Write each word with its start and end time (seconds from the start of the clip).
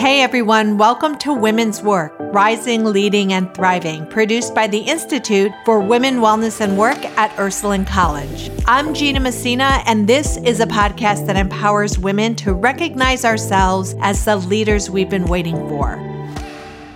Hey 0.00 0.22
everyone, 0.22 0.78
welcome 0.78 1.18
to 1.18 1.34
Women's 1.34 1.82
Work 1.82 2.14
Rising, 2.18 2.86
Leading, 2.86 3.34
and 3.34 3.52
Thriving, 3.54 4.06
produced 4.06 4.54
by 4.54 4.66
the 4.66 4.78
Institute 4.78 5.52
for 5.66 5.78
Women 5.78 6.20
Wellness 6.20 6.62
and 6.62 6.78
Work 6.78 6.96
at 7.18 7.38
Ursuline 7.38 7.84
College. 7.84 8.50
I'm 8.64 8.94
Gina 8.94 9.20
Messina, 9.20 9.82
and 9.84 10.08
this 10.08 10.38
is 10.38 10.58
a 10.58 10.66
podcast 10.66 11.26
that 11.26 11.36
empowers 11.36 11.98
women 11.98 12.34
to 12.36 12.54
recognize 12.54 13.26
ourselves 13.26 13.94
as 14.00 14.24
the 14.24 14.36
leaders 14.36 14.88
we've 14.88 15.10
been 15.10 15.26
waiting 15.26 15.56
for. 15.68 15.98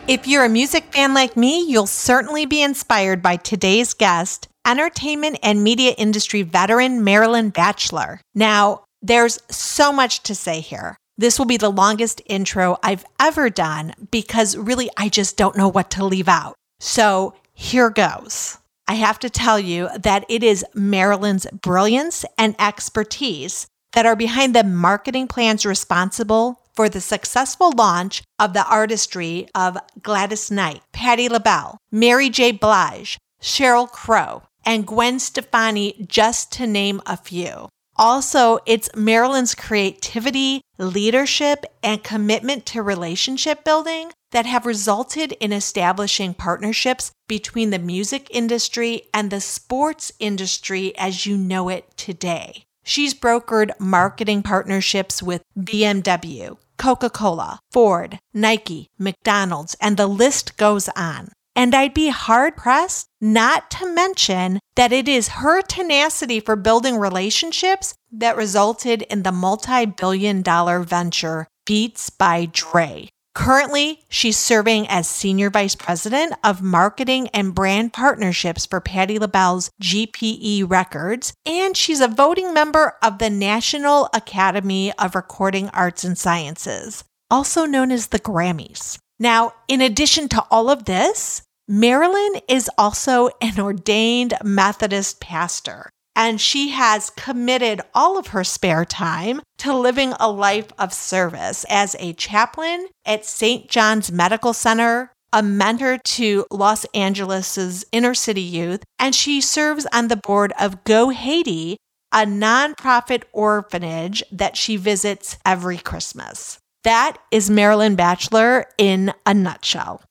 If 0.09 0.27
you're 0.27 0.46
a 0.46 0.48
music 0.48 0.84
fan 0.91 1.12
like 1.12 1.36
me, 1.36 1.61
you'll 1.61 1.86
certainly 1.86 2.46
be 2.46 2.62
inspired 2.62 3.21
by 3.21 3.36
today's 3.36 3.93
guest, 3.93 4.48
entertainment 4.66 5.39
and 5.43 5.62
media 5.62 5.93
industry 5.98 6.41
veteran 6.41 7.05
Marilyn 7.05 7.50
Batchelor. 7.50 8.23
Now, 8.34 8.84
there's 9.02 9.41
so 9.50 9.93
much 9.93 10.23
to 10.23 10.34
say 10.34 10.61
here. 10.61 10.96
This 11.17 11.39
will 11.39 11.46
be 11.46 11.57
the 11.57 11.71
longest 11.71 12.21
intro 12.27 12.77
I've 12.83 13.05
ever 13.21 13.49
done 13.51 13.95
because 14.11 14.57
really 14.57 14.91
I 14.96 15.09
just 15.09 15.36
don't 15.36 15.57
know 15.57 15.68
what 15.68 15.91
to 15.93 16.05
leave 16.05 16.29
out. 16.29 16.55
So 16.81 17.35
here 17.53 17.91
goes. 17.91 18.59
I 18.86 18.95
have 18.95 19.19
to 19.21 19.31
tell 19.31 19.58
you 19.58 19.89
that 19.99 20.25
it 20.29 20.43
is 20.43 20.64
Marilyn's 20.75 21.46
brilliance 21.63 22.25
and 22.36 22.55
expertise 22.58 23.67
that 23.93 24.07
are 24.07 24.17
behind 24.17 24.55
the 24.55 24.64
marketing 24.64 25.29
plans 25.29 25.64
responsible 25.64 26.61
for 26.75 26.89
the 26.89 27.00
successful 27.00 27.71
launch 27.77 28.22
of 28.39 28.53
the 28.53 28.67
artistry 28.67 29.49
of 29.55 29.79
Gladys 30.03 30.50
Knight, 30.50 30.83
Patti 30.93 31.29
LaBelle, 31.29 31.79
Mary 31.93 32.28
J. 32.28 32.50
Blige, 32.50 33.17
Sheryl 33.41 33.91
Crow, 33.91 34.42
and 34.67 34.86
Gwen 34.86 35.19
Stefani, 35.20 36.05
just 36.06 36.50
to 36.53 36.67
name 36.67 37.00
a 37.06 37.17
few. 37.17 37.69
Also, 37.97 38.58
it's 38.66 38.89
Marilyn's 38.97 39.55
creativity, 39.55 40.61
leadership, 40.78 41.64
and 41.83 42.02
commitment 42.02 42.66
to 42.66 42.83
relationship 42.83 43.64
building 43.64 44.11
that 44.33 44.47
have 44.47 44.66
resulted 44.66 45.33
in 45.33 45.52
establishing 45.52 46.34
partnerships 46.34 47.12
between 47.28 47.70
the 47.70 47.78
music 47.78 48.27
industry 48.30 49.02
and 49.14 49.30
the 49.30 49.41
sports 49.41 50.10
industry 50.19 50.92
as 50.98 51.24
you 51.24 51.38
know 51.38 51.69
it 51.69 51.96
today. 51.96 52.64
She's 52.82 53.14
brokered 53.14 53.70
marketing 53.78 54.42
partnerships 54.42 55.22
with 55.22 55.42
BMW, 55.56 56.56
Coca 56.76 57.08
Cola, 57.10 57.60
Ford, 57.70 58.19
Nike, 58.34 58.88
McDonald's, 58.98 59.76
and 59.80 59.97
the 59.97 60.08
list 60.08 60.56
goes 60.56 60.88
on. 60.97 61.28
And 61.56 61.74
I'd 61.74 61.94
be 61.94 62.08
hard 62.08 62.56
pressed 62.56 63.06
not 63.20 63.70
to 63.72 63.92
mention 63.92 64.58
that 64.77 64.92
it 64.92 65.08
is 65.08 65.28
her 65.28 65.62
tenacity 65.62 66.41
for 66.41 66.56
building 66.56 66.97
relationships 66.97 67.94
that 68.12 68.36
resulted 68.36 69.02
in 69.02 69.22
the 69.22 69.33
multi 69.33 69.86
billion 69.86 70.42
dollar 70.42 70.80
venture 70.80 71.47
Beats 71.66 72.10
by 72.10 72.47
Dre. 72.52 73.08
Currently, 73.34 74.05
she's 74.08 74.36
serving 74.36 74.86
as 74.88 75.08
Senior 75.08 75.50
Vice 75.50 75.75
President 75.75 76.34
of 76.44 76.62
Marketing 76.62 77.28
and 77.28 77.55
Brand 77.55 77.92
Partnerships 77.92 78.64
for 78.64 78.80
Patti 78.80 79.19
LaBelle's 79.19 79.70
GPE 79.82 80.70
Records, 80.70 81.32
and 81.44 81.77
she's 81.77 82.00
a 82.00 82.06
voting 82.06 82.55
member 82.55 82.94
of 83.02 83.19
the 83.19 83.30
National 83.30 84.08
Academy 84.14 84.92
of 84.98 85.16
Recording 85.16 85.69
Arts 85.70 86.05
and 86.05 86.16
Sciences, 86.16 87.02
also 87.28 87.64
known 87.64 87.91
as 87.91 88.08
the 88.08 88.20
Grammys. 88.20 88.98
Now, 89.19 89.55
in 89.66 89.80
addition 89.80 90.28
to 90.28 90.44
all 90.50 90.70
of 90.70 90.84
this, 90.84 91.42
Marilyn 91.66 92.42
is 92.46 92.70
also 92.76 93.30
an 93.40 93.58
ordained 93.58 94.34
Methodist 94.44 95.18
pastor, 95.18 95.88
and 96.14 96.38
she 96.38 96.68
has 96.70 97.08
committed 97.08 97.80
all 97.94 98.18
of 98.18 98.28
her 98.28 98.44
spare 98.44 98.84
time 98.84 99.40
to 99.58 99.74
living 99.74 100.12
a 100.20 100.30
life 100.30 100.68
of 100.78 100.92
service 100.92 101.64
as 101.70 101.96
a 101.98 102.12
chaplain 102.12 102.88
at 103.06 103.24
St. 103.24 103.70
John's 103.70 104.12
Medical 104.12 104.52
Center, 104.52 105.10
a 105.32 105.42
mentor 105.42 105.98
to 106.04 106.44
Los 106.50 106.84
Angeles' 106.92 107.82
inner 107.92 108.14
city 108.14 108.42
youth, 108.42 108.84
and 108.98 109.14
she 109.14 109.40
serves 109.40 109.86
on 109.90 110.08
the 110.08 110.16
board 110.16 110.53
of 110.60 110.84
Go 110.84 111.08
Haiti, 111.08 111.78
a 112.12 112.26
nonprofit 112.26 113.22
orphanage 113.32 114.22
that 114.30 114.58
she 114.58 114.76
visits 114.76 115.38
every 115.47 115.78
Christmas. 115.78 116.58
That 116.84 117.16
is 117.30 117.48
Marilyn 117.48 117.94
Batchelor 117.97 118.66
in 118.76 119.14
a 119.24 119.32
nutshell. 119.32 120.03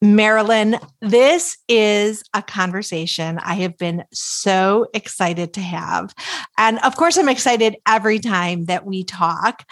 Marilyn, 0.00 0.78
this 1.00 1.58
is 1.66 2.22
a 2.32 2.42
conversation 2.42 3.38
I 3.38 3.54
have 3.54 3.76
been 3.76 4.04
so 4.12 4.86
excited 4.94 5.54
to 5.54 5.60
have. 5.60 6.14
And 6.56 6.78
of 6.80 6.94
course, 6.94 7.16
I'm 7.16 7.28
excited 7.28 7.76
every 7.86 8.20
time 8.20 8.66
that 8.66 8.86
we 8.86 9.02
talk. 9.02 9.64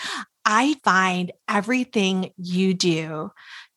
I 0.45 0.75
find 0.83 1.33
everything 1.49 2.33
you 2.37 2.75
do 2.75 3.31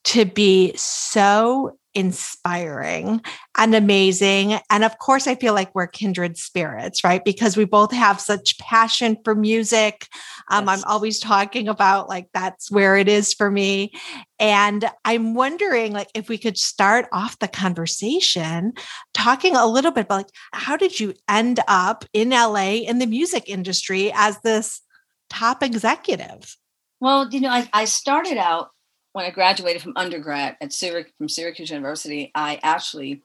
to 0.05 0.25
be 0.25 0.73
so 0.75 1.77
inspiring 1.99 3.21
and 3.57 3.75
amazing. 3.75 4.57
And 4.69 4.85
of 4.85 4.97
course, 4.99 5.27
I 5.27 5.35
feel 5.35 5.53
like 5.53 5.75
we're 5.75 5.85
kindred 5.85 6.37
spirits, 6.37 7.03
right? 7.03 7.23
Because 7.23 7.57
we 7.57 7.65
both 7.65 7.91
have 7.91 8.21
such 8.21 8.57
passion 8.57 9.17
for 9.25 9.35
music. 9.35 10.07
Um, 10.49 10.67
yes. 10.67 10.79
I'm 10.79 10.89
always 10.89 11.19
talking 11.19 11.67
about 11.67 12.07
like 12.07 12.27
that's 12.33 12.71
where 12.71 12.95
it 12.95 13.09
is 13.09 13.33
for 13.33 13.51
me. 13.51 13.91
And 14.39 14.89
I'm 15.03 15.33
wondering 15.33 15.91
like 15.91 16.07
if 16.13 16.29
we 16.29 16.37
could 16.37 16.57
start 16.57 17.07
off 17.11 17.37
the 17.39 17.49
conversation 17.49 18.71
talking 19.13 19.57
a 19.57 19.67
little 19.67 19.91
bit 19.91 20.05
about 20.05 20.15
like 20.19 20.31
how 20.53 20.77
did 20.77 21.01
you 21.01 21.13
end 21.27 21.59
up 21.67 22.05
in 22.13 22.29
LA 22.29 22.75
in 22.87 22.99
the 22.99 23.07
music 23.07 23.49
industry 23.49 24.09
as 24.15 24.39
this 24.39 24.81
top 25.29 25.61
executive? 25.61 26.55
Well, 27.01 27.29
you 27.29 27.41
know, 27.41 27.49
I, 27.49 27.67
I 27.73 27.85
started 27.85 28.37
out 28.37 28.69
when 29.19 29.25
I 29.25 29.31
graduated 29.31 29.81
from 29.81 29.97
undergrad 29.97 30.55
at 30.61 30.73
from 31.17 31.27
Syracuse 31.27 31.69
University, 31.69 32.31
I 32.33 32.57
actually 32.63 33.21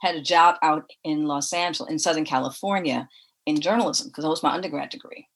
had 0.00 0.14
a 0.14 0.22
job 0.22 0.54
out 0.62 0.92
in 1.02 1.26
Los 1.26 1.52
Angeles, 1.52 1.90
in 1.90 1.98
Southern 1.98 2.24
California, 2.24 3.08
in 3.44 3.60
journalism 3.60 4.06
because 4.06 4.22
that 4.22 4.30
was 4.30 4.44
my 4.44 4.52
undergrad 4.52 4.90
degree. 4.90 5.26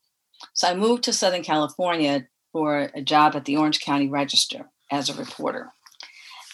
So 0.55 0.69
I 0.69 0.77
moved 0.77 1.03
to 1.05 1.13
Southern 1.13 1.43
California 1.43 2.29
for 2.53 2.93
a 2.95 3.03
job 3.03 3.35
at 3.35 3.47
the 3.47 3.57
Orange 3.57 3.81
County 3.81 4.09
Register 4.09 4.71
as 4.93 5.09
a 5.09 5.15
reporter. 5.15 5.73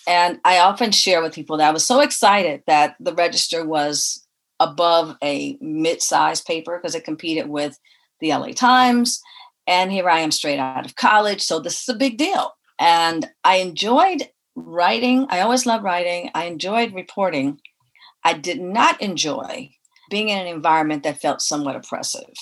And 0.09 0.41
I 0.47 0.61
often 0.61 0.91
share 0.91 1.21
with 1.21 1.35
people 1.35 1.59
that 1.59 1.69
I 1.69 1.73
was 1.73 1.87
so 1.87 2.01
excited 2.01 2.63
that 2.67 2.97
the 3.01 3.13
Register 3.15 3.67
was 3.67 4.27
above 4.61 5.19
a 5.23 5.59
mid-sized 5.61 6.47
paper 6.47 6.79
because 6.79 6.95
it 6.95 7.05
competed 7.05 7.51
with 7.51 7.79
the 8.19 8.31
LA 8.31 8.53
Times. 8.53 9.21
And 9.67 9.93
here 9.93 10.09
I 10.09 10.21
am 10.21 10.31
straight 10.31 10.59
out 10.59 10.87
of 10.87 10.97
college. 10.97 11.43
So 11.43 11.61
this 11.61 11.83
is 11.83 11.89
a 11.91 11.95
big 11.95 12.17
deal. 12.17 12.55
And 12.83 13.31
I 13.45 13.59
enjoyed 13.59 14.29
writing. 14.57 15.27
I 15.31 15.41
always 15.41 15.67
loved 15.67 15.85
writing. 15.85 16.31
I 16.35 16.47
enjoyed 16.47 16.93
reporting. 16.93 17.61
I 18.25 18.33
did 18.33 18.61
not 18.61 19.01
enjoy 19.01 19.71
being 20.11 20.31
in 20.31 20.39
an 20.39 20.49
environment 20.49 21.05
that 21.05 21.21
felt 21.21 21.43
somewhat 21.43 21.77
oppressive. 21.77 22.35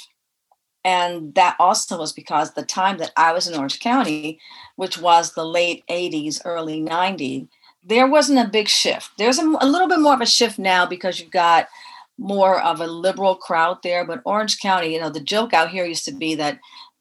And 0.82 1.34
that 1.34 1.56
also 1.60 1.98
was 1.98 2.14
because 2.14 2.54
the 2.54 2.62
time 2.62 2.96
that 2.98 3.12
I 3.18 3.34
was 3.34 3.46
in 3.46 3.54
Orange 3.54 3.80
County, 3.80 4.40
which 4.76 4.96
was 4.96 5.34
the 5.34 5.44
late 5.44 5.84
80s, 5.90 6.40
early 6.46 6.80
90s, 6.80 7.46
there 7.84 8.08
wasn't 8.08 8.38
a 8.38 8.50
big 8.50 8.68
shift. 8.68 9.10
There's 9.18 9.38
a, 9.38 9.44
a 9.60 9.66
little 9.66 9.88
bit 9.88 10.00
more 10.00 10.14
of 10.14 10.22
a 10.22 10.26
shift 10.26 10.58
now 10.58 10.86
because 10.86 11.20
you've 11.20 11.30
got 11.30 11.68
more 12.16 12.62
of 12.62 12.80
a 12.80 12.86
liberal 12.86 13.34
crowd 13.34 13.82
there. 13.82 14.06
But 14.06 14.22
Orange 14.24 14.58
County, 14.58 14.94
you 14.94 15.00
know, 15.00 15.10
the 15.10 15.20
joke 15.20 15.52
out 15.52 15.68
here 15.68 15.84
used 15.84 16.06
to 16.06 16.14
be 16.14 16.34
that 16.36 16.54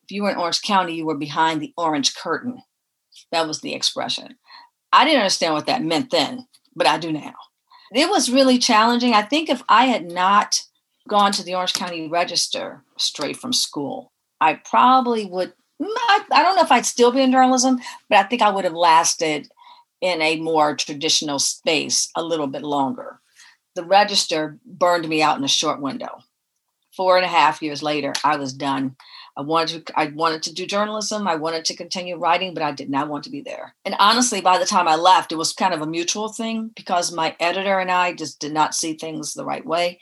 if 0.03 0.11
you 0.11 0.23
were 0.23 0.31
in 0.31 0.37
Orange 0.37 0.61
County, 0.61 0.95
you 0.95 1.05
were 1.05 1.17
behind 1.17 1.61
the 1.61 1.73
orange 1.77 2.15
curtain. 2.15 2.61
That 3.31 3.47
was 3.47 3.61
the 3.61 3.73
expression. 3.73 4.35
I 4.91 5.05
didn't 5.05 5.21
understand 5.21 5.53
what 5.53 5.67
that 5.67 5.83
meant 5.83 6.09
then, 6.09 6.47
but 6.75 6.87
I 6.87 6.97
do 6.97 7.11
now. 7.11 7.35
It 7.93 8.09
was 8.09 8.31
really 8.31 8.57
challenging. 8.57 9.13
I 9.13 9.21
think 9.21 9.49
if 9.49 9.63
I 9.69 9.85
had 9.85 10.11
not 10.11 10.61
gone 11.07 11.31
to 11.33 11.43
the 11.43 11.55
Orange 11.55 11.73
County 11.73 12.07
Register 12.07 12.83
straight 12.97 13.37
from 13.37 13.53
school, 13.53 14.11
I 14.39 14.55
probably 14.55 15.25
would. 15.25 15.53
I, 15.81 16.23
don't 16.29 16.55
know 16.55 16.61
if 16.61 16.71
I'd 16.71 16.85
still 16.85 17.11
be 17.11 17.21
in 17.21 17.31
journalism, 17.31 17.79
but 18.09 18.17
I 18.17 18.23
think 18.23 18.41
I 18.41 18.49
would 18.49 18.65
have 18.65 18.73
lasted 18.73 19.49
in 20.01 20.21
a 20.21 20.39
more 20.39 20.75
traditional 20.75 21.39
space 21.39 22.09
a 22.15 22.23
little 22.23 22.47
bit 22.47 22.63
longer. 22.63 23.19
The 23.75 23.83
Register 23.83 24.59
burned 24.65 25.07
me 25.07 25.21
out 25.21 25.37
in 25.37 25.43
a 25.43 25.49
short 25.49 25.81
window. 25.81 26.19
Four 26.95 27.15
and 27.15 27.25
a 27.25 27.29
half 27.29 27.61
years 27.61 27.81
later, 27.81 28.13
I 28.23 28.35
was 28.35 28.51
done 28.51 28.97
I 29.39 29.41
wanted 29.41 29.87
to 29.87 29.97
I 29.97 30.07
wanted 30.07 30.43
to 30.43 30.53
do 30.53 30.65
journalism. 30.65 31.25
I 31.25 31.35
wanted 31.35 31.63
to 31.63 31.75
continue 31.75 32.17
writing, 32.17 32.53
but 32.53 32.61
I 32.61 32.73
did 32.73 32.89
not 32.89 33.07
want 33.07 33.23
to 33.23 33.29
be 33.29 33.39
there. 33.39 33.73
And 33.85 33.95
honestly, 33.97 34.41
by 34.41 34.57
the 34.57 34.65
time 34.65 34.85
I 34.85 34.97
left, 34.97 35.31
it 35.31 35.37
was 35.37 35.53
kind 35.53 35.73
of 35.73 35.81
a 35.81 35.87
mutual 35.87 36.27
thing 36.27 36.71
because 36.75 37.13
my 37.13 37.37
editor 37.39 37.79
and 37.79 37.89
I 37.89 38.11
just 38.11 38.41
did 38.41 38.51
not 38.51 38.75
see 38.75 38.95
things 38.95 39.33
the 39.33 39.45
right 39.45 39.65
way. 39.65 40.01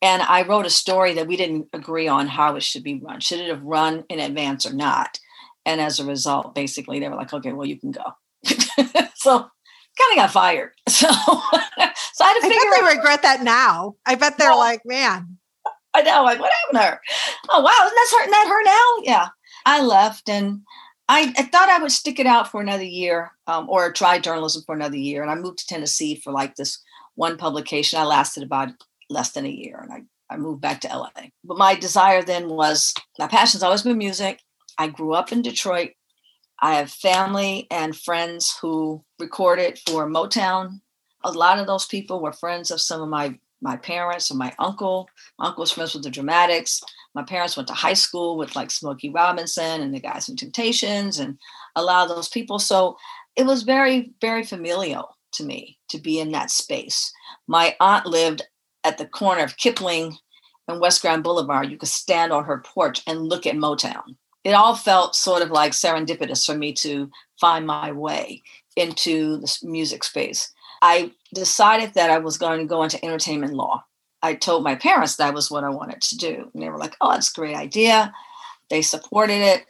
And 0.00 0.22
I 0.22 0.46
wrote 0.46 0.64
a 0.64 0.70
story 0.70 1.12
that 1.12 1.26
we 1.26 1.36
didn't 1.36 1.68
agree 1.74 2.08
on 2.08 2.26
how 2.26 2.56
it 2.56 2.62
should 2.62 2.82
be 2.82 2.98
run. 2.98 3.20
Should 3.20 3.40
it 3.40 3.50
have 3.50 3.62
run 3.62 4.04
in 4.08 4.18
advance 4.18 4.64
or 4.64 4.72
not? 4.72 5.18
And 5.66 5.78
as 5.78 6.00
a 6.00 6.06
result, 6.06 6.54
basically, 6.54 7.00
they 7.00 7.08
were 7.10 7.16
like, 7.16 7.34
"Okay, 7.34 7.52
well, 7.52 7.66
you 7.66 7.78
can 7.78 7.90
go." 7.90 8.14
so 9.14 9.40
kind 9.40 10.12
of 10.12 10.16
got 10.16 10.30
fired. 10.30 10.72
So, 10.88 11.08
so 11.10 12.24
I 12.24 12.28
had 12.28 12.34
to 12.34 12.40
figure. 12.42 12.56
I 12.56 12.70
bet 12.70 12.80
they 12.80 12.96
regret 12.96 13.22
that 13.22 13.42
now. 13.42 13.96
I 14.06 14.14
bet 14.14 14.38
they're 14.38 14.50
well, 14.50 14.58
like, 14.58 14.82
man, 14.86 15.38
I 15.94 16.02
know, 16.02 16.24
like, 16.24 16.40
what 16.40 16.52
happened 16.52 16.80
to 16.80 16.90
her? 16.90 17.00
Oh, 17.50 17.60
wow, 17.62 17.86
isn't 17.86 17.94
that 17.94 18.10
her, 18.12 18.22
isn't 18.22 18.30
that 18.32 18.48
her 18.48 18.64
now? 18.64 19.12
Yeah. 19.12 19.28
I 19.64 19.82
left 19.82 20.28
and 20.28 20.60
I, 21.08 21.32
I, 21.36 21.42
thought 21.44 21.68
I 21.68 21.78
would 21.78 21.92
stick 21.92 22.18
it 22.18 22.26
out 22.26 22.50
for 22.50 22.60
another 22.60 22.84
year 22.84 23.32
um, 23.46 23.68
or 23.68 23.92
try 23.92 24.18
journalism 24.18 24.62
for 24.66 24.74
another 24.74 24.96
year. 24.96 25.22
And 25.22 25.30
I 25.30 25.34
moved 25.34 25.58
to 25.58 25.66
Tennessee 25.66 26.16
for 26.16 26.32
like 26.32 26.56
this 26.56 26.82
one 27.14 27.36
publication. 27.36 27.98
I 27.98 28.04
lasted 28.04 28.42
about 28.42 28.70
less 29.10 29.32
than 29.32 29.46
a 29.46 29.50
year 29.50 29.78
and 29.82 29.92
I, 29.92 30.34
I 30.34 30.36
moved 30.36 30.60
back 30.60 30.80
to 30.82 30.88
LA. 30.88 31.10
But 31.44 31.58
my 31.58 31.74
desire 31.74 32.22
then 32.22 32.48
was 32.48 32.94
my 33.18 33.26
passion's 33.26 33.62
always 33.62 33.82
been 33.82 33.98
music. 33.98 34.40
I 34.78 34.88
grew 34.88 35.14
up 35.14 35.30
in 35.30 35.42
Detroit. 35.42 35.90
I 36.60 36.74
have 36.74 36.90
family 36.90 37.66
and 37.70 37.96
friends 37.96 38.56
who 38.60 39.04
recorded 39.18 39.78
for 39.86 40.08
Motown. 40.08 40.80
A 41.22 41.30
lot 41.30 41.58
of 41.58 41.66
those 41.66 41.86
people 41.86 42.20
were 42.20 42.32
friends 42.32 42.70
of 42.70 42.80
some 42.80 43.02
of 43.02 43.08
my 43.08 43.38
my 43.64 43.76
parents 43.78 44.30
and 44.30 44.38
my 44.38 44.54
uncle. 44.58 45.08
My 45.38 45.46
uncle 45.46 45.62
was 45.62 45.72
friends 45.72 45.94
with 45.94 46.04
the 46.04 46.10
Dramatics. 46.10 46.82
My 47.14 47.22
parents 47.22 47.56
went 47.56 47.66
to 47.68 47.74
high 47.74 47.94
school 47.94 48.36
with 48.36 48.54
like 48.54 48.70
Smokey 48.70 49.08
Robinson 49.08 49.80
and 49.80 49.92
the 49.92 50.00
guys 50.00 50.26
from 50.26 50.36
Temptations 50.36 51.18
and 51.18 51.38
a 51.74 51.82
lot 51.82 52.08
of 52.08 52.14
those 52.14 52.28
people. 52.28 52.58
So 52.58 52.98
it 53.36 53.46
was 53.46 53.62
very, 53.62 54.12
very 54.20 54.44
familial 54.44 55.16
to 55.32 55.44
me 55.44 55.78
to 55.88 55.98
be 55.98 56.20
in 56.20 56.30
that 56.32 56.50
space. 56.50 57.10
My 57.48 57.74
aunt 57.80 58.04
lived 58.04 58.42
at 58.84 58.98
the 58.98 59.06
corner 59.06 59.42
of 59.42 59.56
Kipling 59.56 60.18
and 60.68 60.78
West 60.78 61.00
Grand 61.00 61.24
Boulevard. 61.24 61.70
You 61.70 61.78
could 61.78 61.88
stand 61.88 62.32
on 62.32 62.44
her 62.44 62.58
porch 62.58 63.02
and 63.06 63.28
look 63.28 63.46
at 63.46 63.56
Motown. 63.56 64.16
It 64.44 64.52
all 64.52 64.76
felt 64.76 65.16
sort 65.16 65.40
of 65.40 65.50
like 65.50 65.72
serendipitous 65.72 66.44
for 66.44 66.54
me 66.54 66.74
to 66.74 67.10
find 67.40 67.66
my 67.66 67.92
way 67.92 68.42
into 68.76 69.38
the 69.38 69.58
music 69.62 70.04
space. 70.04 70.52
I 70.86 71.12
decided 71.32 71.94
that 71.94 72.10
I 72.10 72.18
was 72.18 72.36
going 72.36 72.60
to 72.60 72.66
go 72.66 72.82
into 72.82 73.02
entertainment 73.02 73.54
law. 73.54 73.84
I 74.22 74.34
told 74.34 74.64
my 74.64 74.74
parents 74.74 75.16
that 75.16 75.32
was 75.32 75.50
what 75.50 75.64
I 75.64 75.70
wanted 75.70 76.02
to 76.02 76.18
do. 76.18 76.50
And 76.52 76.62
they 76.62 76.68
were 76.68 76.76
like, 76.76 76.94
oh, 77.00 77.12
that's 77.12 77.30
a 77.30 77.40
great 77.40 77.56
idea. 77.56 78.12
They 78.68 78.82
supported 78.82 79.40
it. 79.40 79.64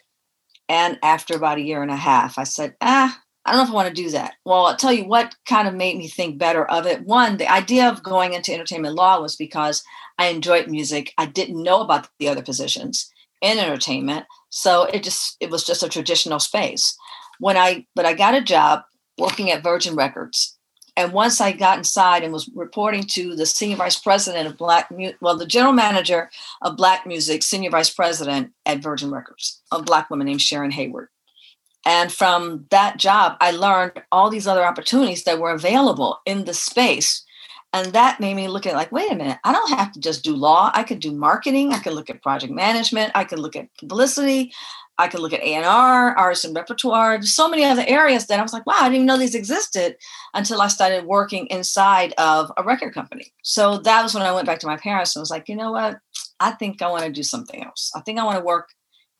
And 0.68 0.98
after 1.04 1.36
about 1.36 1.58
a 1.58 1.62
year 1.62 1.82
and 1.82 1.90
a 1.92 1.96
half, 1.96 2.36
I 2.36 2.42
said, 2.42 2.74
ah, 2.80 3.16
I 3.44 3.52
don't 3.52 3.58
know 3.58 3.64
if 3.64 3.70
I 3.70 3.74
want 3.74 3.94
to 3.94 4.02
do 4.02 4.10
that. 4.10 4.34
Well, 4.44 4.66
I'll 4.66 4.76
tell 4.76 4.92
you 4.92 5.04
what 5.04 5.36
kind 5.46 5.68
of 5.68 5.74
made 5.74 5.96
me 5.96 6.08
think 6.08 6.36
better 6.36 6.68
of 6.68 6.84
it. 6.84 7.04
One, 7.04 7.36
the 7.36 7.48
idea 7.48 7.88
of 7.88 8.02
going 8.02 8.32
into 8.32 8.52
entertainment 8.52 8.96
law 8.96 9.20
was 9.20 9.36
because 9.36 9.84
I 10.18 10.26
enjoyed 10.26 10.66
music. 10.66 11.14
I 11.16 11.26
didn't 11.26 11.62
know 11.62 11.80
about 11.80 12.08
the 12.18 12.28
other 12.28 12.42
positions 12.42 13.08
in 13.40 13.58
entertainment. 13.58 14.26
So 14.50 14.84
it 14.84 15.04
just 15.04 15.36
it 15.38 15.50
was 15.50 15.64
just 15.64 15.84
a 15.84 15.88
traditional 15.88 16.40
space. 16.40 16.96
When 17.38 17.56
I 17.56 17.86
but 17.94 18.04
I 18.04 18.14
got 18.14 18.34
a 18.34 18.42
job 18.42 18.82
working 19.16 19.52
at 19.52 19.62
Virgin 19.62 19.94
Records 19.94 20.53
and 20.96 21.12
once 21.12 21.40
I 21.40 21.52
got 21.52 21.78
inside 21.78 22.22
and 22.22 22.32
was 22.32 22.48
reporting 22.54 23.02
to 23.14 23.34
the 23.34 23.46
senior 23.46 23.76
vice 23.76 23.98
president 23.98 24.46
of 24.46 24.56
Black, 24.56 24.92
well, 25.20 25.36
the 25.36 25.46
general 25.46 25.72
manager 25.72 26.30
of 26.62 26.76
Black 26.76 27.06
Music, 27.06 27.42
senior 27.42 27.70
vice 27.70 27.90
president 27.90 28.52
at 28.64 28.82
Virgin 28.82 29.10
Records, 29.10 29.60
a 29.72 29.82
Black 29.82 30.08
woman 30.08 30.26
named 30.26 30.42
Sharon 30.42 30.70
Heyward. 30.70 31.08
And 31.84 32.12
from 32.12 32.66
that 32.70 32.96
job, 32.96 33.36
I 33.40 33.50
learned 33.50 34.02
all 34.10 34.30
these 34.30 34.46
other 34.46 34.64
opportunities 34.64 35.24
that 35.24 35.38
were 35.38 35.50
available 35.50 36.18
in 36.24 36.44
the 36.44 36.54
space. 36.54 37.24
And 37.72 37.92
that 37.92 38.20
made 38.20 38.34
me 38.34 38.46
look 38.46 38.66
at 38.66 38.74
like, 38.74 38.92
wait 38.92 39.10
a 39.10 39.16
minute, 39.16 39.38
I 39.42 39.52
don't 39.52 39.76
have 39.76 39.90
to 39.92 40.00
just 40.00 40.22
do 40.22 40.36
law. 40.36 40.70
I 40.74 40.84
could 40.84 41.00
do 41.00 41.10
marketing. 41.10 41.72
I 41.72 41.80
could 41.80 41.92
look 41.92 42.08
at 42.08 42.22
project 42.22 42.52
management. 42.52 43.10
I 43.16 43.24
could 43.24 43.40
look 43.40 43.56
at 43.56 43.68
publicity. 43.78 44.52
I 44.98 45.08
could 45.08 45.20
look 45.20 45.32
at 45.32 45.42
A&R, 45.42 46.16
artist 46.16 46.44
and 46.44 46.54
repertoire, 46.54 47.20
so 47.22 47.48
many 47.48 47.64
other 47.64 47.84
areas 47.86 48.26
that 48.26 48.38
I 48.38 48.42
was 48.42 48.52
like, 48.52 48.64
wow, 48.64 48.74
I 48.76 48.82
didn't 48.82 48.94
even 48.94 49.06
know 49.06 49.16
these 49.16 49.34
existed 49.34 49.96
until 50.34 50.60
I 50.60 50.68
started 50.68 51.04
working 51.04 51.46
inside 51.46 52.14
of 52.16 52.52
a 52.56 52.62
record 52.62 52.94
company. 52.94 53.32
So 53.42 53.78
that 53.78 54.02
was 54.02 54.14
when 54.14 54.22
I 54.22 54.32
went 54.32 54.46
back 54.46 54.60
to 54.60 54.66
my 54.66 54.76
parents 54.76 55.16
and 55.16 55.22
was 55.22 55.30
like, 55.30 55.48
you 55.48 55.56
know 55.56 55.72
what? 55.72 55.98
I 56.38 56.52
think 56.52 56.80
I 56.80 56.88
want 56.88 57.04
to 57.04 57.10
do 57.10 57.24
something 57.24 57.64
else. 57.64 57.90
I 57.94 58.00
think 58.00 58.18
I 58.18 58.24
want 58.24 58.38
to 58.38 58.44
work 58.44 58.68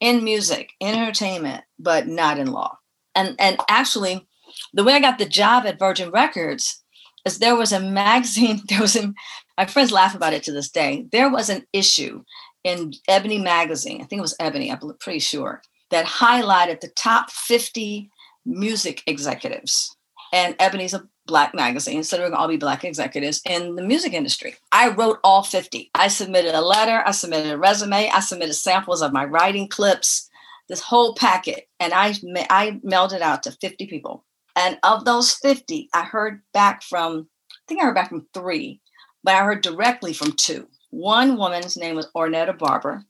in 0.01 0.23
music, 0.23 0.71
in 0.81 0.95
entertainment, 0.95 1.65
but 1.79 2.07
not 2.07 2.39
in 2.39 2.53
law. 2.53 2.79
And 3.15 3.35
and 3.39 3.59
actually, 3.69 4.27
the 4.73 4.85
way 4.85 4.95
I 4.95 5.01
got 5.01 5.19
the 5.19 5.25
job 5.25 5.67
at 5.67 5.79
Virgin 5.79 6.11
Records 6.11 6.83
is 7.25 7.39
there 7.39 7.57
was 7.57 7.73
a 7.73 7.81
magazine, 8.05 8.61
there 8.69 8.81
was 8.81 8.97
a, 8.97 9.13
my 9.57 9.67
friends 9.67 9.93
laugh 9.93 10.15
about 10.15 10.33
it 10.33 10.43
to 10.45 10.53
this 10.53 10.71
day. 10.71 11.07
There 11.13 11.31
was 11.31 11.49
an 11.49 11.65
issue 11.73 12.23
in 12.65 12.95
Ebony 13.07 13.39
magazine, 13.39 14.01
I 14.01 14.05
think 14.05 14.19
it 14.19 14.23
was 14.23 14.37
Ebony, 14.41 14.73
I'm 14.73 14.81
pretty 14.99 15.19
sure, 15.21 15.63
that 15.91 16.07
highlighted 16.07 16.81
the 16.81 16.89
top 16.89 17.31
50 17.31 18.11
music 18.45 19.03
executives. 19.07 19.97
And 20.33 20.57
Ebony's 20.59 20.95
a 20.95 21.07
black 21.27 21.55
magazine, 21.55 22.03
so 22.03 22.17
they're 22.17 22.29
to 22.29 22.37
all 22.37 22.49
be 22.49 22.57
black 22.57 22.85
executives 22.85 23.41
in 23.49 23.77
the 23.77 23.83
music 23.83 24.13
industry. 24.13 24.57
I 24.73 24.91
wrote 24.91 25.21
all 25.23 25.43
50. 25.43 25.91
I 25.95 26.09
submitted 26.09 26.55
a 26.55 26.61
letter, 26.61 27.03
I 27.07 27.13
submitted 27.13 27.53
a 27.53 27.59
resume, 27.59 28.11
I 28.11 28.21
submitted 28.21 28.55
samples 28.55 29.01
of 29.01 29.13
my 29.13 29.25
writing 29.25 29.69
clips, 29.69 30.29
this 30.69 30.81
whole 30.81 31.15
packet, 31.15 31.69
and 31.79 31.93
I 31.93 32.15
I 32.51 32.81
mailed 32.83 33.13
it 33.13 33.23
out 33.23 33.43
to 33.45 33.53
50 33.53 33.87
people. 33.87 34.25
And 34.57 34.79
of 34.83 35.05
those 35.05 35.33
50, 35.35 35.89
I 35.95 36.03
heard 36.03 36.43
back 36.53 36.83
from 36.83 37.29
I 37.51 37.65
think 37.69 37.81
I 37.81 37.85
heard 37.85 37.95
back 37.95 38.11
from 38.11 38.27
3, 38.35 38.81
but 39.23 39.35
I 39.35 39.45
heard 39.45 39.63
directly 39.63 40.13
from 40.13 40.33
2. 40.33 40.67
One 40.95 41.37
woman's 41.37 41.77
name 41.77 41.97
was 41.97 42.09
Ornetta 42.17 42.57
Barber, 42.57 43.05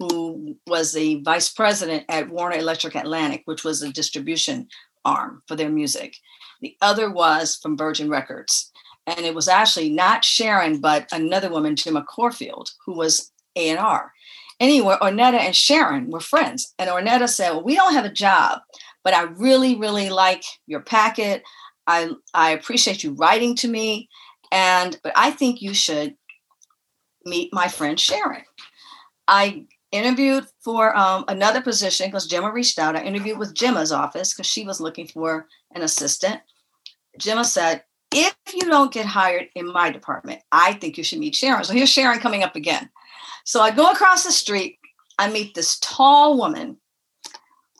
who 0.00 0.56
was 0.66 0.92
the 0.92 1.22
vice 1.22 1.48
president 1.48 2.04
at 2.08 2.28
Warner 2.28 2.56
Elektra 2.56 2.90
Atlantic, 2.96 3.42
which 3.44 3.62
was 3.62 3.82
a 3.82 3.92
distribution 3.92 4.66
arm 5.04 5.40
for 5.46 5.54
their 5.54 5.70
music. 5.70 6.16
The 6.60 6.76
other 6.82 7.08
was 7.08 7.56
from 7.62 7.76
Virgin 7.76 8.10
Records. 8.10 8.72
And 9.06 9.20
it 9.20 9.32
was 9.32 9.46
actually 9.46 9.90
not 9.90 10.24
Sharon, 10.24 10.80
but 10.80 11.08
another 11.12 11.50
woman, 11.50 11.76
Gemma 11.76 12.02
Corfield, 12.02 12.72
who 12.84 12.94
was 12.94 13.30
A&R. 13.54 14.12
Anyway, 14.58 14.96
Ornetta 15.00 15.38
and 15.38 15.54
Sharon 15.54 16.10
were 16.10 16.18
friends. 16.18 16.74
And 16.80 16.90
Ornetta 16.90 17.28
said, 17.28 17.52
well, 17.52 17.62
we 17.62 17.76
don't 17.76 17.94
have 17.94 18.04
a 18.04 18.12
job, 18.12 18.58
but 19.04 19.14
I 19.14 19.22
really, 19.22 19.76
really 19.76 20.10
like 20.10 20.42
your 20.66 20.80
packet. 20.80 21.44
I, 21.86 22.10
I 22.34 22.50
appreciate 22.50 23.04
you 23.04 23.12
writing 23.12 23.54
to 23.56 23.68
me. 23.68 24.08
And, 24.50 24.98
but 25.04 25.12
I 25.14 25.30
think 25.30 25.62
you 25.62 25.74
should 25.74 26.16
meet 27.24 27.52
my 27.52 27.68
friend 27.68 27.98
Sharon. 27.98 28.44
I 29.28 29.66
interviewed 29.92 30.46
for 30.60 30.96
um, 30.96 31.24
another 31.28 31.60
position 31.60 32.06
because 32.06 32.26
Gemma 32.26 32.52
reached 32.52 32.78
out. 32.78 32.96
I 32.96 33.02
interviewed 33.02 33.38
with 33.38 33.54
Gemma's 33.54 33.92
office 33.92 34.32
because 34.32 34.46
she 34.46 34.64
was 34.64 34.80
looking 34.80 35.06
for 35.06 35.46
an 35.74 35.82
assistant. 35.82 36.40
Gemma 37.18 37.44
said, 37.44 37.82
if 38.12 38.34
you 38.52 38.62
don't 38.62 38.92
get 38.92 39.06
hired 39.06 39.48
in 39.54 39.72
my 39.72 39.90
department, 39.90 40.40
I 40.50 40.74
think 40.74 40.98
you 40.98 41.04
should 41.04 41.20
meet 41.20 41.34
Sharon. 41.34 41.64
So 41.64 41.74
here's 41.74 41.90
Sharon 41.90 42.18
coming 42.18 42.42
up 42.42 42.56
again. 42.56 42.90
So 43.44 43.60
I 43.60 43.70
go 43.70 43.90
across 43.90 44.24
the 44.24 44.32
street. 44.32 44.78
I 45.18 45.30
meet 45.30 45.54
this 45.54 45.78
tall 45.80 46.38
woman 46.38 46.78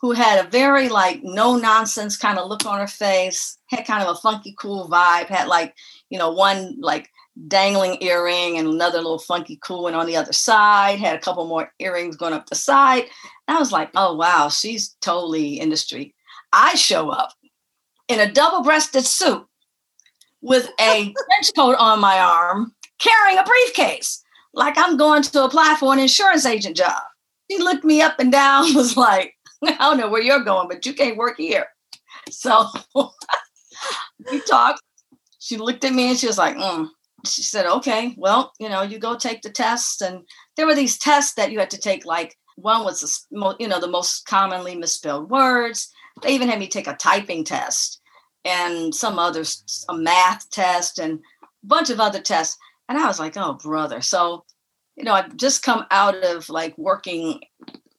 who 0.01 0.11
had 0.11 0.43
a 0.43 0.49
very 0.49 0.89
like 0.89 1.21
no 1.23 1.57
nonsense 1.57 2.17
kind 2.17 2.39
of 2.39 2.47
look 2.49 2.65
on 2.65 2.79
her 2.79 2.87
face, 2.87 3.57
had 3.67 3.85
kind 3.85 4.03
of 4.03 4.15
a 4.15 4.19
funky 4.19 4.55
cool 4.57 4.89
vibe, 4.89 5.27
had 5.27 5.47
like, 5.47 5.75
you 6.09 6.17
know, 6.17 6.31
one 6.31 6.77
like 6.79 7.09
dangling 7.47 7.97
earring 8.01 8.57
and 8.57 8.67
another 8.67 8.97
little 8.97 9.19
funky 9.19 9.57
cool 9.63 9.83
one 9.83 9.93
on 9.93 10.05
the 10.05 10.15
other 10.15 10.33
side, 10.33 10.99
had 10.99 11.15
a 11.15 11.19
couple 11.19 11.47
more 11.47 11.71
earrings 11.79 12.15
going 12.15 12.33
up 12.33 12.47
the 12.47 12.55
side. 12.55 13.03
And 13.47 13.57
I 13.57 13.59
was 13.59 13.71
like, 13.71 13.89
oh, 13.95 14.15
wow, 14.15 14.49
she's 14.49 14.95
totally 15.01 15.55
industry. 15.59 16.13
I 16.53 16.75
show 16.75 17.09
up 17.09 17.33
in 18.07 18.19
a 18.19 18.31
double 18.31 18.63
breasted 18.63 19.05
suit 19.05 19.45
with 20.41 20.69
a 20.79 21.13
trench 21.29 21.55
coat 21.55 21.75
on 21.79 21.99
my 21.99 22.19
arm, 22.19 22.73
carrying 22.99 23.37
a 23.37 23.43
briefcase, 23.43 24.23
like 24.53 24.77
I'm 24.77 24.97
going 24.97 25.23
to 25.23 25.43
apply 25.43 25.75
for 25.79 25.93
an 25.93 25.99
insurance 25.99 26.45
agent 26.45 26.75
job. 26.75 27.01
She 27.49 27.57
looked 27.57 27.83
me 27.83 28.01
up 28.01 28.19
and 28.19 28.31
down, 28.31 28.73
was 28.73 28.97
like, 28.97 29.35
I 29.63 29.75
don't 29.77 29.97
know 29.97 30.09
where 30.09 30.21
you're 30.21 30.43
going, 30.43 30.67
but 30.67 30.85
you 30.85 30.93
can't 30.93 31.17
work 31.17 31.37
here. 31.37 31.67
So 32.29 32.67
we 34.31 34.41
talked. 34.41 34.81
She 35.39 35.57
looked 35.57 35.83
at 35.83 35.93
me 35.93 36.09
and 36.09 36.17
she 36.17 36.27
was 36.27 36.37
like, 36.37 36.55
mm, 36.55 36.89
she 37.25 37.43
said, 37.43 37.65
okay, 37.65 38.13
well, 38.17 38.51
you 38.59 38.69
know, 38.69 38.81
you 38.81 38.99
go 38.99 39.15
take 39.15 39.41
the 39.41 39.49
test. 39.49 40.01
And 40.01 40.27
there 40.55 40.65
were 40.65 40.75
these 40.75 40.97
tests 40.97 41.33
that 41.35 41.51
you 41.51 41.59
had 41.59 41.69
to 41.71 41.79
take, 41.79 42.05
like 42.05 42.35
one 42.55 42.83
was, 42.83 43.01
the, 43.31 43.55
you 43.59 43.67
know, 43.67 43.79
the 43.79 43.87
most 43.87 44.25
commonly 44.25 44.75
misspelled 44.75 45.29
words. 45.29 45.91
They 46.21 46.33
even 46.33 46.49
had 46.49 46.59
me 46.59 46.67
take 46.67 46.87
a 46.87 46.95
typing 46.95 47.43
test 47.43 48.01
and 48.43 48.93
some 48.93 49.19
others, 49.19 49.85
a 49.89 49.95
math 49.95 50.49
test 50.49 50.99
and 50.99 51.19
a 51.43 51.47
bunch 51.63 51.89
of 51.89 51.99
other 51.99 52.21
tests. 52.21 52.57
And 52.89 52.97
I 52.97 53.07
was 53.07 53.19
like, 53.19 53.37
oh, 53.37 53.53
brother. 53.53 54.01
So, 54.01 54.45
you 54.95 55.03
know, 55.03 55.13
I've 55.13 55.35
just 55.37 55.63
come 55.63 55.85
out 55.91 56.15
of 56.15 56.49
like 56.49 56.77
working 56.77 57.41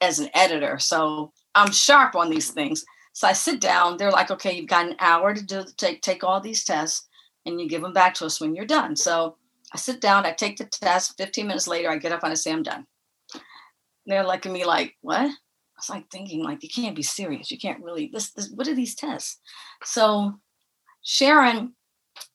as 0.00 0.18
an 0.18 0.28
editor. 0.34 0.78
So 0.78 1.32
I'm 1.54 1.72
sharp 1.72 2.14
on 2.14 2.30
these 2.30 2.50
things. 2.50 2.84
So 3.12 3.28
I 3.28 3.32
sit 3.32 3.60
down. 3.60 3.96
They're 3.96 4.10
like, 4.10 4.30
okay, 4.30 4.52
you've 4.52 4.68
got 4.68 4.86
an 4.86 4.96
hour 4.98 5.34
to 5.34 5.42
do 5.42 5.64
take 5.76 6.02
take 6.02 6.24
all 6.24 6.40
these 6.40 6.64
tests 6.64 7.08
and 7.46 7.60
you 7.60 7.68
give 7.68 7.82
them 7.82 7.92
back 7.92 8.14
to 8.14 8.26
us 8.26 8.40
when 8.40 8.54
you're 8.54 8.66
done. 8.66 8.96
So 8.96 9.36
I 9.72 9.78
sit 9.78 10.00
down, 10.00 10.26
I 10.26 10.32
take 10.32 10.56
the 10.56 10.64
test. 10.64 11.16
15 11.18 11.46
minutes 11.46 11.66
later, 11.66 11.90
I 11.90 11.98
get 11.98 12.12
up 12.12 12.22
and 12.22 12.32
I 12.32 12.34
say, 12.34 12.52
I'm 12.52 12.62
done. 12.62 12.86
And 13.34 13.42
they're 14.06 14.26
looking 14.26 14.52
at 14.52 14.54
me 14.54 14.64
like, 14.64 14.96
what? 15.00 15.20
I 15.20 15.30
was 15.76 15.90
like 15.90 16.10
thinking, 16.10 16.42
like, 16.42 16.62
you 16.62 16.68
can't 16.68 16.96
be 16.96 17.02
serious. 17.02 17.50
You 17.50 17.58
can't 17.58 17.82
really, 17.82 18.10
this, 18.12 18.32
this, 18.32 18.50
what 18.50 18.68
are 18.68 18.74
these 18.74 18.94
tests? 18.94 19.38
So 19.84 20.34
Sharon 21.02 21.74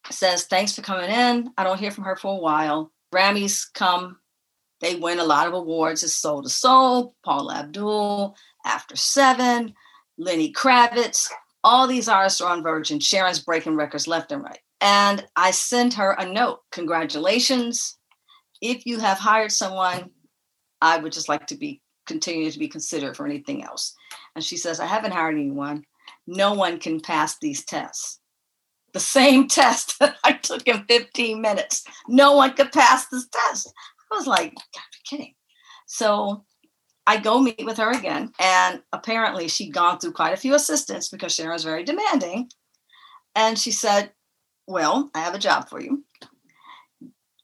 says, 0.09 0.45
thanks 0.45 0.75
for 0.75 0.81
coming 0.81 1.09
in. 1.09 1.51
I 1.57 1.63
don't 1.63 1.79
hear 1.79 1.91
from 1.91 2.05
her 2.05 2.15
for 2.15 2.33
a 2.35 2.41
while. 2.41 2.91
Grammys 3.13 3.65
come, 3.73 4.17
they 4.81 4.95
win 4.95 5.19
a 5.19 5.23
lot 5.23 5.47
of 5.47 5.53
awards. 5.53 6.03
It's 6.03 6.15
Soul 6.15 6.43
II 6.43 6.49
Soul, 6.49 7.15
Paula 7.23 7.55
Abdul, 7.57 8.35
After 8.65 8.95
Seven. 8.95 9.73
Lenny 10.17 10.51
Kravitz, 10.51 11.29
all 11.63 11.87
these 11.87 12.09
artists 12.09 12.41
are 12.41 12.51
on 12.51 12.63
Virgin. 12.63 12.99
Sharon's 12.99 13.39
breaking 13.39 13.75
records 13.75 14.07
left 14.07 14.31
and 14.31 14.43
right. 14.43 14.59
And 14.81 15.25
I 15.35 15.51
sent 15.51 15.95
her 15.95 16.11
a 16.11 16.25
note. 16.25 16.59
Congratulations. 16.71 17.97
If 18.61 18.85
you 18.85 18.99
have 18.99 19.17
hired 19.17 19.51
someone, 19.51 20.11
I 20.81 20.97
would 20.97 21.11
just 21.11 21.29
like 21.29 21.47
to 21.47 21.55
be 21.55 21.81
continue 22.05 22.49
to 22.49 22.59
be 22.59 22.67
considered 22.67 23.15
for 23.15 23.25
anything 23.25 23.63
else. 23.63 23.93
And 24.35 24.43
she 24.43 24.57
says, 24.57 24.79
I 24.79 24.85
haven't 24.85 25.11
hired 25.11 25.35
anyone. 25.35 25.83
No 26.25 26.53
one 26.53 26.79
can 26.79 26.99
pass 26.99 27.37
these 27.39 27.65
tests. 27.65 28.19
The 28.93 28.99
same 28.99 29.47
test 29.49 29.99
that 29.99 30.17
I 30.23 30.33
took 30.33 30.67
in 30.67 30.85
15 30.87 31.41
minutes. 31.41 31.83
No 32.07 32.35
one 32.35 32.53
could 32.53 32.71
pass 32.71 33.07
this 33.07 33.27
test. 33.27 33.71
I 34.11 34.15
was 34.15 34.27
like, 34.27 34.55
God, 34.55 34.83
you're 34.93 35.19
kidding. 35.19 35.33
So 35.85 36.45
I 37.05 37.17
go 37.17 37.39
meet 37.39 37.65
with 37.65 37.77
her 37.77 37.91
again, 37.91 38.33
and 38.39 38.81
apparently 38.91 39.47
she'd 39.47 39.73
gone 39.73 39.97
through 39.97 40.11
quite 40.11 40.33
a 40.33 40.37
few 40.37 40.53
assistants 40.55 41.07
because 41.09 41.33
Sharon's 41.33 41.63
very 41.63 41.83
demanding. 41.83 42.49
And 43.35 43.57
she 43.57 43.71
said, 43.71 44.11
Well, 44.67 45.09
I 45.15 45.19
have 45.21 45.33
a 45.33 45.39
job 45.39 45.69
for 45.69 45.81
you. 45.81 46.03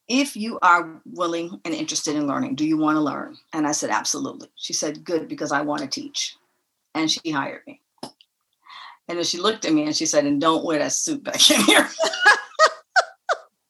If 0.10 0.36
you 0.36 0.60
are 0.62 1.02
willing 1.06 1.62
and 1.64 1.74
interested 1.74 2.16
in 2.16 2.28
learning, 2.28 2.56
do 2.56 2.66
you 2.66 2.78
want 2.78 2.98
to 2.98 3.02
learn? 3.02 3.38
And 3.54 3.66
I 3.66 3.72
said, 3.72 3.90
Absolutely. 3.90 4.50
She 4.56 4.74
said, 4.74 5.04
Good, 5.04 5.30
because 5.30 5.52
I 5.52 5.62
want 5.62 5.82
to 5.82 5.88
teach. 5.88 6.36
And 6.94 7.10
she 7.10 7.32
hired 7.32 7.62
me. 7.66 7.80
And 9.08 9.18
then 9.18 9.24
she 9.24 9.40
looked 9.40 9.66
at 9.66 9.74
me 9.74 9.84
and 9.84 9.96
she 9.96 10.06
said, 10.06 10.26
And 10.26 10.42
don't 10.42 10.66
wear 10.66 10.80
that 10.80 10.92
suit 10.92 11.24
back 11.24 11.50
in 11.52 11.62
here. 11.62 11.88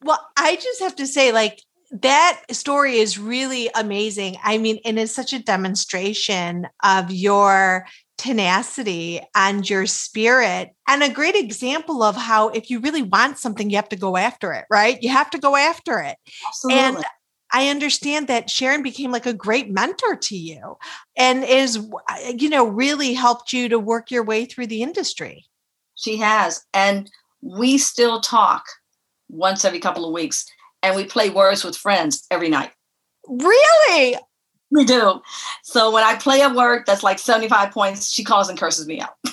well, 0.01 0.27
I 0.35 0.55
just 0.55 0.81
have 0.81 0.95
to 0.97 1.07
say, 1.07 1.31
like, 1.31 1.61
that 2.01 2.41
story 2.49 2.97
is 2.97 3.19
really 3.19 3.69
amazing. 3.75 4.37
I 4.43 4.57
mean, 4.57 4.79
and 4.83 4.97
it's 4.97 5.13
such 5.13 5.31
a 5.31 5.43
demonstration 5.43 6.67
of 6.83 7.11
your 7.11 7.85
tenacity 8.23 9.19
and 9.35 9.69
your 9.69 9.85
spirit, 9.85 10.69
and 10.87 11.03
a 11.03 11.09
great 11.09 11.35
example 11.35 12.01
of 12.01 12.15
how 12.15 12.47
if 12.49 12.69
you 12.69 12.79
really 12.79 13.01
want 13.01 13.37
something, 13.37 13.69
you 13.69 13.75
have 13.75 13.89
to 13.89 13.97
go 13.97 14.15
after 14.15 14.53
it, 14.53 14.63
right? 14.71 14.97
You 15.01 15.09
have 15.09 15.29
to 15.31 15.37
go 15.37 15.57
after 15.57 15.99
it. 15.99 16.15
Absolutely. 16.47 16.79
And 16.79 17.05
I 17.51 17.67
understand 17.67 18.29
that 18.29 18.49
Sharon 18.49 18.81
became 18.81 19.11
like 19.11 19.25
a 19.25 19.33
great 19.33 19.69
mentor 19.69 20.15
to 20.15 20.37
you 20.37 20.77
and 21.17 21.43
is, 21.43 21.85
you 22.33 22.49
know, 22.49 22.65
really 22.65 23.13
helped 23.13 23.51
you 23.51 23.67
to 23.67 23.77
work 23.77 24.09
your 24.09 24.23
way 24.23 24.45
through 24.45 24.67
the 24.67 24.81
industry. 24.81 25.45
She 25.95 26.15
has. 26.17 26.63
And 26.73 27.11
we 27.41 27.77
still 27.77 28.21
talk 28.21 28.63
once 29.27 29.65
every 29.65 29.79
couple 29.79 30.05
of 30.05 30.13
weeks 30.13 30.45
and 30.81 30.95
we 30.95 31.03
play 31.03 31.29
words 31.29 31.65
with 31.65 31.75
friends 31.75 32.25
every 32.31 32.49
night. 32.49 32.71
Really? 33.27 34.15
We 34.77 34.85
do. 34.85 35.21
So 35.61 35.91
when 35.91 36.03
I 36.03 36.15
play 36.15 36.41
a 36.41 36.49
work, 36.49 36.87
that's 36.87 37.03
like 37.03 37.19
75 37.19 37.71
points, 37.71 38.11
she 38.11 38.23
calls 38.23 38.49
and 38.49 38.57
curses 38.57 38.87
me 38.87 39.01
out. 39.01 39.13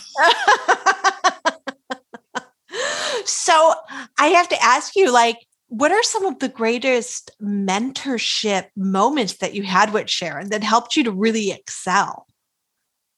so 3.25 3.73
I 4.19 4.27
have 4.27 4.51
to 4.51 4.63
ask 4.63 4.95
you, 4.97 5.11
like, 5.11 5.39
what 5.69 5.93
are 5.93 6.03
some 6.03 6.27
of 6.27 6.41
the 6.41 6.49
greatest 6.49 7.31
mentorship 7.41 8.67
moments 8.77 9.39
that 9.39 9.55
you 9.55 9.63
had 9.63 9.95
with 9.95 10.11
Sharon 10.11 10.51
that 10.51 10.63
helped 10.63 10.95
you 10.95 11.05
to 11.05 11.11
really 11.11 11.53
excel? 11.53 12.27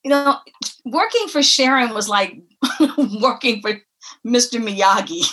You 0.05 0.11
know, 0.11 0.37
working 0.85 1.27
for 1.27 1.43
Sharon 1.43 1.93
was 1.93 2.09
like 2.09 2.41
working 3.21 3.63
for 3.63 3.81
Mr. 4.25 4.63
Miyagi. 4.63 5.25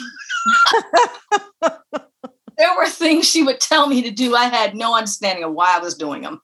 there 2.58 2.76
were 2.76 2.88
things 2.88 3.28
she 3.28 3.44
would 3.44 3.60
tell 3.60 3.88
me 3.88 4.02
to 4.02 4.12
do. 4.12 4.36
I 4.36 4.46
had 4.46 4.76
no 4.76 4.96
understanding 4.96 5.44
of 5.44 5.54
why 5.54 5.76
I 5.76 5.80
was 5.80 5.96
doing 5.96 6.22
them. 6.22 6.42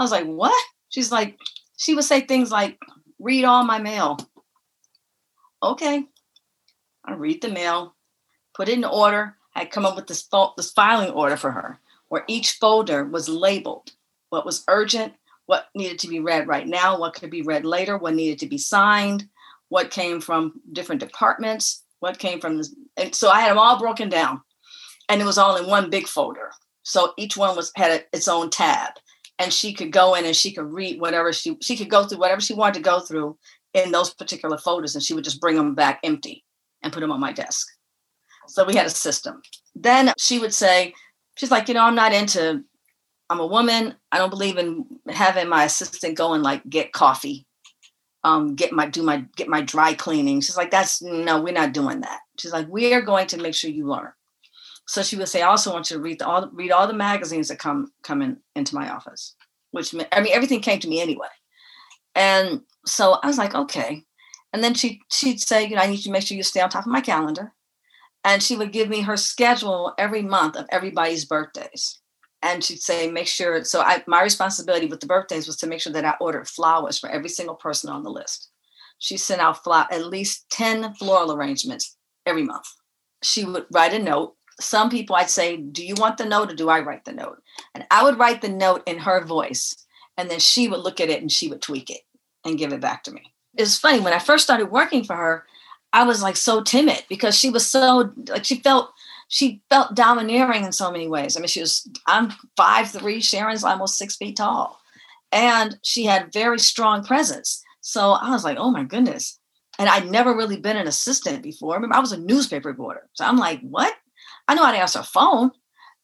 I 0.00 0.02
was 0.02 0.10
like, 0.10 0.24
what? 0.24 0.64
She's 0.88 1.12
like, 1.12 1.38
she 1.76 1.94
would 1.94 2.04
say 2.04 2.22
things 2.22 2.50
like, 2.50 2.78
read 3.18 3.44
all 3.44 3.64
my 3.64 3.78
mail. 3.78 4.18
Okay. 5.62 6.04
I 7.04 7.12
read 7.12 7.42
the 7.42 7.50
mail, 7.50 7.94
put 8.54 8.68
it 8.68 8.74
in 8.74 8.84
order. 8.84 9.36
I 9.54 9.66
come 9.66 9.84
up 9.84 9.96
with 9.96 10.06
this, 10.06 10.26
this 10.56 10.72
filing 10.72 11.10
order 11.10 11.36
for 11.36 11.50
her 11.50 11.78
where 12.08 12.24
each 12.26 12.52
folder 12.52 13.04
was 13.04 13.28
labeled 13.28 13.92
what 14.30 14.46
was 14.46 14.64
urgent, 14.68 15.12
what 15.46 15.66
needed 15.74 15.98
to 15.98 16.08
be 16.08 16.20
read 16.20 16.48
right 16.48 16.66
now, 16.66 16.98
what 16.98 17.14
could 17.14 17.30
be 17.30 17.42
read 17.42 17.64
later, 17.64 17.98
what 17.98 18.14
needed 18.14 18.38
to 18.38 18.46
be 18.46 18.58
signed, 18.58 19.28
what 19.68 19.90
came 19.90 20.20
from 20.20 20.60
different 20.72 21.00
departments, 21.00 21.82
what 21.98 22.18
came 22.18 22.40
from 22.40 22.56
this. 22.56 22.74
And 22.96 23.14
so 23.14 23.28
I 23.28 23.40
had 23.40 23.50
them 23.50 23.58
all 23.58 23.78
broken 23.78 24.08
down 24.08 24.40
and 25.08 25.20
it 25.20 25.24
was 25.24 25.36
all 25.36 25.56
in 25.56 25.66
one 25.66 25.90
big 25.90 26.06
folder. 26.06 26.52
So 26.84 27.12
each 27.18 27.36
one 27.36 27.56
was 27.56 27.72
had 27.74 28.06
its 28.12 28.28
own 28.28 28.50
tab, 28.50 28.92
and 29.40 29.52
she 29.52 29.72
could 29.72 29.90
go 29.90 30.14
in 30.14 30.26
and 30.26 30.36
she 30.36 30.52
could 30.52 30.70
read 30.70 31.00
whatever 31.00 31.32
she 31.32 31.56
she 31.62 31.76
could 31.76 31.90
go 31.90 32.04
through 32.04 32.18
whatever 32.18 32.40
she 32.40 32.54
wanted 32.54 32.74
to 32.74 32.80
go 32.90 33.00
through 33.00 33.36
in 33.72 33.90
those 33.90 34.12
particular 34.14 34.58
folders, 34.58 34.94
and 34.94 35.02
she 35.02 35.14
would 35.14 35.24
just 35.24 35.40
bring 35.40 35.56
them 35.56 35.74
back 35.74 35.98
empty 36.04 36.44
and 36.82 36.92
put 36.92 37.00
them 37.00 37.10
on 37.10 37.20
my 37.20 37.32
desk. 37.32 37.66
So 38.48 38.64
we 38.64 38.76
had 38.76 38.86
a 38.86 38.90
system. 38.90 39.40
Then 39.74 40.12
she 40.18 40.38
would 40.38 40.52
say, 40.52 40.92
she's 41.36 41.50
like, 41.50 41.68
you 41.68 41.74
know, 41.74 41.84
I'm 41.84 41.94
not 41.94 42.12
into. 42.12 42.62
I'm 43.30 43.40
a 43.40 43.46
woman. 43.46 43.94
I 44.12 44.18
don't 44.18 44.30
believe 44.30 44.58
in 44.58 44.84
having 45.08 45.48
my 45.48 45.64
assistant 45.64 46.18
go 46.18 46.34
and 46.34 46.42
like 46.42 46.68
get 46.68 46.92
coffee, 46.92 47.46
um, 48.24 48.56
get 48.56 48.72
my 48.72 48.86
do 48.86 49.02
my 49.02 49.24
get 49.36 49.48
my 49.48 49.62
dry 49.62 49.94
cleaning. 49.94 50.42
She's 50.42 50.56
like, 50.56 50.70
that's 50.70 51.00
no, 51.00 51.40
we're 51.40 51.54
not 51.54 51.72
doing 51.72 52.00
that. 52.02 52.20
She's 52.38 52.52
like, 52.52 52.68
we 52.68 52.92
are 52.92 53.02
going 53.02 53.28
to 53.28 53.38
make 53.38 53.54
sure 53.54 53.70
you 53.70 53.86
learn. 53.86 54.12
So 54.90 55.04
she 55.04 55.14
would 55.14 55.28
say, 55.28 55.40
I 55.40 55.46
also 55.46 55.72
want 55.72 55.88
you 55.88 55.98
to 55.98 56.02
read 56.02 56.18
the, 56.18 56.26
all 56.26 56.50
read 56.52 56.72
all 56.72 56.88
the 56.88 56.92
magazines 56.92 57.46
that 57.46 57.60
come 57.60 57.92
come 58.02 58.20
in 58.22 58.38
into 58.56 58.74
my 58.74 58.90
office, 58.90 59.36
which 59.70 59.94
I 60.10 60.20
mean 60.20 60.32
everything 60.32 60.60
came 60.60 60.80
to 60.80 60.88
me 60.88 61.00
anyway. 61.00 61.28
And 62.16 62.62
so 62.86 63.20
I 63.22 63.28
was 63.28 63.38
like, 63.38 63.54
okay. 63.54 64.02
And 64.52 64.64
then 64.64 64.74
she 64.74 65.00
she'd 65.08 65.40
say, 65.40 65.64
you 65.64 65.76
know, 65.76 65.82
I 65.82 65.86
need 65.86 65.98
you 65.98 66.02
to 66.02 66.10
make 66.10 66.26
sure 66.26 66.36
you 66.36 66.42
stay 66.42 66.60
on 66.60 66.70
top 66.70 66.86
of 66.86 66.92
my 66.92 67.00
calendar. 67.00 67.52
And 68.24 68.42
she 68.42 68.56
would 68.56 68.72
give 68.72 68.88
me 68.88 69.02
her 69.02 69.16
schedule 69.16 69.94
every 69.96 70.22
month 70.22 70.56
of 70.56 70.66
everybody's 70.70 71.24
birthdays. 71.24 72.00
And 72.42 72.64
she'd 72.64 72.82
say, 72.82 73.08
make 73.08 73.28
sure. 73.28 73.62
So 73.62 73.82
I 73.82 74.02
my 74.08 74.24
responsibility 74.24 74.86
with 74.86 74.98
the 74.98 75.06
birthdays 75.06 75.46
was 75.46 75.56
to 75.58 75.68
make 75.68 75.82
sure 75.82 75.92
that 75.92 76.04
I 76.04 76.14
ordered 76.20 76.48
flowers 76.48 76.98
for 76.98 77.08
every 77.08 77.28
single 77.28 77.54
person 77.54 77.90
on 77.90 78.02
the 78.02 78.10
list. 78.10 78.50
She 78.98 79.18
sent 79.18 79.40
out 79.40 79.64
at 79.68 80.06
least 80.06 80.50
10 80.50 80.94
floral 80.94 81.32
arrangements 81.32 81.96
every 82.26 82.42
month. 82.42 82.66
She 83.22 83.44
would 83.44 83.66
write 83.70 83.94
a 83.94 83.98
note 84.00 84.34
some 84.60 84.90
people 84.90 85.16
I'd 85.16 85.30
say, 85.30 85.56
Do 85.56 85.84
you 85.84 85.94
want 85.96 86.18
the 86.18 86.24
note 86.24 86.50
or 86.50 86.54
do 86.54 86.68
I 86.68 86.80
write 86.80 87.04
the 87.04 87.12
note? 87.12 87.42
And 87.74 87.84
I 87.90 88.04
would 88.04 88.18
write 88.18 88.42
the 88.42 88.48
note 88.48 88.82
in 88.86 88.98
her 88.98 89.24
voice. 89.24 89.76
And 90.16 90.30
then 90.30 90.40
she 90.40 90.68
would 90.68 90.80
look 90.80 91.00
at 91.00 91.08
it 91.08 91.20
and 91.20 91.32
she 91.32 91.48
would 91.48 91.62
tweak 91.62 91.90
it 91.90 92.02
and 92.44 92.58
give 92.58 92.72
it 92.72 92.80
back 92.80 93.04
to 93.04 93.10
me. 93.10 93.32
It's 93.54 93.78
funny, 93.78 94.00
when 94.00 94.12
I 94.12 94.18
first 94.18 94.44
started 94.44 94.70
working 94.70 95.04
for 95.04 95.16
her, 95.16 95.44
I 95.92 96.04
was 96.04 96.22
like 96.22 96.36
so 96.36 96.62
timid 96.62 97.02
because 97.08 97.36
she 97.36 97.50
was 97.50 97.66
so 97.66 98.12
like 98.28 98.44
she 98.44 98.56
felt 98.56 98.92
she 99.28 99.62
felt 99.70 99.94
domineering 99.94 100.64
in 100.64 100.72
so 100.72 100.90
many 100.90 101.08
ways. 101.08 101.36
I 101.36 101.40
mean, 101.40 101.48
she 101.48 101.60
was 101.60 101.88
I'm 102.06 102.32
five 102.56 102.90
three, 102.90 103.20
Sharon's 103.20 103.64
almost 103.64 103.98
six 103.98 104.16
feet 104.16 104.36
tall. 104.36 104.80
And 105.32 105.78
she 105.82 106.04
had 106.04 106.32
very 106.32 106.58
strong 106.58 107.04
presence. 107.04 107.62
So 107.80 108.12
I 108.12 108.30
was 108.30 108.44
like, 108.44 108.58
oh 108.58 108.70
my 108.70 108.84
goodness. 108.84 109.38
And 109.78 109.88
I'd 109.88 110.10
never 110.10 110.36
really 110.36 110.56
been 110.56 110.76
an 110.76 110.88
assistant 110.88 111.42
before. 111.42 111.72
I 111.72 111.76
remember 111.76 111.96
I 111.96 112.00
was 112.00 112.12
a 112.12 112.18
newspaper 112.18 112.68
reporter. 112.68 113.08
So 113.14 113.24
I'm 113.24 113.36
like, 113.36 113.60
what? 113.60 113.94
I 114.50 114.54
know 114.54 114.64
how 114.64 114.72
to 114.72 114.78
answer 114.78 114.98
a 114.98 115.04
phone, 115.04 115.52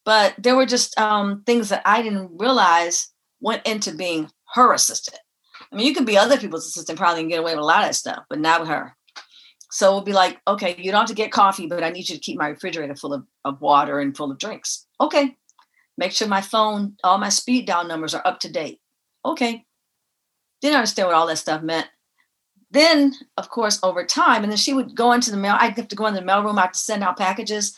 but 0.05 0.37
there 0.39 0.55
were 0.55 0.67
just 0.67 0.97
um, 1.01 1.43
things 1.47 1.69
that 1.71 1.83
I 1.85 2.01
didn't 2.01 2.39
realize 2.39 3.09
went 3.41 3.67
into 3.67 3.93
being 3.93 4.31
her 4.55 4.73
assistant. 4.73 5.19
I 5.61 5.75
mean, 5.75 5.85
you 5.85 5.93
can 5.93 6.05
be 6.05 6.17
other 6.17 6.39
people's 6.39 6.65
assistant, 6.65 6.97
probably 6.97 7.23
and 7.23 7.29
get 7.29 7.41
away 7.41 7.57
with 7.57 7.63
a 7.65 7.67
lot 7.67 7.81
of 7.81 7.89
that 7.89 7.97
stuff, 7.97 8.23
but 8.31 8.39
not 8.39 8.61
with 8.61 8.69
her. 8.69 8.97
So 9.73 9.89
it'll 9.89 10.03
be 10.03 10.13
like, 10.13 10.41
okay, 10.47 10.77
you 10.79 10.93
don't 10.93 11.01
have 11.01 11.09
to 11.09 11.15
get 11.15 11.33
coffee, 11.33 11.67
but 11.67 11.83
I 11.83 11.91
need 11.91 12.09
you 12.09 12.15
to 12.15 12.21
keep 12.21 12.39
my 12.39 12.51
refrigerator 12.51 12.95
full 12.95 13.15
of, 13.15 13.25
of 13.45 13.61
water 13.61 13.99
and 13.99 14.17
full 14.17 14.31
of 14.31 14.39
drinks. 14.39 14.87
Okay. 15.01 15.37
Make 15.99 16.13
sure 16.13 16.29
my 16.29 16.41
phone, 16.41 16.95
all 17.03 17.19
my 17.19 17.31
speed 17.31 17.67
dial 17.67 17.85
numbers 17.85 18.15
are 18.15 18.25
up 18.25 18.39
to 18.41 18.53
date. 18.53 18.81
Okay. 19.25 19.65
Didn't 20.61 20.77
understand 20.77 21.09
what 21.09 21.17
all 21.17 21.27
that 21.27 21.39
stuff 21.39 21.63
meant. 21.63 21.89
Then, 22.71 23.13
of 23.37 23.51
course, 23.51 23.81
over 23.83 24.07
time, 24.07 24.45
and 24.45 24.53
then 24.53 24.57
she 24.57 24.73
would 24.73 24.95
go 24.95 25.11
into 25.11 25.33
the 25.33 25.37
mail. 25.37 25.57
I'd 25.59 25.77
have 25.77 25.89
to 25.89 25.97
go 25.97 26.07
in 26.07 26.15
the 26.15 26.23
mail 26.23 26.45
room. 26.45 26.59
I 26.59 26.63
have 26.63 26.73
to 26.73 26.79
send 26.79 27.03
out 27.03 27.19
packages 27.19 27.77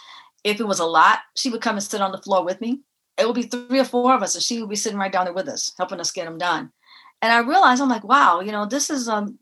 if 0.48 0.60
it 0.60 0.66
was 0.66 0.80
a 0.80 0.86
lot, 0.86 1.20
she 1.36 1.50
would 1.50 1.60
come 1.60 1.76
and 1.76 1.82
sit 1.82 2.00
on 2.00 2.12
the 2.12 2.18
floor 2.18 2.44
with 2.44 2.60
me. 2.60 2.80
It 3.16 3.26
would 3.26 3.34
be 3.34 3.42
three 3.42 3.80
or 3.80 3.84
four 3.84 4.14
of 4.14 4.22
us, 4.22 4.34
and 4.34 4.42
she 4.42 4.60
would 4.60 4.70
be 4.70 4.76
sitting 4.76 4.98
right 4.98 5.10
down 5.10 5.24
there 5.24 5.34
with 5.34 5.48
us, 5.48 5.72
helping 5.76 6.00
us 6.00 6.12
get 6.12 6.24
them 6.24 6.38
done. 6.38 6.72
And 7.20 7.32
I 7.32 7.38
realized, 7.40 7.82
I'm 7.82 7.88
like, 7.88 8.04
wow, 8.04 8.40
you 8.40 8.52
know, 8.52 8.64
this 8.64 8.90
is 8.90 9.08
um, 9.08 9.38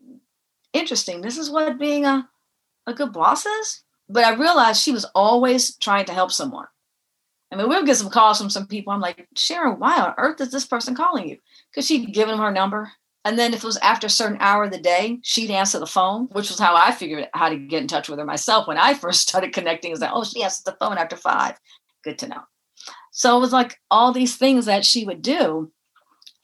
interesting. 0.73 1.21
This 1.21 1.37
is 1.37 1.49
what 1.49 1.79
being 1.79 2.05
a, 2.05 2.27
a 2.87 2.93
good 2.93 3.13
boss 3.13 3.45
is. 3.45 3.83
But 4.09 4.23
I 4.23 4.35
realized 4.35 4.81
she 4.81 4.91
was 4.91 5.05
always 5.13 5.75
trying 5.77 6.05
to 6.05 6.13
help 6.13 6.31
someone. 6.31 6.67
I 7.51 7.55
mean, 7.55 7.69
we'll 7.69 7.85
get 7.85 7.97
some 7.97 8.09
calls 8.09 8.39
from 8.39 8.49
some 8.49 8.67
people. 8.67 8.93
I'm 8.93 8.99
like, 8.99 9.27
Sharon, 9.35 9.79
why 9.79 9.99
on 9.99 10.13
earth 10.17 10.41
is 10.41 10.51
this 10.51 10.65
person 10.65 10.95
calling 10.95 11.29
you? 11.29 11.37
Because 11.69 11.85
she'd 11.85 12.13
given 12.13 12.35
them 12.35 12.43
her 12.43 12.51
number 12.51 12.91
and 13.27 13.37
then 13.37 13.53
if 13.53 13.63
it 13.63 13.65
was 13.67 13.77
after 13.79 14.07
a 14.07 14.11
certain 14.11 14.37
hour 14.39 14.63
of 14.63 14.71
the 14.71 14.79
day, 14.79 15.19
she'd 15.21 15.51
answer 15.51 15.79
the 15.79 15.85
phone, 15.85 16.27
which 16.31 16.49
was 16.49 16.59
how 16.59 16.75
I 16.77 16.91
figured 16.93 17.27
how 17.33 17.49
to 17.49 17.57
get 17.57 17.81
in 17.81 17.87
touch 17.89 18.09
with 18.09 18.19
her 18.19 18.25
myself 18.25 18.67
when 18.67 18.77
I 18.77 18.93
first 18.95 19.27
started 19.27 19.53
connecting. 19.53 19.91
Is 19.91 19.99
that, 19.99 20.13
oh, 20.13 20.23
she 20.23 20.43
answers 20.43 20.63
the 20.63 20.77
phone 20.79 20.97
after 20.97 21.17
five. 21.17 21.59
Good 22.03 22.17
to 22.19 22.29
know. 22.29 22.41
So 23.11 23.35
it 23.37 23.41
was 23.41 23.51
like 23.51 23.81
all 23.91 24.13
these 24.13 24.37
things 24.37 24.65
that 24.65 24.85
she 24.85 25.05
would 25.05 25.21
do 25.21 25.71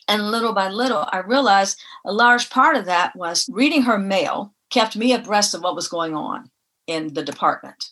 And 0.08 0.32
little 0.32 0.54
by 0.54 0.70
little, 0.70 1.08
I 1.12 1.20
realized 1.20 1.82
a 2.06 2.14
large 2.14 2.50
part 2.50 2.76
of 2.76 2.86
that 2.86 3.16
was 3.16 3.50
reading 3.52 3.84
her 3.84 3.98
mail 3.98 4.54
kept 4.70 4.98
me 4.98 5.14
abreast 5.14 5.54
of 5.54 5.64
what 5.64 5.76
was 5.76 5.88
going 5.88 6.16
on 6.16 6.52
in 6.88 7.14
the 7.14 7.24
department. 7.24 7.92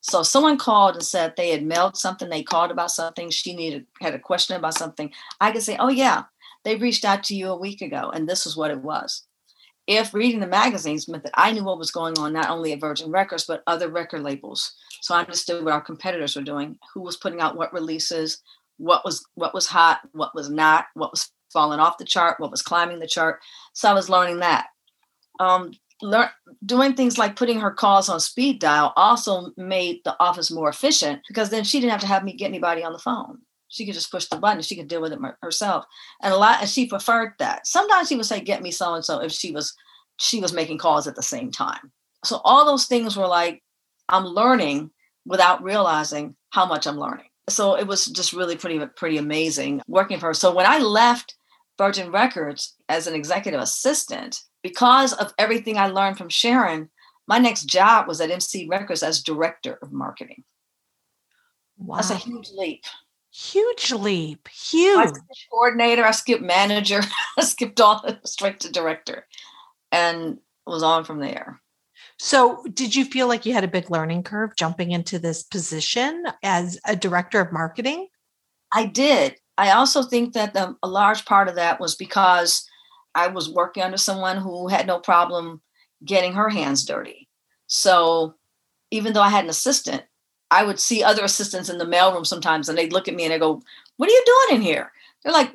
So 0.00 0.24
someone 0.24 0.58
called 0.58 0.96
and 0.96 1.04
said 1.04 1.34
they 1.36 1.50
had 1.50 1.64
mailed 1.64 1.96
something, 1.96 2.28
they 2.28 2.42
called 2.42 2.72
about 2.72 2.90
something, 2.90 3.30
she 3.30 3.54
needed 3.54 3.86
had 4.00 4.14
a 4.14 4.18
question 4.18 4.56
about 4.56 4.74
something. 4.74 5.12
I 5.40 5.52
could 5.52 5.62
say, 5.62 5.76
"Oh 5.78 5.90
yeah, 5.90 6.24
they 6.64 6.76
reached 6.76 7.04
out 7.04 7.24
to 7.24 7.34
you 7.34 7.48
a 7.48 7.58
week 7.58 7.82
ago 7.82 8.10
and 8.14 8.28
this 8.28 8.46
is 8.46 8.56
what 8.56 8.70
it 8.70 8.80
was." 8.80 9.26
If 9.86 10.14
reading 10.14 10.40
the 10.40 10.46
magazines 10.46 11.08
meant 11.08 11.24
that 11.24 11.34
I 11.34 11.50
knew 11.52 11.64
what 11.64 11.78
was 11.78 11.90
going 11.90 12.16
on 12.18 12.32
not 12.32 12.50
only 12.50 12.72
at 12.72 12.80
Virgin 12.80 13.10
Records 13.10 13.44
but 13.44 13.64
other 13.66 13.88
record 13.88 14.22
labels. 14.22 14.72
So 15.00 15.14
I 15.14 15.20
understood 15.20 15.64
what 15.64 15.72
our 15.72 15.80
competitors 15.80 16.36
were 16.36 16.42
doing, 16.42 16.78
who 16.94 17.00
was 17.00 17.16
putting 17.16 17.40
out 17.40 17.56
what 17.56 17.72
releases, 17.72 18.40
what 18.78 19.04
was 19.04 19.26
what 19.34 19.54
was 19.54 19.66
hot, 19.66 20.00
what 20.12 20.34
was 20.34 20.50
not, 20.50 20.86
what 20.94 21.10
was 21.10 21.30
falling 21.52 21.80
off 21.80 21.98
the 21.98 22.04
chart, 22.04 22.40
what 22.40 22.50
was 22.50 22.62
climbing 22.62 23.00
the 23.00 23.06
chart. 23.06 23.40
So 23.74 23.90
I 23.90 23.94
was 23.94 24.08
learning 24.08 24.38
that. 24.38 24.68
Um, 25.40 25.72
learn, 26.00 26.28
doing 26.64 26.94
things 26.94 27.18
like 27.18 27.36
putting 27.36 27.60
her 27.60 27.70
calls 27.70 28.08
on 28.08 28.20
speed 28.20 28.60
dial 28.60 28.92
also 28.96 29.52
made 29.56 30.00
the 30.04 30.16
office 30.20 30.50
more 30.50 30.68
efficient 30.68 31.20
because 31.28 31.50
then 31.50 31.64
she 31.64 31.80
didn't 31.80 31.92
have 31.92 32.00
to 32.00 32.06
have 32.06 32.24
me 32.24 32.32
get 32.34 32.48
anybody 32.48 32.82
on 32.82 32.92
the 32.92 32.98
phone. 32.98 33.38
She 33.72 33.86
could 33.86 33.94
just 33.94 34.10
push 34.10 34.26
the 34.26 34.36
button. 34.36 34.60
She 34.60 34.76
could 34.76 34.86
deal 34.86 35.00
with 35.00 35.14
it 35.14 35.18
herself, 35.42 35.86
and 36.22 36.32
a 36.32 36.36
lot. 36.36 36.60
And 36.60 36.68
she 36.68 36.86
preferred 36.86 37.32
that. 37.38 37.66
Sometimes 37.66 38.08
she 38.08 38.16
would 38.16 38.26
say, 38.26 38.40
"Get 38.40 38.62
me 38.62 38.70
so 38.70 38.92
and 38.92 39.04
so," 39.04 39.18
if 39.20 39.32
she 39.32 39.50
was 39.50 39.74
she 40.18 40.40
was 40.40 40.52
making 40.52 40.76
calls 40.76 41.06
at 41.06 41.16
the 41.16 41.22
same 41.22 41.50
time. 41.50 41.90
So 42.22 42.42
all 42.44 42.66
those 42.66 42.84
things 42.84 43.16
were 43.16 43.26
like 43.26 43.62
I'm 44.10 44.26
learning 44.26 44.90
without 45.24 45.62
realizing 45.62 46.36
how 46.50 46.66
much 46.66 46.86
I'm 46.86 46.98
learning. 46.98 47.30
So 47.48 47.74
it 47.74 47.86
was 47.86 48.04
just 48.06 48.34
really 48.34 48.56
pretty 48.56 48.78
pretty 48.94 49.16
amazing 49.16 49.80
working 49.88 50.18
for 50.18 50.26
her. 50.26 50.34
So 50.34 50.54
when 50.54 50.66
I 50.66 50.78
left 50.78 51.34
Virgin 51.78 52.12
Records 52.12 52.76
as 52.90 53.06
an 53.06 53.14
executive 53.14 53.60
assistant, 53.60 54.38
because 54.62 55.14
of 55.14 55.32
everything 55.38 55.78
I 55.78 55.86
learned 55.86 56.18
from 56.18 56.28
Sharon, 56.28 56.90
my 57.26 57.38
next 57.38 57.64
job 57.64 58.06
was 58.06 58.20
at 58.20 58.28
MCA 58.28 58.68
Records 58.68 59.02
as 59.02 59.22
director 59.22 59.78
of 59.80 59.92
marketing. 59.92 60.44
Wow. 61.78 61.96
That's 61.96 62.10
a 62.10 62.16
huge 62.16 62.50
leap. 62.54 62.84
Huge 63.32 63.92
leap. 63.92 64.46
Huge. 64.48 65.08
I 65.08 65.12
coordinator, 65.50 66.04
I 66.04 66.10
skipped 66.10 66.42
manager, 66.42 67.00
I 67.38 67.44
skipped 67.44 67.80
all 67.80 68.04
straight 68.24 68.60
to 68.60 68.70
director 68.70 69.26
and 69.90 70.38
was 70.66 70.82
on 70.82 71.04
from 71.04 71.20
there. 71.20 71.60
So, 72.18 72.62
did 72.72 72.94
you 72.94 73.04
feel 73.04 73.26
like 73.26 73.46
you 73.46 73.52
had 73.52 73.64
a 73.64 73.68
big 73.68 73.90
learning 73.90 74.22
curve 74.22 74.54
jumping 74.56 74.92
into 74.92 75.18
this 75.18 75.42
position 75.42 76.24
as 76.42 76.78
a 76.86 76.94
director 76.94 77.40
of 77.40 77.52
marketing? 77.52 78.08
I 78.72 78.86
did. 78.86 79.36
I 79.58 79.70
also 79.70 80.02
think 80.02 80.34
that 80.34 80.54
the, 80.54 80.76
a 80.82 80.88
large 80.88 81.24
part 81.24 81.48
of 81.48 81.56
that 81.56 81.80
was 81.80 81.94
because 81.94 82.68
I 83.14 83.28
was 83.28 83.50
working 83.50 83.82
under 83.82 83.96
someone 83.96 84.36
who 84.36 84.68
had 84.68 84.86
no 84.86 84.98
problem 84.98 85.62
getting 86.04 86.34
her 86.34 86.48
hands 86.48 86.84
dirty. 86.84 87.28
So 87.66 88.34
even 88.90 89.12
though 89.14 89.22
I 89.22 89.30
had 89.30 89.44
an 89.44 89.50
assistant, 89.50 90.02
I 90.52 90.64
would 90.64 90.78
see 90.78 91.02
other 91.02 91.24
assistants 91.24 91.70
in 91.70 91.78
the 91.78 91.86
mailroom 91.86 92.26
sometimes 92.26 92.68
and 92.68 92.76
they'd 92.76 92.92
look 92.92 93.08
at 93.08 93.14
me 93.14 93.24
and 93.24 93.32
they 93.32 93.38
go, 93.38 93.62
What 93.96 94.08
are 94.08 94.12
you 94.12 94.24
doing 94.26 94.56
in 94.58 94.62
here? 94.62 94.92
They're 95.22 95.32
like, 95.32 95.50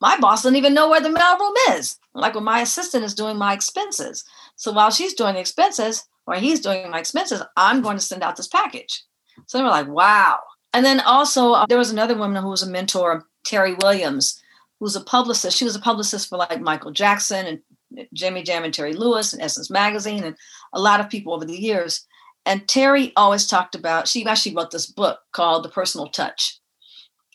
My 0.00 0.18
boss 0.18 0.42
doesn't 0.42 0.56
even 0.56 0.74
know 0.74 0.90
where 0.90 1.00
the 1.00 1.08
mailroom 1.08 1.78
is. 1.78 1.98
Like, 2.14 2.34
well, 2.34 2.44
my 2.44 2.60
assistant 2.60 3.02
is 3.04 3.14
doing 3.14 3.38
my 3.38 3.54
expenses. 3.54 4.24
So 4.56 4.70
while 4.70 4.90
she's 4.90 5.14
doing 5.14 5.34
the 5.34 5.40
expenses 5.40 6.04
or 6.26 6.34
he's 6.34 6.60
doing 6.60 6.90
my 6.90 6.98
expenses, 6.98 7.42
I'm 7.56 7.80
going 7.80 7.96
to 7.96 8.04
send 8.04 8.22
out 8.22 8.36
this 8.36 8.46
package. 8.46 9.02
So 9.46 9.56
they 9.56 9.64
were 9.64 9.70
like, 9.70 9.88
Wow. 9.88 10.40
And 10.74 10.84
then 10.84 11.00
also, 11.00 11.52
uh, 11.52 11.66
there 11.66 11.78
was 11.78 11.90
another 11.90 12.16
woman 12.16 12.42
who 12.42 12.50
was 12.50 12.62
a 12.62 12.70
mentor, 12.70 13.24
Terrie 13.46 13.82
Williams, 13.82 14.42
who's 14.80 14.96
a 14.96 15.00
publicist. 15.00 15.56
She 15.56 15.64
was 15.64 15.76
a 15.76 15.80
publicist 15.80 16.28
for 16.28 16.36
like 16.36 16.60
Michael 16.60 16.90
Jackson 16.90 17.46
and 17.46 18.08
Jimmy 18.12 18.42
Jam 18.42 18.64
and 18.64 18.74
Terry 18.74 18.92
Lewis 18.92 19.32
and 19.32 19.40
Essence 19.40 19.70
Magazine 19.70 20.24
and 20.24 20.36
a 20.74 20.80
lot 20.80 21.00
of 21.00 21.08
people 21.08 21.32
over 21.32 21.44
the 21.44 21.58
years. 21.58 22.06
And 22.44 22.66
Terrie 22.66 23.12
always 23.16 23.46
talked 23.46 23.74
about, 23.74 24.08
she 24.08 24.26
actually 24.26 24.54
wrote 24.54 24.70
this 24.70 24.86
book 24.86 25.20
called 25.32 25.64
The 25.64 25.68
Personal 25.68 26.08
Touch. 26.08 26.60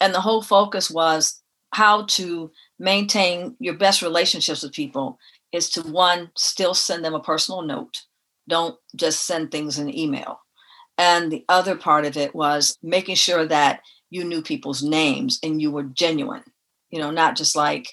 And 0.01 0.13
the 0.13 0.21
whole 0.21 0.41
focus 0.41 0.91
was 0.91 1.41
how 1.73 2.05
to 2.05 2.51
maintain 2.79 3.55
your 3.59 3.75
best 3.75 4.01
relationships 4.01 4.63
with 4.63 4.73
people 4.73 5.17
is 5.51 5.69
to 5.71 5.81
one, 5.81 6.31
still 6.35 6.73
send 6.73 7.03
them 7.03 7.13
a 7.13 7.19
personal 7.19 7.61
note. 7.61 8.03
Don't 8.49 8.77
just 8.95 9.25
send 9.25 9.51
things 9.51 9.79
in 9.79 9.95
email. 9.95 10.39
And 10.97 11.31
the 11.31 11.45
other 11.47 11.75
part 11.75 12.05
of 12.05 12.17
it 12.17 12.35
was 12.35 12.77
making 12.83 13.15
sure 13.15 13.45
that 13.45 13.81
you 14.09 14.23
knew 14.23 14.41
people's 14.41 14.83
names 14.83 15.39
and 15.43 15.61
you 15.61 15.71
were 15.71 15.83
genuine 15.83 16.43
you 16.89 16.99
know, 16.99 17.11
not 17.11 17.35
just 17.35 17.55
like 17.55 17.89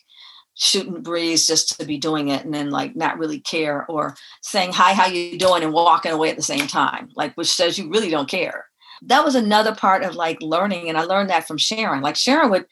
shooting 0.55 1.03
breeze 1.03 1.47
just 1.47 1.79
to 1.79 1.85
be 1.85 1.99
doing 1.99 2.29
it 2.29 2.45
and 2.45 2.55
then 2.55 2.71
like 2.71 2.95
not 2.95 3.19
really 3.19 3.41
care 3.41 3.85
or 3.89 4.15
saying 4.43 4.73
hi 4.73 4.95
how 4.95 5.07
you 5.07 5.37
doing? 5.39 5.63
and 5.63 5.73
walking 5.73 6.13
away 6.13 6.31
at 6.31 6.37
the 6.37 6.43
same 6.43 6.67
time 6.67 7.09
like 7.17 7.35
which 7.35 7.49
says 7.49 7.79
you 7.79 7.89
really 7.91 8.11
don't 8.11 8.29
care. 8.29 8.67
That 9.03 9.25
was 9.25 9.35
another 9.35 9.75
part 9.75 10.05
of 10.05 10.15
like 10.15 10.41
learning 10.41 10.89
and 10.89 10.97
i 10.97 11.03
learned 11.03 11.31
that 11.31 11.47
from 11.47 11.59
sharon. 11.59 12.03
Like 12.03 12.17
sharon 12.17 12.51
would 12.51 12.67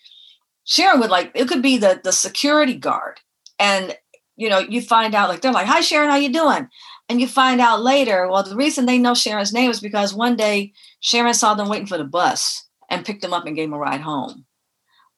sharon 0.64 1.00
would 1.00 1.10
like 1.10 1.32
it 1.34 1.48
could 1.48 1.62
be 1.62 1.76
the 1.76 2.00
the 2.02 2.12
security 2.12 2.74
guard 2.74 3.18
and 3.58 3.96
you 4.36 4.48
know 4.48 4.60
you 4.60 4.80
find 4.80 5.14
out 5.14 5.28
like 5.28 5.40
they're 5.40 5.52
like 5.52 5.66
hi 5.66 5.80
sharon 5.80 6.10
how 6.10 6.16
you 6.16 6.32
doing? 6.32 6.68
And 7.08 7.20
you 7.20 7.26
find 7.26 7.60
out 7.60 7.82
later 7.82 8.28
well 8.28 8.44
the 8.44 8.56
reason 8.56 8.86
they 8.86 8.98
know 8.98 9.14
sharon's 9.14 9.52
name 9.52 9.70
is 9.70 9.80
because 9.80 10.14
one 10.14 10.36
day 10.36 10.72
sharon 11.00 11.34
saw 11.34 11.54
them 11.54 11.68
waiting 11.68 11.88
for 11.88 11.98
the 11.98 12.04
bus 12.04 12.64
and 12.88 13.04
picked 13.04 13.22
them 13.22 13.32
up 13.32 13.46
and 13.46 13.56
gave 13.56 13.68
them 13.68 13.74
a 13.74 13.78
ride 13.78 14.00
home. 14.00 14.44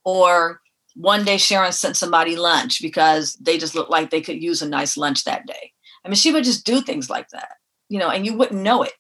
Or 0.05 0.61
one 0.95 1.25
day 1.25 1.37
Sharon 1.37 1.73
sent 1.73 1.97
somebody 1.97 2.37
lunch 2.37 2.81
because 2.81 3.35
they 3.35 3.59
just 3.59 3.75
looked 3.75 3.91
like 3.91 4.11
they 4.11 4.21
could 4.21 4.43
use 4.43 4.63
a 4.63 4.69
nice 4.69 4.97
lunch 4.97 5.25
that 5.25 5.47
day. 5.47 5.73
I 6.05 6.09
mean, 6.09 6.17
she 6.17 6.33
would 6.33 6.45
just 6.45 6.65
do 6.65 6.81
things 6.81 7.11
like 7.11 7.29
that, 7.31 7.57
you 7.89 7.99
know, 7.99 8.11
and 8.11 8.25
you 8.25 8.35
wouldn't 8.37 8.61
know 8.61 8.83
it. 8.83 8.93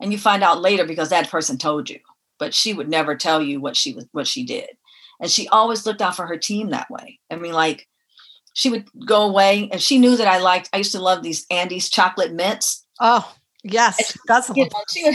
And 0.00 0.12
you 0.12 0.18
find 0.18 0.42
out 0.42 0.60
later 0.60 0.84
because 0.84 1.10
that 1.10 1.30
person 1.30 1.58
told 1.58 1.88
you, 1.88 2.00
but 2.38 2.54
she 2.54 2.72
would 2.72 2.88
never 2.88 3.14
tell 3.14 3.40
you 3.40 3.60
what 3.60 3.76
she 3.76 3.94
was 3.94 4.06
what 4.12 4.26
she 4.26 4.44
did. 4.44 4.70
And 5.20 5.30
she 5.30 5.46
always 5.48 5.86
looked 5.86 6.02
out 6.02 6.16
for 6.16 6.26
her 6.26 6.36
team 6.36 6.70
that 6.70 6.90
way. 6.90 7.20
I 7.30 7.36
mean, 7.36 7.52
like 7.52 7.86
she 8.54 8.68
would 8.68 8.88
go 9.06 9.22
away 9.22 9.68
and 9.70 9.80
she 9.80 9.98
knew 9.98 10.16
that 10.16 10.26
I 10.26 10.38
liked, 10.38 10.70
I 10.72 10.78
used 10.78 10.92
to 10.92 11.00
love 11.00 11.22
these 11.22 11.46
Andes 11.50 11.88
chocolate 11.88 12.32
mints. 12.32 12.84
Oh, 13.00 13.32
yes. 13.62 14.18
That's 14.26 14.50
you 14.56 14.64
know, 14.64 14.70
she 14.90 15.04
would 15.04 15.14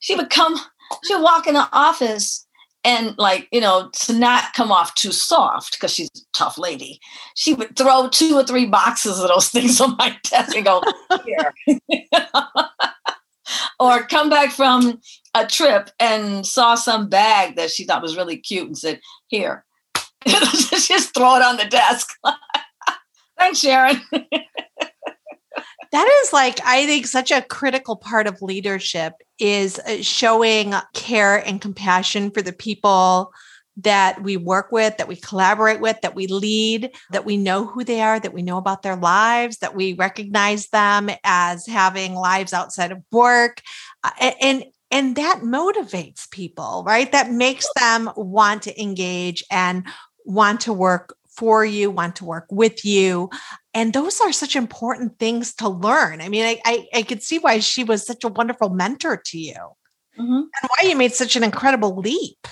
she 0.00 0.14
would 0.14 0.28
come, 0.28 0.56
she 1.04 1.14
would 1.14 1.22
walk 1.22 1.46
in 1.46 1.54
the 1.54 1.68
office 1.72 2.45
and 2.86 3.18
like 3.18 3.48
you 3.52 3.60
know 3.60 3.90
to 3.92 4.14
not 4.14 4.54
come 4.54 4.72
off 4.72 4.94
too 4.94 5.12
soft 5.12 5.76
because 5.76 5.92
she's 5.92 6.08
a 6.16 6.20
tough 6.32 6.56
lady 6.56 6.98
she 7.34 7.52
would 7.52 7.76
throw 7.76 8.08
two 8.08 8.36
or 8.36 8.44
three 8.44 8.64
boxes 8.64 9.20
of 9.20 9.28
those 9.28 9.48
things 9.50 9.80
on 9.80 9.96
my 9.98 10.16
desk 10.22 10.56
and 10.56 10.64
go 10.64 10.82
here. 11.24 11.52
Or 13.78 14.02
come 14.02 14.28
back 14.28 14.50
from 14.50 15.00
a 15.34 15.46
trip 15.46 15.90
and 16.00 16.44
saw 16.44 16.74
some 16.74 17.08
bag 17.08 17.54
that 17.56 17.70
she 17.70 17.84
thought 17.84 18.02
was 18.02 18.16
really 18.16 18.38
cute 18.38 18.66
and 18.66 18.76
said 18.76 19.00
here. 19.28 19.64
Just 20.26 21.14
throw 21.14 21.36
it 21.36 21.42
on 21.42 21.56
the 21.56 21.66
desk. 21.66 22.08
Thanks 23.38 23.60
sharon 23.60 24.00
that 25.92 26.20
is 26.22 26.32
like 26.32 26.58
i 26.64 26.86
think 26.86 27.06
such 27.06 27.30
a 27.30 27.42
critical 27.42 27.96
part 27.96 28.26
of 28.26 28.42
leadership 28.42 29.14
is 29.38 29.78
uh, 29.80 30.02
showing 30.02 30.74
care 30.94 31.36
and 31.46 31.60
compassion 31.60 32.30
for 32.30 32.42
the 32.42 32.52
people 32.52 33.32
that 33.78 34.22
we 34.22 34.36
work 34.36 34.72
with, 34.72 34.96
that 34.96 35.08
we 35.08 35.16
collaborate 35.16 35.80
with, 35.80 36.00
that 36.00 36.14
we 36.14 36.26
lead, 36.26 36.90
that 37.10 37.26
we 37.26 37.36
know 37.36 37.66
who 37.66 37.84
they 37.84 38.00
are, 38.00 38.18
that 38.18 38.32
we 38.32 38.42
know 38.42 38.56
about 38.56 38.82
their 38.82 38.96
lives, 38.96 39.58
that 39.58 39.74
we 39.74 39.92
recognize 39.92 40.68
them 40.68 41.10
as 41.24 41.66
having 41.66 42.14
lives 42.14 42.52
outside 42.52 42.90
of 42.90 43.02
work. 43.12 43.60
Uh, 44.02 44.32
and 44.40 44.64
and 44.90 45.16
that 45.16 45.40
motivates 45.40 46.30
people, 46.30 46.84
right? 46.86 47.10
That 47.10 47.30
makes 47.30 47.66
them 47.76 48.08
want 48.16 48.62
to 48.62 48.80
engage 48.80 49.42
and 49.50 49.84
want 50.24 50.60
to 50.62 50.72
work 50.72 51.16
for 51.36 51.64
you, 51.64 51.90
want 51.90 52.16
to 52.16 52.24
work 52.24 52.46
with 52.50 52.84
you. 52.84 53.28
And 53.76 53.92
those 53.92 54.22
are 54.22 54.32
such 54.32 54.56
important 54.56 55.18
things 55.18 55.52
to 55.56 55.68
learn. 55.68 56.22
I 56.22 56.30
mean, 56.30 56.46
I, 56.46 56.58
I, 56.64 56.86
I 56.94 57.02
could 57.02 57.22
see 57.22 57.38
why 57.38 57.58
she 57.58 57.84
was 57.84 58.06
such 58.06 58.24
a 58.24 58.28
wonderful 58.28 58.70
mentor 58.70 59.20
to 59.26 59.38
you 59.38 59.52
mm-hmm. 60.18 60.32
and 60.32 60.48
why 60.62 60.88
you 60.88 60.96
made 60.96 61.12
such 61.12 61.36
an 61.36 61.44
incredible 61.44 61.94
leap 61.94 62.48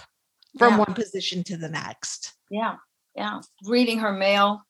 from 0.59 0.75
yeah. 0.75 0.79
one 0.81 0.93
position 0.93 1.43
to 1.45 1.57
the 1.57 1.71
next. 1.71 2.35
Yeah. 2.51 2.75
Yeah. 3.17 3.41
Reading 3.65 4.01
her 4.01 4.13
mail 4.13 4.65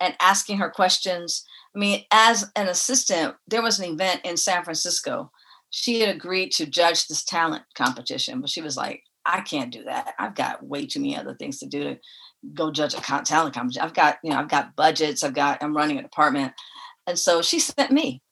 and 0.00 0.16
asking 0.20 0.58
her 0.58 0.70
questions. 0.70 1.44
I 1.72 1.78
mean, 1.78 2.02
as 2.10 2.50
an 2.56 2.66
assistant, 2.66 3.36
there 3.46 3.62
was 3.62 3.78
an 3.78 3.92
event 3.92 4.22
in 4.24 4.36
San 4.36 4.64
Francisco. 4.64 5.30
She 5.70 6.00
had 6.00 6.12
agreed 6.12 6.50
to 6.54 6.66
judge 6.66 7.06
this 7.06 7.22
talent 7.22 7.62
competition, 7.76 8.40
but 8.40 8.50
she 8.50 8.60
was 8.60 8.76
like, 8.76 9.04
I 9.24 9.42
can't 9.42 9.72
do 9.72 9.84
that. 9.84 10.14
I've 10.18 10.34
got 10.34 10.66
way 10.66 10.84
too 10.84 10.98
many 10.98 11.16
other 11.16 11.36
things 11.36 11.60
to 11.60 11.66
do 11.66 11.84
to 11.84 11.98
go 12.54 12.70
judge 12.70 12.94
a 12.94 13.00
talent 13.00 13.54
competition. 13.54 13.82
I've 13.82 13.94
got, 13.94 14.18
you 14.22 14.30
know, 14.30 14.36
I've 14.36 14.48
got 14.48 14.76
budgets. 14.76 15.22
I've 15.22 15.34
got, 15.34 15.62
I'm 15.62 15.76
running 15.76 15.98
a 15.98 16.02
department. 16.02 16.52
And 17.06 17.18
so 17.18 17.42
she 17.42 17.58
sent 17.58 17.90
me. 17.90 18.22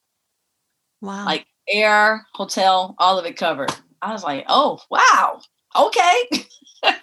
Wow. 1.01 1.25
Like 1.25 1.47
air, 1.69 2.27
hotel, 2.35 2.95
all 2.99 3.19
of 3.19 3.25
it 3.25 3.37
covered. 3.37 3.73
I 4.03 4.13
was 4.13 4.25
like, 4.25 4.45
oh, 4.49 4.81
wow. 4.91 5.41
Okay. 5.77 6.47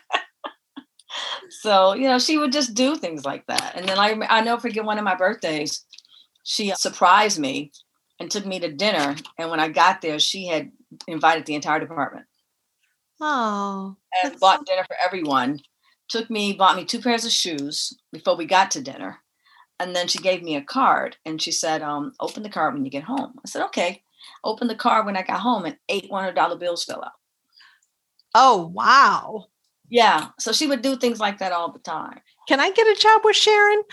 so 1.50 1.94
you 1.94 2.04
know 2.04 2.20
she 2.20 2.38
would 2.38 2.52
just 2.52 2.74
do 2.74 2.96
things 2.96 3.26
like 3.26 3.46
that 3.48 3.74
and 3.76 3.88
then 3.88 3.98
i 3.98 4.16
i 4.30 4.42
never 4.42 4.60
forget 4.60 4.84
one 4.84 4.98
of 4.98 5.04
my 5.04 5.16
birthdays 5.16 5.86
she 6.44 6.74
surprised 6.76 7.40
me 7.40 7.72
and 8.20 8.30
took 8.30 8.46
me 8.46 8.60
to 8.60 8.72
dinner 8.72 9.16
and 9.38 9.50
when 9.50 9.60
i 9.60 9.68
got 9.68 10.02
there 10.02 10.20
she 10.20 10.48
had 10.48 10.72
invited 11.08 11.46
the 11.46 11.56
entire 11.56 11.80
department 11.80 12.26
oh 13.22 13.96
and 14.24 14.40
bought 14.40 14.60
so- 14.60 14.64
dinner 14.66 14.84
for 14.86 14.96
everyone 15.04 15.60
took 16.10 16.30
me 16.30 16.54
bought 16.54 16.76
me 16.76 16.86
two 16.86 17.00
pairs 17.00 17.26
of 17.26 17.32
shoes 17.32 17.98
before 18.12 18.36
we 18.36 18.46
got 18.46 18.72
to 18.72 18.82
dinner 18.82 19.20
and 19.80 19.96
then 19.96 20.08
she 20.08 20.20
gave 20.20 20.42
me 20.42 20.56
a 20.56 20.62
card 20.62 21.18
and 21.26 21.42
she 21.42 21.52
said 21.52 21.82
um, 21.82 22.14
open 22.20 22.44
the 22.44 22.50
card 22.50 22.74
when 22.74 22.86
you 22.86 22.92
get 22.92 23.04
home 23.04 23.34
i 23.46 23.48
said 23.48 23.64
okay 23.64 24.04
Open 24.44 24.68
the 24.68 24.76
card 24.76 25.06
when 25.06 25.16
i 25.16 25.22
got 25.22 25.40
home 25.40 25.66
and 25.66 25.78
eight 25.90 26.10
$100 26.12 26.60
bills 26.60 26.84
fell 26.84 27.04
out 27.04 27.12
oh 28.36 28.68
wow 28.74 29.48
yeah. 29.90 30.30
So 30.40 30.52
she 30.52 30.68
would 30.68 30.82
do 30.82 30.96
things 30.98 31.20
like 31.20 31.40
that 31.40 31.52
all 31.52 31.72
the 31.72 31.80
time. 31.80 32.20
Can 32.48 32.60
I 32.60 32.72
get 32.72 32.88
a 32.88 33.00
job 33.00 33.22
with 33.24 33.36
Sharon? 33.36 33.84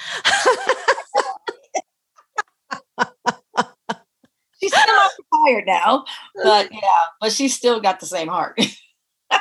she's 4.60 4.74
still 4.74 5.08
retired 5.46 5.66
now, 5.66 6.04
but 6.42 6.68
yeah, 6.72 6.80
but 7.20 7.32
she's 7.32 7.54
still 7.54 7.80
got 7.80 8.00
the 8.00 8.06
same 8.06 8.28
heart. 8.28 8.60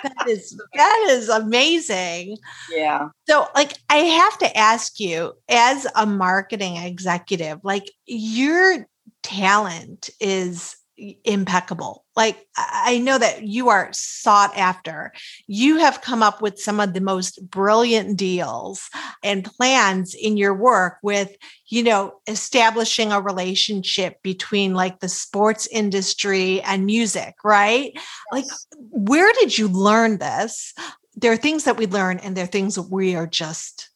that 0.03 0.27
is 0.27 0.59
that 0.75 1.07
is 1.09 1.29
amazing. 1.29 2.37
Yeah. 2.71 3.09
So 3.27 3.47
like 3.55 3.73
I 3.89 3.97
have 3.97 4.37
to 4.39 4.57
ask 4.57 4.99
you 4.99 5.33
as 5.49 5.87
a 5.95 6.05
marketing 6.05 6.77
executive, 6.77 7.59
like 7.63 7.89
your 8.05 8.87
talent 9.23 10.09
is 10.19 10.75
impeccable. 10.97 12.05
Like 12.15 12.47
I 12.55 12.99
know 12.99 13.17
that 13.17 13.43
you 13.43 13.69
are 13.69 13.89
sought 13.91 14.55
after. 14.55 15.11
You 15.47 15.77
have 15.77 16.01
come 16.01 16.21
up 16.21 16.41
with 16.41 16.59
some 16.59 16.79
of 16.79 16.93
the 16.93 17.01
most 17.01 17.49
brilliant 17.49 18.17
deals 18.17 18.89
and 19.23 19.43
plans 19.43 20.13
in 20.13 20.37
your 20.37 20.53
work 20.53 20.97
with, 21.01 21.35
you 21.67 21.83
know, 21.83 22.19
establishing 22.27 23.11
a 23.11 23.21
relationship 23.21 24.21
between 24.21 24.75
like 24.75 24.99
the 24.99 25.09
sports 25.09 25.67
industry 25.71 26.61
and 26.61 26.85
music, 26.85 27.35
right? 27.43 27.91
Yes. 27.95 28.05
Like 28.31 28.45
where 28.91 29.31
did 29.39 29.57
you 29.57 29.67
learn 29.67 30.19
this? 30.19 30.73
There 31.15 31.31
are 31.31 31.37
things 31.37 31.63
that 31.63 31.77
we 31.77 31.87
learn 31.87 32.19
and 32.19 32.37
there 32.37 32.43
are 32.43 32.47
things 32.47 32.75
that 32.75 32.83
we 32.83 33.15
are 33.15 33.27
just 33.27 33.89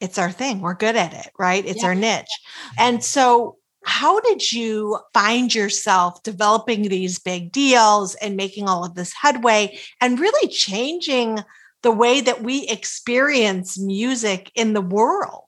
it's 0.00 0.18
our 0.18 0.30
thing. 0.30 0.60
We're 0.60 0.74
good 0.74 0.96
at 0.96 1.14
it, 1.14 1.30
right? 1.38 1.64
It's 1.64 1.82
yeah. 1.82 1.88
our 1.88 1.94
niche. 1.94 2.26
And 2.76 3.02
so 3.02 3.56
how 3.84 4.20
did 4.20 4.52
you 4.52 4.98
find 5.12 5.54
yourself 5.54 6.22
developing 6.22 6.88
these 6.88 7.18
big 7.18 7.52
deals 7.52 8.14
and 8.16 8.36
making 8.36 8.68
all 8.68 8.84
of 8.84 8.94
this 8.94 9.12
headway 9.12 9.78
and 10.00 10.18
really 10.18 10.48
changing 10.48 11.40
the 11.82 11.90
way 11.90 12.20
that 12.22 12.42
we 12.42 12.66
experience 12.68 13.78
music 13.78 14.50
in 14.54 14.72
the 14.72 14.80
world? 14.80 15.44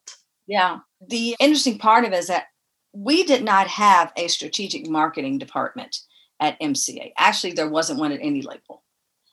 Yeah. 0.46 0.78
The 1.08 1.34
interesting 1.40 1.78
part 1.78 2.04
of 2.04 2.12
it 2.12 2.18
is 2.18 2.26
that 2.28 2.44
we 2.92 3.24
did 3.24 3.42
not 3.42 3.66
have 3.68 4.12
a 4.16 4.28
strategic 4.28 4.88
marketing 4.88 5.38
department 5.38 5.96
at 6.40 6.60
MCA. 6.60 7.12
Actually, 7.18 7.52
there 7.52 7.68
wasn't 7.68 7.98
one 7.98 8.12
at 8.12 8.20
any 8.22 8.42
label. 8.42 8.82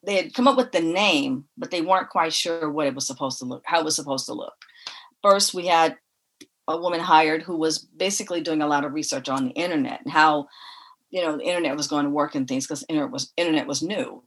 They 0.06 0.16
had 0.16 0.34
come 0.34 0.48
up 0.48 0.58
with 0.58 0.72
the 0.72 0.82
name, 0.82 1.46
but 1.58 1.72
they 1.72 1.82
weren't 1.82 2.10
quite 2.10 2.34
sure 2.34 2.70
what 2.70 2.88
it 2.88 2.96
was 2.96 3.08
supposed 3.08 3.40
to 3.40 3.46
look, 3.46 3.64
how 3.66 3.80
it 3.80 3.86
was 3.86 3.96
supposed 3.96 4.26
to 4.26 4.34
look. 4.34 4.54
First, 5.22 5.54
we 5.54 5.68
had 5.68 5.98
a 6.68 6.78
woman 6.78 7.00
hired 7.00 7.42
who 7.42 7.58
was 7.58 7.80
basically 7.80 8.42
doing 8.42 8.62
a 8.62 8.68
lot 8.68 8.86
of 8.86 8.94
research 8.94 9.30
on 9.30 9.46
the 9.46 9.52
internet 9.52 10.02
and 10.02 10.12
how 10.12 10.48
you 11.10 11.22
know 11.22 11.38
the 11.38 11.44
internet 11.44 11.76
was 11.76 11.88
going 11.88 12.06
to 12.06 12.10
work 12.10 12.36
and 12.36 12.48
things 12.48 12.66
because 12.66 12.86
internet 12.90 13.12
was 13.12 13.34
internet 13.38 13.68
was 13.68 13.82
new. 13.82 14.24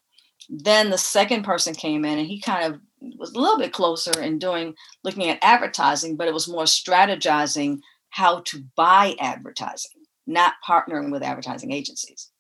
Then 0.49 0.91
the 0.91 0.99
second 0.99 1.43
person 1.43 1.75
came 1.75 2.05
in 2.05 2.19
and 2.19 2.29
he 2.29 2.41
kind 2.41 2.73
of 2.73 2.81
was 3.19 3.33
a 3.33 3.39
little 3.39 3.59
bit 3.59 3.73
closer 3.73 4.21
in 4.21 4.39
doing 4.39 4.75
looking 5.03 5.29
at 5.29 5.39
advertising 5.43 6.17
but 6.17 6.29
it 6.29 6.35
was 6.35 6.49
more 6.49 6.65
strategizing 6.65 7.81
how 8.11 8.41
to 8.47 8.65
buy 8.77 9.15
advertising 9.19 9.91
not 10.27 10.55
partnering 10.67 11.13
with 11.13 11.23
advertising 11.23 11.73
agencies. 11.73 12.31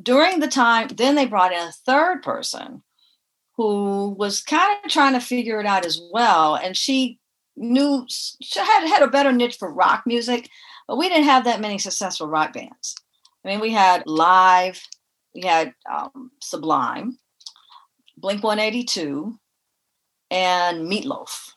During 0.00 0.40
the 0.40 0.48
time 0.48 0.88
then 0.88 1.14
they 1.14 1.26
brought 1.26 1.52
in 1.52 1.58
a 1.58 1.72
third 1.72 2.22
person 2.22 2.82
who 3.56 4.10
was 4.10 4.40
kind 4.40 4.78
of 4.84 4.90
trying 4.90 5.14
to 5.14 5.20
figure 5.20 5.60
it 5.60 5.66
out 5.66 5.84
as 5.84 6.00
well 6.12 6.54
and 6.54 6.76
she 6.76 7.18
knew 7.58 8.06
had 8.54 8.86
had 8.86 9.02
a 9.02 9.08
better 9.08 9.32
niche 9.32 9.56
for 9.58 9.72
rock 9.72 10.04
music, 10.06 10.48
but 10.86 10.96
we 10.96 11.08
didn't 11.08 11.24
have 11.24 11.44
that 11.44 11.60
many 11.60 11.78
successful 11.78 12.26
rock 12.26 12.52
bands. 12.52 12.94
I 13.44 13.48
mean, 13.48 13.60
we 13.60 13.72
had 13.72 14.06
Live, 14.06 14.82
we 15.34 15.42
had 15.42 15.74
um, 15.90 16.30
Sublime, 16.40 17.18
Blink 18.16 18.42
182, 18.42 19.38
and 20.30 20.90
Meatloaf. 20.90 21.52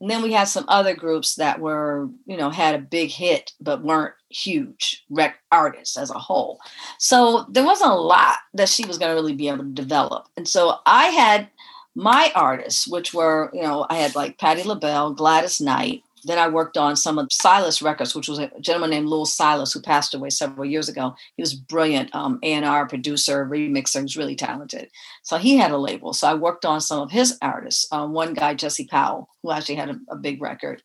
And 0.00 0.10
then 0.10 0.22
we 0.22 0.32
had 0.32 0.44
some 0.44 0.66
other 0.68 0.94
groups 0.94 1.36
that 1.36 1.58
were, 1.58 2.08
you 2.26 2.36
know, 2.36 2.50
had 2.50 2.74
a 2.74 2.78
big 2.78 3.10
hit, 3.10 3.52
but 3.60 3.82
weren't 3.82 4.14
huge 4.28 5.04
rec 5.08 5.38
artists 5.50 5.96
as 5.96 6.10
a 6.10 6.18
whole. 6.18 6.60
So 6.98 7.46
there 7.48 7.64
wasn't 7.64 7.92
a 7.92 7.94
lot 7.94 8.36
that 8.54 8.68
she 8.68 8.84
was 8.84 8.98
going 8.98 9.10
to 9.10 9.14
really 9.14 9.34
be 9.34 9.48
able 9.48 9.64
to 9.64 9.70
develop. 9.70 10.28
And 10.36 10.46
so 10.46 10.76
I 10.84 11.06
had 11.06 11.48
my 11.96 12.30
artists, 12.34 12.86
which 12.86 13.14
were, 13.14 13.50
you 13.54 13.62
know, 13.62 13.86
I 13.88 13.96
had 13.96 14.14
like 14.14 14.38
Patti 14.38 14.62
LaBelle, 14.62 15.14
Gladys 15.14 15.62
Knight. 15.62 16.02
Then 16.24 16.38
I 16.38 16.46
worked 16.48 16.76
on 16.76 16.94
some 16.94 17.18
of 17.18 17.32
Silas 17.32 17.80
Records, 17.80 18.14
which 18.14 18.28
was 18.28 18.38
a 18.38 18.50
gentleman 18.60 18.90
named 18.90 19.06
Louil 19.06 19.24
Silas 19.24 19.72
who 19.72 19.80
passed 19.80 20.12
away 20.12 20.28
several 20.28 20.66
years 20.66 20.88
ago. 20.90 21.14
He 21.36 21.42
was 21.42 21.54
brilliant 21.54 22.14
um, 22.14 22.38
A&R 22.42 22.86
producer, 22.86 23.46
remixer. 23.46 23.96
He 23.96 24.02
was 24.02 24.16
really 24.16 24.34
talented. 24.34 24.90
So 25.22 25.38
he 25.38 25.56
had 25.56 25.70
a 25.70 25.78
label. 25.78 26.12
So 26.12 26.28
I 26.28 26.34
worked 26.34 26.66
on 26.66 26.80
some 26.82 27.00
of 27.00 27.10
his 27.10 27.38
artists. 27.40 27.86
Um, 27.92 28.12
one 28.12 28.34
guy, 28.34 28.52
Jesse 28.54 28.86
Powell, 28.86 29.30
who 29.42 29.52
actually 29.52 29.76
had 29.76 29.88
a, 29.88 29.98
a, 30.10 30.16
big 30.16 30.42
record. 30.42 30.82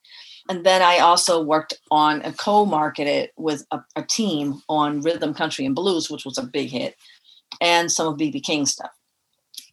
And 0.47 0.65
then 0.65 0.81
I 0.81 0.99
also 0.99 1.43
worked 1.43 1.73
on 1.89 2.21
a 2.21 2.31
co-marketed 2.31 3.31
with 3.35 3.65
a, 3.71 3.81
a 3.97 4.03
team 4.03 4.61
on 4.69 5.01
rhythm, 5.01 5.33
country, 5.33 5.65
and 5.65 5.75
blues, 5.75 6.09
which 6.09 6.23
was 6.23 6.37
a 6.37 6.43
big 6.43 6.69
hit, 6.69 6.95
and 7.59 7.91
some 7.91 8.07
of 8.07 8.17
BB 8.17 8.43
King 8.43 8.65
stuff. 8.65 8.91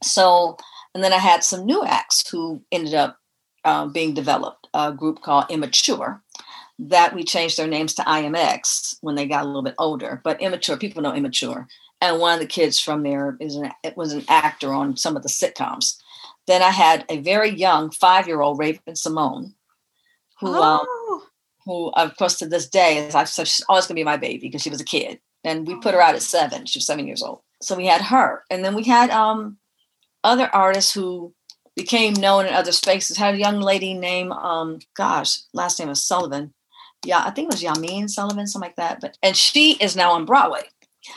So 0.02 0.56
and 0.98 1.04
then 1.04 1.12
I 1.12 1.18
had 1.18 1.44
some 1.44 1.64
new 1.64 1.84
acts 1.84 2.28
who 2.28 2.60
ended 2.72 2.94
up 2.94 3.20
uh, 3.64 3.86
being 3.86 4.14
developed, 4.14 4.66
a 4.74 4.90
group 4.90 5.22
called 5.22 5.44
Immature, 5.48 6.20
that 6.80 7.14
we 7.14 7.22
changed 7.22 7.56
their 7.56 7.68
names 7.68 7.94
to 7.94 8.02
IMX 8.02 8.96
when 9.00 9.14
they 9.14 9.28
got 9.28 9.44
a 9.44 9.46
little 9.46 9.62
bit 9.62 9.76
older. 9.78 10.20
But 10.24 10.42
Immature, 10.42 10.76
people 10.76 11.00
know 11.00 11.14
Immature. 11.14 11.68
And 12.00 12.18
one 12.18 12.34
of 12.34 12.40
the 12.40 12.46
kids 12.46 12.80
from 12.80 13.04
there 13.04 13.36
is 13.38 13.54
an, 13.54 13.70
it 13.84 13.96
was 13.96 14.12
an 14.12 14.24
actor 14.28 14.72
on 14.74 14.96
some 14.96 15.16
of 15.16 15.22
the 15.22 15.28
sitcoms. 15.28 16.02
Then 16.48 16.62
I 16.62 16.70
had 16.70 17.04
a 17.08 17.20
very 17.20 17.50
young 17.50 17.92
five-year-old 17.92 18.58
Raven-Symoné, 18.58 19.52
who, 20.40 20.48
um, 20.48 20.80
oh. 20.82 21.14
um, 21.14 21.28
who 21.64 21.92
of 21.92 22.16
course 22.16 22.38
to 22.38 22.48
this 22.48 22.68
day 22.68 23.06
is 23.06 23.14
I 23.14 23.22
so 23.22 23.44
she's 23.44 23.64
always 23.68 23.86
gonna 23.86 23.94
be 23.94 24.02
my 24.02 24.16
baby 24.16 24.48
because 24.48 24.62
she 24.62 24.70
was 24.70 24.80
a 24.80 24.84
kid, 24.84 25.20
and 25.44 25.64
we 25.64 25.78
put 25.78 25.94
her 25.94 26.00
out 26.00 26.16
at 26.16 26.22
seven. 26.22 26.66
She 26.66 26.80
was 26.80 26.86
seven 26.86 27.06
years 27.06 27.22
old, 27.22 27.42
so 27.62 27.76
we 27.76 27.86
had 27.86 28.00
her, 28.00 28.42
and 28.50 28.64
then 28.64 28.74
we 28.74 28.82
had 28.82 29.10
um 29.10 29.58
other 30.24 30.50
artists 30.52 30.92
who 30.92 31.32
became 31.76 32.12
known 32.14 32.46
in 32.46 32.52
other 32.54 32.72
spaces. 32.72 33.16
Had 33.16 33.34
a 33.34 33.38
young 33.38 33.60
lady 33.60 33.94
named, 33.94 34.32
um, 34.32 34.80
gosh, 34.94 35.38
last 35.52 35.78
name 35.78 35.88
was 35.88 36.02
Sullivan. 36.02 36.52
Yeah, 37.04 37.22
I 37.24 37.30
think 37.30 37.46
it 37.46 37.54
was 37.54 37.62
Yamin 37.62 38.10
Sullivan, 38.10 38.46
something 38.46 38.68
like 38.68 38.76
that. 38.76 39.00
But 39.00 39.16
and 39.22 39.36
she 39.36 39.74
is 39.74 39.94
now 39.94 40.12
on 40.12 40.24
Broadway. 40.24 40.62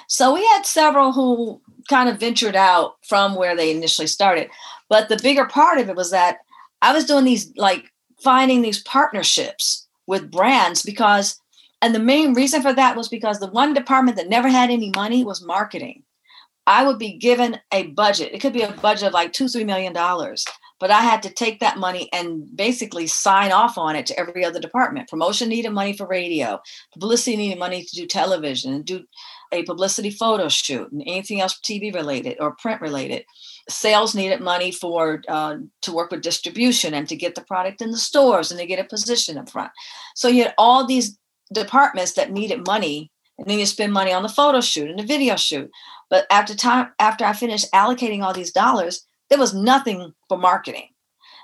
So 0.07 0.33
we 0.33 0.45
had 0.53 0.65
several 0.65 1.11
who 1.11 1.59
kind 1.89 2.07
of 2.07 2.19
ventured 2.19 2.55
out 2.55 2.95
from 3.07 3.35
where 3.35 3.55
they 3.55 3.71
initially 3.71 4.07
started. 4.07 4.49
But 4.89 5.09
the 5.09 5.19
bigger 5.21 5.45
part 5.45 5.79
of 5.79 5.89
it 5.89 5.95
was 5.95 6.11
that 6.11 6.37
I 6.81 6.93
was 6.93 7.05
doing 7.05 7.25
these 7.25 7.51
like 7.57 7.91
finding 8.23 8.61
these 8.61 8.83
partnerships 8.83 9.87
with 10.05 10.31
brands 10.31 10.83
because 10.83 11.39
and 11.81 11.95
the 11.95 11.99
main 11.99 12.35
reason 12.35 12.61
for 12.61 12.73
that 12.73 12.95
was 12.95 13.09
because 13.09 13.39
the 13.39 13.47
one 13.47 13.73
department 13.73 14.17
that 14.17 14.29
never 14.29 14.47
had 14.47 14.69
any 14.69 14.91
money 14.95 15.23
was 15.23 15.43
marketing. 15.43 16.03
I 16.67 16.85
would 16.85 16.99
be 16.99 17.17
given 17.17 17.59
a 17.71 17.87
budget. 17.87 18.33
It 18.33 18.39
could 18.39 18.53
be 18.53 18.61
a 18.61 18.71
budget 18.71 19.07
of 19.07 19.13
like 19.13 19.33
two, 19.33 19.47
three 19.47 19.63
million 19.63 19.93
dollars. 19.93 20.45
But 20.79 20.89
I 20.89 21.01
had 21.01 21.21
to 21.23 21.29
take 21.29 21.59
that 21.59 21.77
money 21.77 22.09
and 22.11 22.43
basically 22.57 23.05
sign 23.05 23.51
off 23.51 23.77
on 23.77 23.95
it 23.95 24.07
to 24.07 24.19
every 24.19 24.43
other 24.43 24.59
department. 24.59 25.09
Promotion 25.09 25.47
needed 25.47 25.69
money 25.69 25.93
for 25.93 26.07
radio, 26.07 26.59
publicity 26.91 27.37
needed 27.37 27.59
money 27.59 27.83
to 27.83 27.95
do 27.95 28.07
television 28.07 28.73
and 28.73 28.83
do 28.83 29.05
a 29.51 29.61
publicity 29.63 30.09
photo 30.09 30.49
shoot 30.49 30.91
and 30.91 31.03
anything 31.05 31.39
else 31.39 31.59
TV 31.59 31.93
related 31.93 32.37
or 32.39 32.55
print 32.55 32.81
related. 32.81 33.25
Sales 33.69 34.15
needed 34.15 34.41
money 34.41 34.71
for 34.71 35.21
uh, 35.27 35.57
to 35.83 35.93
work 35.93 36.09
with 36.09 36.21
distribution 36.21 36.95
and 36.95 37.07
to 37.09 37.15
get 37.15 37.35
the 37.35 37.43
product 37.43 37.81
in 37.81 37.91
the 37.91 37.97
stores 37.97 38.49
and 38.49 38.59
to 38.59 38.65
get 38.65 38.79
a 38.79 38.83
position 38.83 39.37
up 39.37 39.51
front. 39.51 39.71
So 40.15 40.29
you 40.29 40.43
had 40.43 40.55
all 40.57 40.87
these 40.87 41.15
departments 41.53 42.13
that 42.13 42.31
needed 42.31 42.65
money 42.65 43.11
and 43.41 43.49
then 43.49 43.57
you 43.57 43.65
spend 43.65 43.91
money 43.91 44.13
on 44.13 44.21
the 44.21 44.29
photo 44.29 44.61
shoot 44.61 44.89
and 44.89 44.99
the 44.99 45.03
video 45.03 45.35
shoot. 45.35 45.71
But 46.11 46.27
after 46.29 46.53
time, 46.53 46.91
after 46.99 47.25
I 47.25 47.33
finished 47.33 47.71
allocating 47.73 48.21
all 48.21 48.33
these 48.33 48.51
dollars, 48.51 49.03
there 49.29 49.39
was 49.39 49.53
nothing 49.53 50.13
for 50.29 50.37
marketing. 50.37 50.89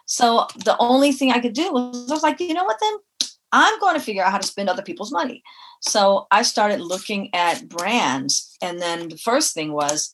So 0.05 0.45
the 0.63 0.77
only 0.77 1.12
thing 1.12 1.31
I 1.31 1.39
could 1.39 1.53
do 1.53 1.73
was 1.73 2.12
I 2.12 2.13
was 2.13 2.21
like, 2.21 2.39
you 2.39 2.53
know 2.53 2.65
what 2.65 2.77
then? 2.79 3.29
I'm 3.51 3.79
going 3.79 3.95
to 3.95 4.01
figure 4.01 4.23
out 4.23 4.31
how 4.31 4.38
to 4.38 4.45
spend 4.45 4.69
other 4.69 4.83
people's 4.83 5.12
money. 5.12 5.41
So 5.81 6.27
I 6.29 6.43
started 6.43 6.81
looking 6.81 7.33
at 7.33 7.67
brands. 7.67 8.55
And 8.62 8.79
then 8.79 9.10
the 9.10 9.17
first 9.17 9.55
thing 9.55 9.73
was, 9.73 10.13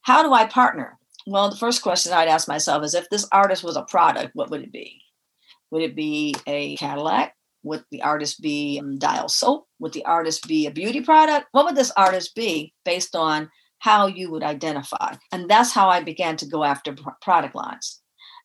how 0.00 0.22
do 0.22 0.32
I 0.32 0.46
partner? 0.46 0.98
Well, 1.26 1.50
the 1.50 1.56
first 1.56 1.82
question 1.82 2.14
I'd 2.14 2.28
ask 2.28 2.48
myself 2.48 2.82
is 2.84 2.94
if 2.94 3.10
this 3.10 3.28
artist 3.32 3.62
was 3.62 3.76
a 3.76 3.82
product, 3.82 4.30
what 4.34 4.48
would 4.50 4.62
it 4.62 4.72
be? 4.72 5.02
Would 5.72 5.82
it 5.82 5.94
be 5.94 6.34
a 6.46 6.76
Cadillac? 6.76 7.34
Would 7.62 7.84
the 7.90 8.02
artist 8.02 8.40
be 8.40 8.80
Dial 8.98 9.28
soap? 9.28 9.66
Would 9.78 9.92
the 9.92 10.04
artist 10.04 10.46
be 10.46 10.66
a 10.66 10.70
beauty 10.70 11.00
product? 11.00 11.48
What 11.52 11.64
would 11.64 11.76
this 11.76 11.92
artist 11.96 12.34
be 12.34 12.72
based 12.84 13.16
on 13.16 13.50
how 13.78 14.06
you 14.06 14.30
would 14.30 14.42
identify? 14.42 15.14
And 15.32 15.48
that's 15.48 15.72
how 15.72 15.88
I 15.88 16.02
began 16.02 16.36
to 16.38 16.46
go 16.46 16.64
after 16.64 16.94
product 17.20 17.54
lines. 17.54 18.00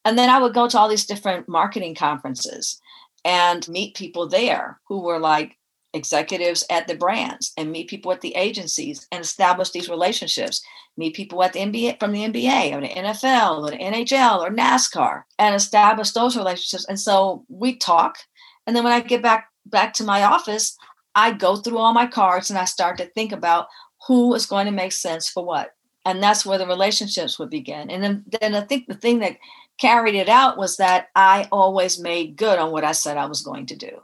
And 0.06 0.17
then 0.17 0.30
I 0.30 0.39
would 0.39 0.54
go 0.54 0.67
to 0.67 0.78
all 0.78 0.89
these 0.89 1.06
different 1.06 1.47
marketing 1.47 1.95
conferences 1.95 2.80
and 3.23 3.67
meet 3.69 3.95
people 3.95 4.28
there 4.28 4.80
who 4.88 5.02
were 5.02 5.19
like 5.19 5.58
executives 5.93 6.65
at 6.69 6.88
the 6.88 6.95
brands 6.95 7.54
and 7.56 7.71
meet 7.71 7.88
people 7.88 8.12
at 8.12 8.21
the 8.21 8.36
agencies 8.36 9.08
and 9.12 9.21
establish 9.21 9.71
these 9.71 9.89
relationships. 9.89 10.62
Meet 10.97 11.15
people 11.15 11.41
at 11.43 11.54
the 11.54 11.60
NBA 11.60 11.99
from 11.99 12.12
the 12.12 12.23
NBA 12.23 12.73
or 12.76 12.82
the 12.82 12.89
NFL 12.89 13.63
or 13.63 13.71
the 13.71 13.78
NHL 13.78 14.41
or 14.41 14.49
NASCAR 14.49 15.23
and 15.39 15.56
establish 15.56 16.12
those 16.12 16.36
relationships. 16.36 16.86
And 16.86 16.99
so 16.99 17.45
we 17.47 17.78
talk. 17.78 18.17
And 18.65 18.76
then 18.76 18.84
when 18.84 18.93
I 18.93 19.02
get 19.02 19.21
back 19.21 19.49
back 19.65 19.93
to 19.93 20.04
my 20.04 20.23
office, 20.23 20.78
I 21.15 21.32
go 21.32 21.58
through 21.58 21.78
all 21.78 21.93
my 21.93 22.08
cards 22.08 22.49
and 22.49 22.60
I 22.60 22.65
start 22.65 22.97
to 22.97 23.06
think 23.06 23.32
about 23.32 23.67
who 24.08 24.34
is 24.34 24.45
going 24.45 24.65
to 24.65 24.71
make 24.71 24.91
sense 24.91 25.30
for 25.30 25.45
what. 25.45 25.73
And 26.06 26.21
that's 26.21 26.45
where 26.45 26.58
the 26.58 26.67
relationships 26.67 27.39
would 27.39 27.49
begin. 27.49 27.89
And 27.89 28.04
then, 28.04 28.26
then 28.41 28.56
I 28.56 28.62
think 28.62 28.88
the 28.88 28.93
thing 28.93 29.19
that 29.19 29.38
carried 29.78 30.15
it 30.15 30.28
out 30.28 30.58
was 30.58 30.78
that 30.78 31.08
I 31.15 31.47
always 31.52 31.99
made 31.99 32.36
good 32.36 32.60
on 32.60 32.71
what 32.71 32.84
I 32.84 32.91
said 32.91 33.17
I 33.17 33.26
was 33.26 33.41
going 33.41 33.67
to 33.67 33.76
do. 33.76 34.02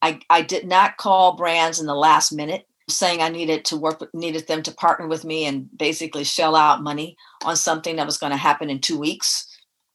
I, 0.00 0.20
I 0.30 0.42
did 0.42 0.66
not 0.66 0.96
call 0.96 1.36
brands 1.36 1.78
in 1.78 1.86
the 1.86 1.94
last 1.94 2.32
minute 2.32 2.66
saying 2.88 3.22
I 3.22 3.28
needed 3.28 3.64
to 3.66 3.76
work 3.76 4.02
needed 4.12 4.48
them 4.48 4.62
to 4.64 4.74
partner 4.74 5.06
with 5.06 5.24
me 5.24 5.46
and 5.46 5.68
basically 5.76 6.24
shell 6.24 6.56
out 6.56 6.82
money 6.82 7.16
on 7.44 7.56
something 7.56 7.96
that 7.96 8.06
was 8.06 8.18
going 8.18 8.32
to 8.32 8.36
happen 8.36 8.70
in 8.70 8.80
two 8.80 8.98
weeks, 8.98 9.46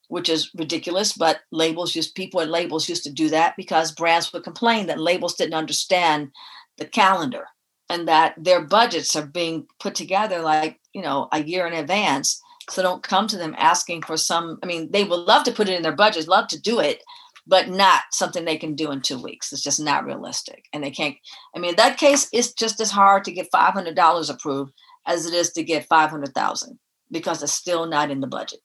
which 0.08 0.30
is 0.30 0.52
ridiculous. 0.56 1.14
But 1.14 1.40
labels 1.52 1.94
just 1.94 2.16
people 2.16 2.42
at 2.42 2.50
labels 2.50 2.90
used 2.90 3.04
to 3.04 3.12
do 3.12 3.30
that 3.30 3.56
because 3.58 3.92
brands 3.92 4.32
would 4.34 4.44
complain 4.44 4.88
that 4.88 5.00
labels 5.00 5.36
didn't 5.36 5.54
understand 5.54 6.32
the 6.78 6.86
calendar 6.86 7.46
and 7.90 8.08
that 8.08 8.36
their 8.38 8.62
budgets 8.62 9.16
are 9.16 9.26
being 9.26 9.66
put 9.80 9.96
together 9.96 10.40
like 10.42 10.80
you 10.94 11.02
know 11.02 11.28
a 11.32 11.44
year 11.44 11.66
in 11.66 11.74
advance 11.74 12.42
so 12.70 12.82
don't 12.82 13.04
come 13.04 13.28
to 13.28 13.38
them 13.38 13.56
asking 13.58 14.02
for 14.02 14.18
some, 14.18 14.60
I 14.62 14.66
mean, 14.66 14.92
they 14.92 15.04
would 15.04 15.22
love 15.22 15.44
to 15.46 15.52
put 15.52 15.70
it 15.70 15.76
in 15.76 15.84
their 15.84 15.96
budgets, 15.96 16.28
love 16.28 16.48
to 16.50 16.60
do 16.60 16.80
it, 16.80 17.02
but 17.46 17.70
not 17.70 18.04
something 18.12 18.44
they 18.44 18.58
can 18.58 18.76
do 18.76 18.92
in 18.92 19.02
two 19.02 19.22
weeks. 19.22 19.54
It's 19.54 19.64
just 19.64 19.80
not 19.80 20.06
realistic. 20.06 20.66
And 20.74 20.84
they 20.84 20.92
can't, 20.92 21.16
I 21.56 21.60
mean, 21.60 21.72
in 21.72 21.76
that 21.78 21.98
case, 21.98 22.28
it's 22.34 22.52
just 22.52 22.82
as 22.82 22.92
hard 22.92 23.24
to 23.24 23.32
get 23.32 23.52
$500 23.52 24.30
approved 24.30 24.74
as 25.06 25.26
it 25.26 25.34
is 25.34 25.52
to 25.54 25.64
get 25.64 25.88
500,000 25.88 26.78
because 27.10 27.42
it's 27.42 27.54
still 27.54 27.86
not 27.86 28.12
in 28.12 28.20
the 28.20 28.28
budget. 28.28 28.60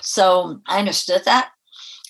So 0.00 0.60
I 0.66 0.78
understood 0.78 1.24
that. 1.24 1.50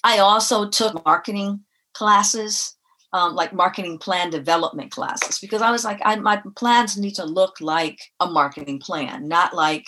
I 0.02 0.18
also 0.18 0.68
took 0.68 1.04
marketing 1.04 1.60
classes, 1.94 2.76
um, 3.12 3.34
like 3.34 3.52
marketing 3.52 3.98
plan 3.98 4.30
development 4.30 4.90
classes, 4.90 5.38
because 5.38 5.62
I 5.62 5.70
was 5.70 5.84
like, 5.84 6.00
I, 6.04 6.16
my 6.16 6.42
plans 6.56 6.98
need 6.98 7.14
to 7.14 7.24
look 7.24 7.60
like 7.60 7.98
a 8.20 8.26
marketing 8.26 8.80
plan, 8.80 9.28
not 9.28 9.54
like 9.54 9.86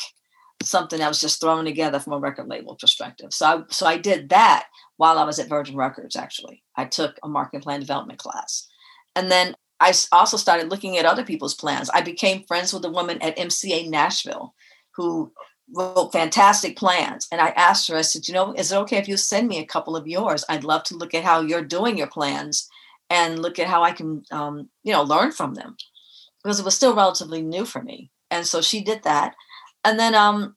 something 0.62 0.98
that 0.98 1.08
was 1.08 1.20
just 1.20 1.40
thrown 1.40 1.64
together 1.64 2.00
from 2.00 2.14
a 2.14 2.18
record 2.18 2.48
label 2.48 2.76
perspective. 2.76 3.32
So 3.32 3.46
I, 3.46 3.62
so 3.68 3.86
I 3.86 3.98
did 3.98 4.30
that 4.30 4.66
while 4.96 5.18
I 5.18 5.24
was 5.24 5.38
at 5.38 5.48
Virgin 5.48 5.76
Records, 5.76 6.16
actually. 6.16 6.62
I 6.76 6.86
took 6.86 7.16
a 7.22 7.28
marketing 7.28 7.60
plan 7.60 7.80
development 7.80 8.18
class. 8.18 8.66
And 9.14 9.30
then 9.30 9.54
I 9.80 9.92
also 10.12 10.36
started 10.36 10.70
looking 10.70 10.96
at 10.96 11.04
other 11.04 11.24
people's 11.24 11.54
plans. 11.54 11.90
I 11.90 12.00
became 12.00 12.44
friends 12.44 12.72
with 12.72 12.84
a 12.84 12.90
woman 12.90 13.20
at 13.20 13.36
MCA 13.36 13.88
Nashville 13.90 14.54
who 14.94 15.32
wrote 15.74 16.12
fantastic 16.12 16.76
plans. 16.76 17.26
And 17.32 17.40
I 17.40 17.48
asked 17.50 17.88
her, 17.88 17.96
I 17.96 18.02
said, 18.02 18.28
you 18.28 18.34
know, 18.34 18.52
is 18.54 18.72
it 18.72 18.76
okay 18.76 18.98
if 18.98 19.08
you 19.08 19.16
send 19.16 19.48
me 19.48 19.58
a 19.58 19.66
couple 19.66 19.96
of 19.96 20.06
yours? 20.06 20.44
I'd 20.48 20.64
love 20.64 20.84
to 20.84 20.96
look 20.96 21.14
at 21.14 21.24
how 21.24 21.40
you're 21.40 21.64
doing 21.64 21.98
your 21.98 22.06
plans 22.06 22.68
and 23.10 23.40
look 23.40 23.58
at 23.58 23.66
how 23.66 23.82
I 23.82 23.92
can, 23.92 24.22
um, 24.30 24.68
you 24.82 24.92
know, 24.92 25.02
learn 25.02 25.32
from 25.32 25.54
them 25.54 25.76
because 26.42 26.60
it 26.60 26.64
was 26.64 26.74
still 26.76 26.94
relatively 26.94 27.42
new 27.42 27.64
for 27.64 27.82
me. 27.82 28.10
And 28.30 28.46
so 28.46 28.60
she 28.60 28.82
did 28.82 29.02
that 29.04 29.34
and 29.86 29.98
then 29.98 30.14
um 30.14 30.54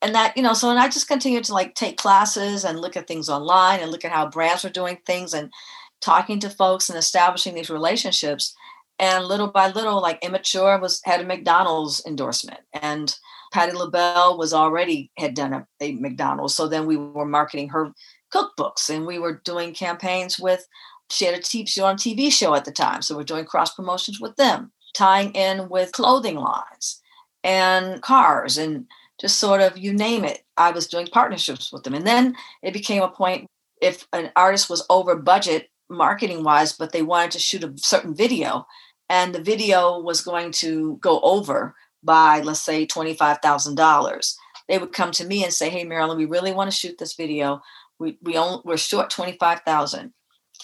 and 0.00 0.14
that 0.14 0.36
you 0.36 0.42
know 0.42 0.54
so 0.54 0.70
and 0.70 0.78
i 0.80 0.88
just 0.88 1.06
continued 1.06 1.44
to 1.44 1.54
like 1.54 1.74
take 1.74 1.96
classes 1.98 2.64
and 2.64 2.80
look 2.80 2.96
at 2.96 3.06
things 3.06 3.28
online 3.28 3.80
and 3.80 3.92
look 3.92 4.04
at 4.04 4.10
how 4.10 4.28
brands 4.28 4.64
were 4.64 4.70
doing 4.70 4.98
things 5.06 5.34
and 5.34 5.52
talking 6.00 6.40
to 6.40 6.50
folks 6.50 6.88
and 6.88 6.98
establishing 6.98 7.54
these 7.54 7.70
relationships 7.70 8.54
and 8.98 9.26
little 9.26 9.48
by 9.48 9.68
little 9.68 10.00
like 10.00 10.24
immature 10.24 10.80
was 10.80 11.00
had 11.04 11.20
a 11.20 11.24
mcdonald's 11.24 12.02
endorsement 12.06 12.60
and 12.82 13.16
patti 13.52 13.72
labelle 13.72 14.38
was 14.38 14.52
already 14.52 15.10
had 15.18 15.34
done 15.34 15.52
a, 15.52 15.66
a 15.80 15.92
mcdonald's 15.92 16.54
so 16.54 16.66
then 16.66 16.86
we 16.86 16.96
were 16.96 17.26
marketing 17.26 17.68
her 17.68 17.92
cookbooks 18.32 18.88
and 18.88 19.06
we 19.06 19.18
were 19.18 19.40
doing 19.44 19.74
campaigns 19.74 20.38
with 20.38 20.66
she 21.10 21.26
had 21.26 21.34
a 21.34 21.40
TV 21.40 21.68
show 21.68 21.84
on 21.84 21.96
TV 21.96 22.32
show 22.32 22.54
at 22.54 22.64
the 22.64 22.72
time 22.72 23.02
so 23.02 23.16
we're 23.16 23.24
doing 23.24 23.44
cross 23.44 23.74
promotions 23.74 24.20
with 24.20 24.34
them 24.36 24.72
tying 24.94 25.32
in 25.32 25.68
with 25.68 25.92
clothing 25.92 26.36
lines 26.36 27.02
and 27.44 28.00
cars 28.02 28.58
and 28.58 28.86
just 29.20 29.38
sort 29.38 29.60
of 29.60 29.78
you 29.78 29.92
name 29.92 30.24
it. 30.24 30.42
I 30.56 30.70
was 30.70 30.86
doing 30.86 31.06
partnerships 31.06 31.72
with 31.72 31.84
them. 31.84 31.94
And 31.94 32.06
then 32.06 32.34
it 32.62 32.72
became 32.72 33.02
a 33.02 33.08
point 33.08 33.46
if 33.80 34.06
an 34.12 34.30
artist 34.36 34.70
was 34.70 34.84
over 34.90 35.16
budget 35.16 35.70
marketing 35.88 36.44
wise, 36.44 36.72
but 36.72 36.92
they 36.92 37.02
wanted 37.02 37.32
to 37.32 37.38
shoot 37.38 37.64
a 37.64 37.72
certain 37.76 38.14
video 38.14 38.66
and 39.08 39.34
the 39.34 39.42
video 39.42 39.98
was 39.98 40.22
going 40.22 40.52
to 40.52 40.98
go 41.00 41.20
over 41.20 41.74
by, 42.02 42.40
let's 42.40 42.62
say, 42.62 42.86
$25,000. 42.86 44.34
They 44.68 44.78
would 44.78 44.92
come 44.92 45.10
to 45.12 45.26
me 45.26 45.44
and 45.44 45.52
say, 45.52 45.68
Hey, 45.68 45.84
Marilyn, 45.84 46.18
we 46.18 46.24
really 46.24 46.52
want 46.52 46.70
to 46.70 46.76
shoot 46.76 46.98
this 46.98 47.14
video. 47.14 47.60
We, 47.98 48.18
we 48.22 48.36
only, 48.36 48.62
we're 48.64 48.76
short 48.76 49.10
25,000. 49.10 50.12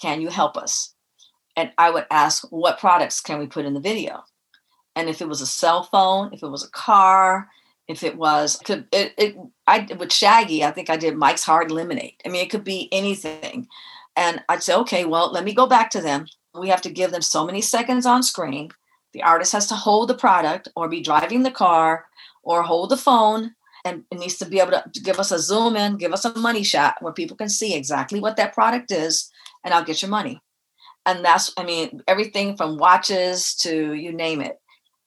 Can 0.01 0.20
you 0.20 0.29
help 0.29 0.57
us? 0.57 0.94
And 1.57 1.72
I 1.77 1.90
would 1.90 2.07
ask, 2.11 2.44
what 2.51 2.79
products 2.79 3.20
can 3.20 3.38
we 3.38 3.46
put 3.46 3.64
in 3.64 3.74
the 3.74 3.81
video? 3.81 4.22
and 4.98 5.09
if 5.09 5.22
it 5.22 5.29
was 5.29 5.40
a 5.40 5.46
cell 5.46 5.85
phone, 5.85 6.31
if 6.33 6.42
it 6.42 6.48
was 6.48 6.64
a 6.64 6.70
car, 6.70 7.48
if 7.87 8.03
it 8.03 8.16
was 8.16 8.57
could 8.64 8.88
it, 8.90 9.14
it 9.16 9.37
I 9.68 9.87
with 9.96 10.12
Shaggy, 10.12 10.64
I 10.64 10.72
think 10.72 10.90
I 10.90 10.96
did 10.96 11.16
Mike's 11.16 11.44
Hard 11.44 11.70
Lemonade. 11.70 12.16
I 12.27 12.31
mean, 12.31 12.42
it 12.44 12.51
could 12.51 12.64
be 12.64 12.88
anything. 12.90 13.68
And 14.16 14.42
I'd 14.48 14.64
say, 14.64 14.74
okay, 14.74 15.05
well, 15.05 15.31
let 15.31 15.44
me 15.44 15.55
go 15.55 15.68
back 15.68 15.90
to 15.90 16.01
them. 16.01 16.27
We 16.53 16.68
have 16.70 16.83
to 16.83 16.90
give 16.90 17.12
them 17.12 17.22
so 17.22 17.46
many 17.46 17.61
seconds 17.61 18.07
on 18.07 18.24
screen. 18.24 18.70
The 19.12 19.23
artist 19.23 19.53
has 19.53 19.66
to 19.68 19.75
hold 19.75 20.09
the 20.09 20.14
product 20.14 20.68
or 20.77 20.88
be 20.88 21.01
driving 21.01 21.42
the 21.42 21.51
car 21.51 22.07
or 22.42 22.62
hold 22.62 22.90
the 22.90 22.97
phone 22.97 23.55
and 23.85 24.05
it 24.11 24.18
needs 24.18 24.37
to 24.38 24.44
be 24.44 24.61
able 24.61 24.73
to 24.73 25.01
give 25.01 25.18
us 25.18 25.31
a 25.31 25.38
zoom 25.38 25.77
in, 25.77 25.97
give 25.97 26.12
us 26.12 26.25
a 26.25 26.38
money 26.38 26.62
shot 26.62 26.97
where 27.01 27.12
people 27.12 27.37
can 27.37 27.49
see 27.49 27.75
exactly 27.75 28.21
what 28.21 28.37
that 28.37 28.53
product 28.53 28.90
is, 28.90 29.31
and 29.64 29.73
I'll 29.73 29.85
get 29.85 30.03
your 30.03 30.11
money. 30.11 30.42
And 31.07 31.25
that's, 31.25 31.53
I 31.57 31.64
mean, 31.64 32.03
everything 32.07 32.57
from 32.57 32.77
watches 32.77 33.55
to 33.57 33.94
you 33.94 34.12
name 34.12 34.40
it 34.40 34.61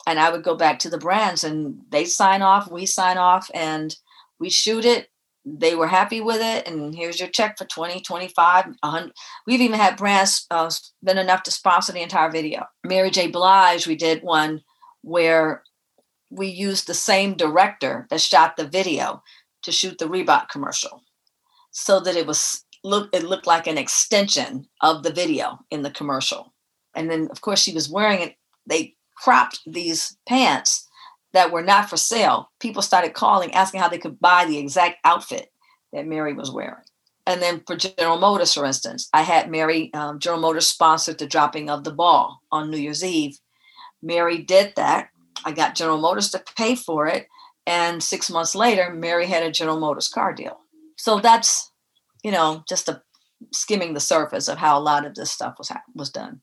and 0.07 0.19
I 0.19 0.31
would 0.31 0.43
go 0.43 0.55
back 0.55 0.79
to 0.79 0.89
the 0.89 0.97
brands 0.97 1.43
and 1.43 1.81
they 1.89 2.05
sign 2.05 2.41
off, 2.41 2.71
we 2.71 2.85
sign 2.85 3.17
off, 3.17 3.49
and 3.53 3.95
we 4.39 4.49
shoot 4.49 4.85
it. 4.85 5.09
They 5.43 5.73
were 5.75 5.87
happy 5.87 6.21
with 6.21 6.39
it, 6.39 6.67
and 6.67 6.93
here's 6.93 7.19
your 7.19 7.29
check 7.29 7.57
for 7.57 7.65
20, 7.65 8.01
25, 8.01 8.65
100. 8.79 9.11
We've 9.47 9.61
even 9.61 9.79
had 9.79 9.97
brands 9.97 10.45
uh, 10.51 10.69
spend 10.69 11.17
enough 11.17 11.43
to 11.43 11.51
sponsor 11.51 11.91
the 11.93 12.01
entire 12.01 12.29
video. 12.29 12.65
Mary 12.83 13.09
J. 13.09 13.27
Blige, 13.27 13.87
we 13.87 13.95
did 13.95 14.21
one 14.21 14.61
where 15.01 15.63
we 16.29 16.47
used 16.47 16.85
the 16.85 16.93
same 16.93 17.33
director 17.33 18.05
that 18.11 18.21
shot 18.21 18.55
the 18.55 18.67
video 18.67 19.23
to 19.63 19.71
shoot 19.71 19.97
the 19.97 20.05
Reebok 20.05 20.49
commercial, 20.49 21.01
so 21.71 21.99
that 21.99 22.15
it 22.15 22.27
was 22.27 22.63
look 22.83 23.09
it 23.13 23.23
looked 23.23 23.47
like 23.47 23.67
an 23.67 23.77
extension 23.77 24.67
of 24.81 25.01
the 25.01 25.11
video 25.11 25.59
in 25.71 25.81
the 25.81 25.91
commercial. 25.91 26.53
And 26.93 27.09
then, 27.09 27.29
of 27.31 27.41
course, 27.41 27.61
she 27.61 27.73
was 27.73 27.89
wearing 27.89 28.21
it. 28.21 28.35
They 28.67 28.95
cropped 29.15 29.59
these 29.65 30.17
pants 30.27 30.87
that 31.33 31.51
were 31.51 31.61
not 31.63 31.89
for 31.89 31.97
sale, 31.97 32.51
people 32.59 32.81
started 32.81 33.13
calling, 33.13 33.53
asking 33.53 33.79
how 33.79 33.87
they 33.87 33.97
could 33.97 34.19
buy 34.19 34.45
the 34.45 34.57
exact 34.57 34.99
outfit 35.03 35.51
that 35.93 36.07
Mary 36.07 36.33
was 36.33 36.51
wearing. 36.51 36.83
And 37.25 37.41
then 37.41 37.61
for 37.65 37.75
General 37.75 38.17
Motors, 38.17 38.53
for 38.53 38.65
instance, 38.65 39.07
I 39.13 39.21
had 39.21 39.49
Mary, 39.49 39.93
um, 39.93 40.19
General 40.19 40.41
Motors 40.41 40.67
sponsored 40.67 41.19
the 41.19 41.27
dropping 41.27 41.69
of 41.69 41.83
the 41.83 41.91
ball 41.91 42.41
on 42.51 42.69
New 42.69 42.77
Year's 42.77 43.03
Eve. 43.03 43.37
Mary 44.01 44.39
did 44.39 44.73
that. 44.75 45.09
I 45.45 45.51
got 45.51 45.75
General 45.75 45.99
Motors 45.99 46.31
to 46.31 46.43
pay 46.57 46.75
for 46.75 47.07
it. 47.07 47.27
And 47.67 48.01
six 48.01 48.29
months 48.29 48.55
later, 48.55 48.91
Mary 48.93 49.27
had 49.27 49.43
a 49.43 49.51
General 49.51 49.79
Motors 49.79 50.07
car 50.07 50.33
deal. 50.33 50.59
So 50.97 51.19
that's, 51.19 51.71
you 52.23 52.31
know, 52.31 52.63
just 52.67 52.89
a 52.89 53.01
skimming 53.53 53.93
the 53.93 53.99
surface 53.99 54.47
of 54.47 54.57
how 54.57 54.77
a 54.77 54.81
lot 54.81 55.05
of 55.05 55.15
this 55.15 55.31
stuff 55.31 55.55
was 55.57 55.71
was 55.95 56.09
done 56.09 56.41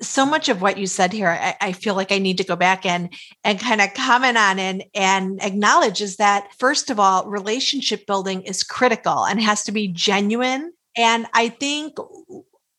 so 0.00 0.26
much 0.26 0.48
of 0.48 0.60
what 0.60 0.78
you 0.78 0.86
said 0.86 1.12
here, 1.12 1.28
I, 1.28 1.54
I, 1.60 1.72
feel 1.72 1.94
like 1.94 2.10
I 2.10 2.18
need 2.18 2.38
to 2.38 2.44
go 2.44 2.56
back 2.56 2.84
and 2.84 3.12
and 3.44 3.60
kind 3.60 3.80
of 3.80 3.94
comment 3.94 4.36
on 4.36 4.58
and 4.58 4.84
and 4.94 5.42
acknowledge 5.42 6.00
is 6.00 6.16
that 6.16 6.48
first 6.58 6.90
of 6.90 6.98
all, 6.98 7.26
relationship 7.26 8.06
building 8.06 8.42
is 8.42 8.62
critical 8.62 9.24
and 9.24 9.40
has 9.40 9.64
to 9.64 9.72
be 9.72 9.88
genuine. 9.88 10.72
And 10.96 11.26
I 11.32 11.48
think 11.48 11.96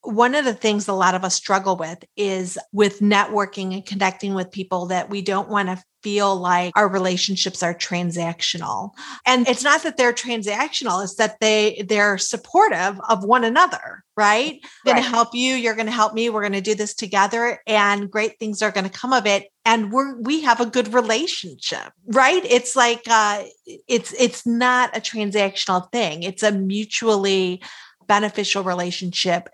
one 0.02 0.36
of 0.36 0.46
the 0.46 0.54
things 0.54 0.88
a 0.88 0.94
lot 0.94 1.16
of 1.16 1.24
us 1.24 1.36
struggle 1.36 1.76
with 1.78 2.04
is 2.16 2.58
with 2.72 3.00
networking 3.00 3.74
and 3.74 3.86
connecting 3.86 4.34
with 4.34 4.52
people 4.52 4.88
that 4.88 5.10
we 5.10 5.22
don't 5.22 5.50
want 5.50 5.70
to 5.70 5.84
feel 6.06 6.36
like 6.36 6.72
our 6.76 6.88
relationships 6.88 7.64
are 7.64 7.74
transactional. 7.74 8.92
And 9.26 9.48
it's 9.48 9.64
not 9.64 9.82
that 9.82 9.98
they're 9.98 10.14
transactional, 10.14 11.04
it's 11.04 11.16
that 11.16 11.40
they 11.42 11.84
they're 11.90 12.20
supportive 12.20 13.02
of 13.10 13.24
one 13.24 13.44
another, 13.44 14.04
right? 14.16 14.60
I'm 14.86 14.94
going 14.94 15.04
to 15.04 15.10
help 15.10 15.34
you, 15.34 15.56
you're 15.56 15.74
going 15.74 15.88
to 15.88 15.92
help 15.92 16.14
me, 16.14 16.30
we're 16.30 16.44
going 16.44 16.54
to 16.54 16.62
do 16.62 16.76
this 16.76 16.94
together 16.94 17.60
and 17.66 18.12
great 18.12 18.38
things 18.38 18.62
are 18.62 18.70
going 18.70 18.88
to 18.88 19.00
come 19.00 19.14
of 19.14 19.26
it 19.26 19.48
and 19.66 19.92
we're 19.92 20.16
we 20.22 20.42
have 20.42 20.62
a 20.62 20.68
good 20.68 20.94
relationship, 20.94 21.92
right? 22.06 22.46
It's 22.46 22.76
like 22.76 23.02
uh 23.10 23.44
it's 23.66 24.14
it's 24.14 24.46
not 24.46 24.96
a 24.96 25.02
transactional 25.02 25.92
thing. 25.92 26.22
It's 26.22 26.44
a 26.44 26.52
mutually 26.52 27.64
beneficial 28.06 28.64
relationship 28.64 29.50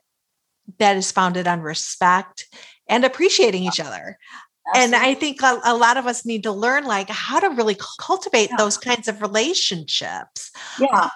that 0.80 0.98
is 0.98 1.14
founded 1.14 1.48
on 1.48 1.62
respect 1.62 2.48
and 2.90 3.06
appreciating 3.06 3.64
each 3.64 3.80
other. 3.80 4.18
Absolutely. 4.68 4.96
And 4.96 5.04
I 5.04 5.14
think 5.16 5.42
a, 5.42 5.60
a, 5.66 5.76
lot 5.76 5.98
of 5.98 6.06
us 6.06 6.26
need 6.26 6.44
to 6.44 6.52
learn 6.52 6.86
like 6.86 7.10
how 7.10 7.40
to 7.40 7.50
really 7.50 7.76
cultivate 8.00 8.50
yeah. 8.52 8.58
those 8.58 8.78
kinds 8.78 9.08
of 9.08 9.22
relationships. 9.22 10.52
Yeah. 10.80 11.10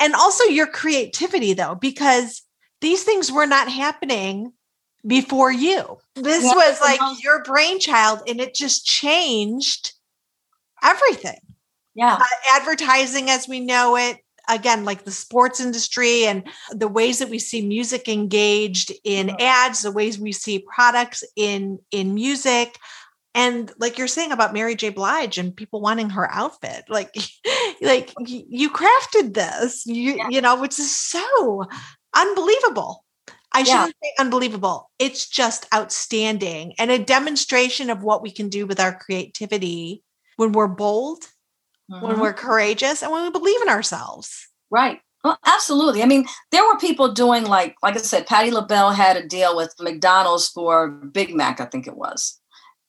And 0.00 0.14
also 0.14 0.44
your 0.44 0.66
creativity 0.66 1.52
though, 1.52 1.74
because 1.74 2.42
these 2.80 3.04
things 3.04 3.30
were 3.30 3.46
not 3.46 3.70
happening 3.70 4.52
before 5.06 5.52
you. 5.52 5.98
This 6.14 6.44
yeah, 6.44 6.54
was 6.54 6.80
like 6.80 7.00
your 7.22 7.42
brainchild 7.44 8.20
and 8.26 8.40
it 8.40 8.54
just 8.54 8.86
changed 8.86 9.92
everything. 10.82 11.38
Yeah. 11.94 12.14
Uh, 12.14 12.56
advertising 12.56 13.28
as 13.30 13.46
we 13.46 13.60
know 13.60 13.96
it, 13.96 14.18
again 14.50 14.84
like 14.84 15.04
the 15.04 15.10
sports 15.10 15.60
industry 15.60 16.24
and 16.24 16.44
the 16.70 16.88
ways 16.88 17.18
that 17.18 17.30
we 17.30 17.38
see 17.38 17.66
music 17.66 18.08
engaged 18.08 18.92
in 19.04 19.30
ads 19.40 19.82
the 19.82 19.92
ways 19.92 20.18
we 20.18 20.32
see 20.32 20.64
products 20.74 21.24
in 21.36 21.78
in 21.90 22.14
music 22.14 22.76
and 23.34 23.72
like 23.78 23.96
you're 23.96 24.08
saying 24.08 24.32
about 24.32 24.52
Mary 24.52 24.74
J. 24.74 24.88
Blige 24.88 25.38
and 25.38 25.54
people 25.54 25.80
wanting 25.80 26.10
her 26.10 26.28
outfit, 26.32 26.84
like, 26.88 27.14
like 27.80 28.12
you 28.26 28.70
crafted 28.70 29.34
this, 29.34 29.86
you, 29.86 30.16
yeah. 30.16 30.28
you 30.30 30.40
know, 30.40 30.60
which 30.60 30.78
is 30.78 30.94
so 30.94 31.64
unbelievable. 32.14 33.04
I 33.52 33.60
yeah. 33.60 33.64
shouldn't 33.64 33.96
say 34.02 34.12
unbelievable. 34.18 34.90
It's 34.98 35.28
just 35.28 35.66
outstanding 35.74 36.74
and 36.78 36.90
a 36.90 36.98
demonstration 36.98 37.90
of 37.90 38.02
what 38.02 38.22
we 38.22 38.30
can 38.30 38.48
do 38.48 38.66
with 38.66 38.80
our 38.80 38.96
creativity 38.96 40.02
when 40.36 40.52
we're 40.52 40.68
bold 40.68 41.24
mm-hmm. 41.90 42.06
when 42.06 42.20
we're 42.20 42.32
courageous 42.32 43.02
and 43.02 43.12
when 43.12 43.24
we 43.24 43.30
believe 43.30 43.60
in 43.62 43.68
ourselves. 43.68 44.48
Right. 44.70 45.00
Well, 45.24 45.38
absolutely. 45.44 46.02
I 46.02 46.06
mean, 46.06 46.24
there 46.50 46.64
were 46.64 46.78
people 46.78 47.12
doing 47.12 47.44
like, 47.44 47.76
like 47.82 47.94
I 47.94 47.98
said, 47.98 48.26
Patti 48.26 48.50
LaBelle 48.50 48.92
had 48.92 49.16
a 49.16 49.26
deal 49.26 49.54
with 49.54 49.74
McDonald's 49.78 50.48
for 50.48 50.88
Big 50.88 51.34
Mac, 51.34 51.60
I 51.60 51.66
think 51.66 51.86
it 51.86 51.96
was. 51.96 52.40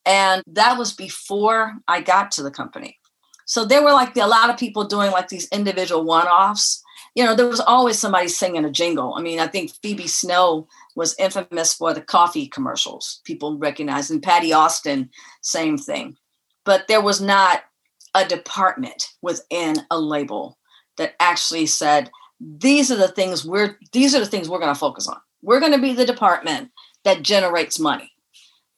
And 0.06 0.42
that 0.46 0.78
was 0.78 0.92
before 0.92 1.74
I 1.86 2.00
got 2.00 2.30
to 2.32 2.42
the 2.42 2.50
company. 2.50 2.98
So 3.44 3.64
there 3.64 3.82
were 3.82 3.92
like 3.92 4.16
a 4.16 4.26
lot 4.26 4.50
of 4.50 4.56
people 4.56 4.84
doing 4.84 5.10
like 5.10 5.28
these 5.28 5.48
individual 5.48 6.04
one 6.04 6.26
offs. 6.26 6.82
You 7.14 7.24
know, 7.24 7.34
there 7.34 7.46
was 7.46 7.60
always 7.60 7.98
somebody 7.98 8.28
singing 8.28 8.64
a 8.64 8.70
jingle. 8.70 9.14
I 9.14 9.20
mean, 9.20 9.38
I 9.38 9.46
think 9.46 9.72
Phoebe 9.82 10.06
Snow 10.06 10.66
was 10.96 11.14
infamous 11.18 11.74
for 11.74 11.92
the 11.92 12.00
coffee 12.00 12.46
commercials. 12.46 13.20
People 13.24 13.58
recognize, 13.58 14.10
and 14.10 14.22
Patti 14.22 14.54
Austin, 14.54 15.10
same 15.42 15.76
thing. 15.76 16.16
But 16.64 16.88
there 16.88 17.02
was 17.02 17.20
not 17.20 17.64
a 18.14 18.24
department 18.24 19.08
within 19.22 19.76
a 19.90 19.98
label 19.98 20.58
that 20.98 21.14
actually 21.20 21.66
said 21.66 22.10
these 22.40 22.90
are 22.90 22.96
the 22.96 23.08
things 23.08 23.44
we're 23.44 23.78
these 23.92 24.14
are 24.14 24.20
the 24.20 24.26
things 24.26 24.48
we're 24.48 24.58
going 24.58 24.74
to 24.74 24.78
focus 24.78 25.06
on. 25.08 25.18
We're 25.42 25.60
going 25.60 25.72
to 25.72 25.80
be 25.80 25.92
the 25.92 26.06
department 26.06 26.70
that 27.04 27.22
generates 27.22 27.78
money. 27.78 28.10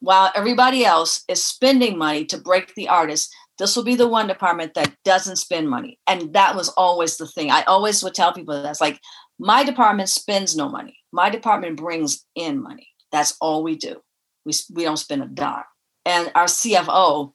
While 0.01 0.31
everybody 0.35 0.85
else 0.85 1.25
is 1.29 1.45
spending 1.45 1.97
money 1.97 2.25
to 2.27 2.39
break 2.39 2.75
the 2.75 2.89
artist 2.89 3.35
this 3.59 3.77
will 3.77 3.85
be 3.85 3.95
the 3.95 4.09
one 4.09 4.27
department 4.27 4.75
that 4.75 4.95
doesn't 5.05 5.37
spend 5.37 5.69
money. 5.69 5.99
And 6.07 6.33
that 6.33 6.57
was 6.57 6.71
always 6.71 7.17
the 7.17 7.27
thing. 7.27 7.51
I 7.51 7.63
always 7.63 8.03
would 8.03 8.15
tell 8.15 8.33
people 8.33 8.61
that's 8.63 8.81
like 8.81 9.01
my 9.39 9.65
department 9.65 10.09
spends 10.09 10.57
no 10.57 10.69
money. 10.69 10.99
My 11.13 11.31
department 11.31 11.77
brings 11.77 12.25
in 12.35 12.63
money. 12.63 12.89
That's 13.13 13.37
all 13.41 13.63
we 13.63 13.77
do. 13.77 14.01
We, 14.45 14.53
we 14.73 14.85
don't 14.85 14.97
spend 14.97 15.23
a 15.23 15.27
dime. 15.27 15.63
And 16.05 16.31
our 16.35 16.47
cfo 16.47 17.33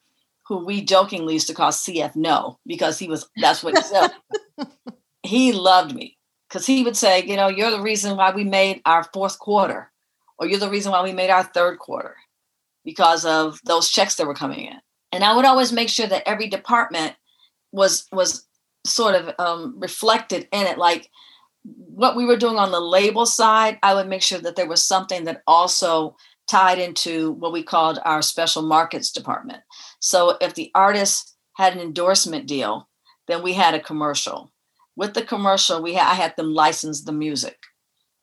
who 0.49 0.65
we 0.65 0.81
jokingly 0.83 1.33
used 1.33 1.47
to 1.47 1.53
call 1.53 1.69
CF 1.69 2.15
No 2.15 2.59
because 2.65 2.97
he 2.99 3.07
was 3.07 3.29
that's 3.37 3.63
what 3.63 3.77
he 3.77 3.83
said. 3.83 4.11
he 5.23 5.53
loved 5.53 5.95
me 5.95 6.17
because 6.49 6.65
he 6.65 6.83
would 6.83 6.97
say, 6.97 7.23
you 7.23 7.35
know, 7.35 7.47
you're 7.47 7.71
the 7.71 7.81
reason 7.81 8.17
why 8.17 8.31
we 8.31 8.43
made 8.43 8.81
our 8.83 9.03
fourth 9.13 9.37
quarter, 9.37 9.91
or 10.39 10.47
you're 10.47 10.59
the 10.59 10.69
reason 10.69 10.91
why 10.91 11.03
we 11.03 11.13
made 11.13 11.29
our 11.29 11.43
third 11.43 11.77
quarter 11.77 12.15
because 12.83 13.25
of 13.25 13.59
those 13.63 13.89
checks 13.89 14.15
that 14.15 14.25
were 14.25 14.33
coming 14.33 14.65
in. 14.65 14.77
And 15.11 15.23
I 15.23 15.35
would 15.35 15.45
always 15.45 15.71
make 15.71 15.89
sure 15.89 16.07
that 16.07 16.27
every 16.27 16.47
department 16.47 17.15
was 17.71 18.07
was 18.11 18.47
sort 18.85 19.13
of 19.13 19.31
um, 19.37 19.75
reflected 19.77 20.47
in 20.51 20.65
it, 20.65 20.79
like 20.79 21.11
what 21.63 22.15
we 22.15 22.25
were 22.25 22.37
doing 22.37 22.57
on 22.57 22.71
the 22.71 22.79
label 22.79 23.27
side. 23.27 23.77
I 23.83 23.93
would 23.93 24.07
make 24.07 24.23
sure 24.23 24.39
that 24.39 24.55
there 24.55 24.67
was 24.67 24.83
something 24.83 25.25
that 25.25 25.43
also 25.45 26.15
tied 26.47 26.79
into 26.79 27.33
what 27.33 27.53
we 27.53 27.61
called 27.61 27.99
our 28.03 28.23
special 28.23 28.63
markets 28.63 29.11
department. 29.11 29.61
So 29.99 30.37
if 30.41 30.55
the 30.55 30.71
artist 30.73 31.35
had 31.57 31.73
an 31.73 31.79
endorsement 31.79 32.47
deal, 32.47 32.89
then 33.27 33.43
we 33.43 33.53
had 33.53 33.75
a 33.75 33.79
commercial. 33.79 34.51
With 34.95 35.13
the 35.13 35.21
commercial, 35.21 35.81
we 35.81 35.93
had, 35.93 36.11
I 36.11 36.15
had 36.15 36.35
them 36.35 36.53
license 36.53 37.03
the 37.03 37.11
music, 37.11 37.57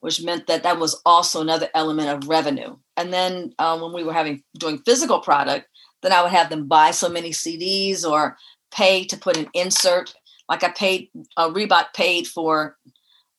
which 0.00 0.22
meant 0.22 0.46
that 0.46 0.62
that 0.62 0.78
was 0.78 1.00
also 1.06 1.40
another 1.40 1.68
element 1.74 2.08
of 2.08 2.28
revenue. 2.28 2.76
And 2.96 3.12
then 3.12 3.52
um, 3.58 3.80
when 3.80 3.92
we 3.92 4.02
were 4.02 4.12
having 4.12 4.42
doing 4.58 4.78
physical 4.84 5.20
product, 5.20 5.68
then 6.02 6.12
I 6.12 6.22
would 6.22 6.32
have 6.32 6.50
them 6.50 6.66
buy 6.66 6.90
so 6.90 7.08
many 7.08 7.30
CDs 7.30 8.04
or 8.04 8.36
pay 8.70 9.04
to 9.04 9.16
put 9.16 9.36
an 9.36 9.48
insert. 9.54 10.14
Like 10.48 10.64
I 10.64 10.70
paid, 10.70 11.10
uh, 11.36 11.50
Reebok 11.50 11.94
paid 11.94 12.26
for, 12.26 12.76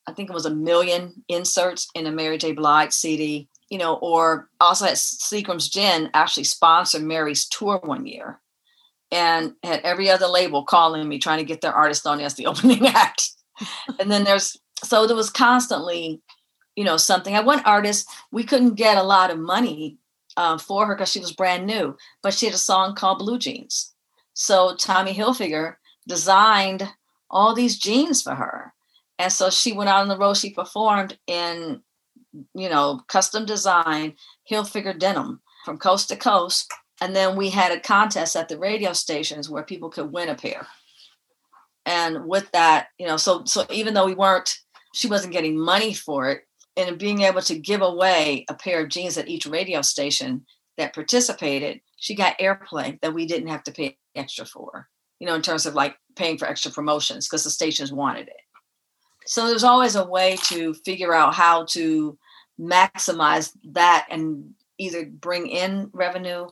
I 0.07 0.13
think 0.13 0.29
it 0.29 0.33
was 0.33 0.45
a 0.45 0.53
million 0.53 1.23
inserts 1.27 1.87
in 1.95 2.07
a 2.07 2.11
Mary 2.11 2.37
J. 2.37 2.53
Blige 2.53 2.91
CD 2.91 3.49
you 3.69 3.77
know, 3.77 3.95
or 3.95 4.49
also 4.59 4.85
had 4.85 4.95
Seagram's 4.95 5.69
Gin 5.69 6.09
actually 6.13 6.45
sponsored 6.45 7.03
Mary's 7.03 7.47
tour 7.47 7.79
one 7.83 8.05
year 8.05 8.39
and 9.11 9.53
had 9.63 9.81
every 9.81 10.09
other 10.09 10.27
label 10.27 10.63
calling 10.63 11.07
me 11.07 11.19
trying 11.19 11.39
to 11.39 11.45
get 11.45 11.61
their 11.61 11.73
artist 11.73 12.05
on 12.05 12.19
as 12.19 12.35
the 12.35 12.45
opening 12.47 12.87
act. 12.87 13.31
and 13.99 14.11
then 14.11 14.23
there's 14.23 14.57
so 14.83 15.07
there 15.07 15.15
was 15.15 15.29
constantly, 15.29 16.21
you 16.75 16.83
know, 16.83 16.97
something. 16.97 17.35
I 17.35 17.39
one 17.39 17.61
artist, 17.61 18.07
we 18.31 18.43
couldn't 18.43 18.75
get 18.75 18.97
a 18.97 19.03
lot 19.03 19.31
of 19.31 19.39
money 19.39 19.97
uh, 20.37 20.57
for 20.57 20.85
her 20.85 20.95
because 20.95 21.11
she 21.11 21.19
was 21.19 21.31
brand 21.31 21.65
new, 21.65 21.97
but 22.21 22.33
she 22.33 22.45
had 22.45 22.55
a 22.55 22.59
song 22.59 22.95
called 22.95 23.19
Blue 23.19 23.39
Jeans. 23.39 23.93
So 24.33 24.75
Tommy 24.75 25.13
Hilfiger 25.13 25.75
designed 26.07 26.87
all 27.29 27.55
these 27.55 27.77
jeans 27.77 28.21
for 28.21 28.35
her. 28.35 28.73
And 29.19 29.31
so 29.31 29.49
she 29.49 29.73
went 29.73 29.89
out 29.89 30.01
on 30.01 30.07
the 30.09 30.17
road, 30.17 30.37
she 30.37 30.51
performed 30.51 31.17
in 31.25 31.81
you 32.53 32.69
know, 32.69 33.01
custom 33.07 33.45
design, 33.45 34.15
Hilfiger 34.49 34.97
denim 34.97 35.41
from 35.65 35.77
coast 35.77 36.09
to 36.09 36.15
coast. 36.15 36.71
And 37.01 37.15
then 37.15 37.35
we 37.35 37.49
had 37.49 37.71
a 37.71 37.79
contest 37.79 38.35
at 38.35 38.49
the 38.49 38.57
radio 38.57 38.93
stations 38.93 39.49
where 39.49 39.63
people 39.63 39.89
could 39.89 40.11
win 40.11 40.29
a 40.29 40.35
pair. 40.35 40.65
And 41.85 42.25
with 42.25 42.51
that, 42.51 42.87
you 42.97 43.07
know, 43.07 43.17
so 43.17 43.43
so 43.45 43.65
even 43.69 43.93
though 43.93 44.05
we 44.05 44.15
weren't, 44.15 44.57
she 44.93 45.07
wasn't 45.07 45.33
getting 45.33 45.59
money 45.59 45.93
for 45.93 46.29
it, 46.29 46.41
and 46.75 46.97
being 46.97 47.21
able 47.21 47.41
to 47.41 47.57
give 47.57 47.81
away 47.81 48.45
a 48.49 48.53
pair 48.53 48.83
of 48.83 48.89
jeans 48.89 49.17
at 49.17 49.27
each 49.27 49.45
radio 49.45 49.81
station 49.81 50.45
that 50.77 50.93
participated, 50.93 51.81
she 51.97 52.15
got 52.15 52.37
airplay 52.39 52.99
that 53.01 53.13
we 53.13 53.25
didn't 53.25 53.47
have 53.47 53.63
to 53.63 53.71
pay 53.71 53.97
extra 54.15 54.45
for, 54.45 54.87
you 55.19 55.27
know, 55.27 55.33
in 55.33 55.41
terms 55.41 55.65
of 55.65 55.73
like 55.73 55.95
paying 56.15 56.37
for 56.37 56.47
extra 56.47 56.71
promotions 56.71 57.27
because 57.27 57.43
the 57.43 57.49
stations 57.49 57.91
wanted 57.91 58.27
it. 58.27 58.41
So 59.25 59.47
there's 59.47 59.63
always 59.63 59.95
a 59.95 60.05
way 60.05 60.37
to 60.43 60.73
figure 60.85 61.13
out 61.13 61.33
how 61.33 61.65
to 61.71 62.17
maximize 62.59 63.55
that 63.71 64.07
and 64.09 64.53
either 64.77 65.05
bring 65.05 65.47
in 65.47 65.89
revenue 65.93 66.47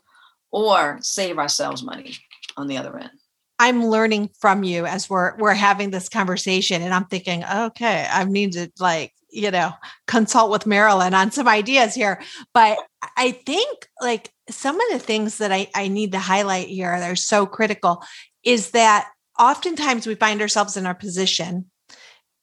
or 0.51 0.99
save 1.01 1.37
ourselves 1.37 1.83
money 1.83 2.15
on 2.57 2.67
the 2.67 2.77
other 2.77 2.97
end. 2.97 3.11
I'm 3.59 3.85
learning 3.85 4.29
from 4.39 4.63
you 4.63 4.85
as 4.85 5.09
we're 5.09 5.37
we're 5.37 5.53
having 5.53 5.89
this 5.89 6.09
conversation 6.09 6.81
and 6.81 6.93
I'm 6.93 7.05
thinking, 7.05 7.43
okay, 7.43 8.05
I 8.09 8.25
need 8.25 8.53
to 8.53 8.69
like, 8.79 9.13
you 9.29 9.49
know, 9.49 9.71
consult 10.07 10.51
with 10.51 10.65
Marilyn 10.65 11.13
on 11.13 11.31
some 11.31 11.47
ideas 11.47 11.95
here. 11.95 12.21
But 12.53 12.77
I 13.17 13.31
think 13.31 13.87
like 14.01 14.31
some 14.49 14.79
of 14.79 14.87
the 14.91 14.99
things 14.99 15.37
that 15.37 15.51
I, 15.51 15.67
I 15.73 15.87
need 15.87 16.11
to 16.11 16.19
highlight 16.19 16.67
here 16.67 16.99
that 16.99 17.09
are 17.09 17.15
so 17.15 17.45
critical 17.45 18.03
is 18.43 18.71
that 18.71 19.09
oftentimes 19.39 20.05
we 20.05 20.15
find 20.15 20.41
ourselves 20.41 20.75
in 20.75 20.85
our 20.85 20.95
position 20.95 21.71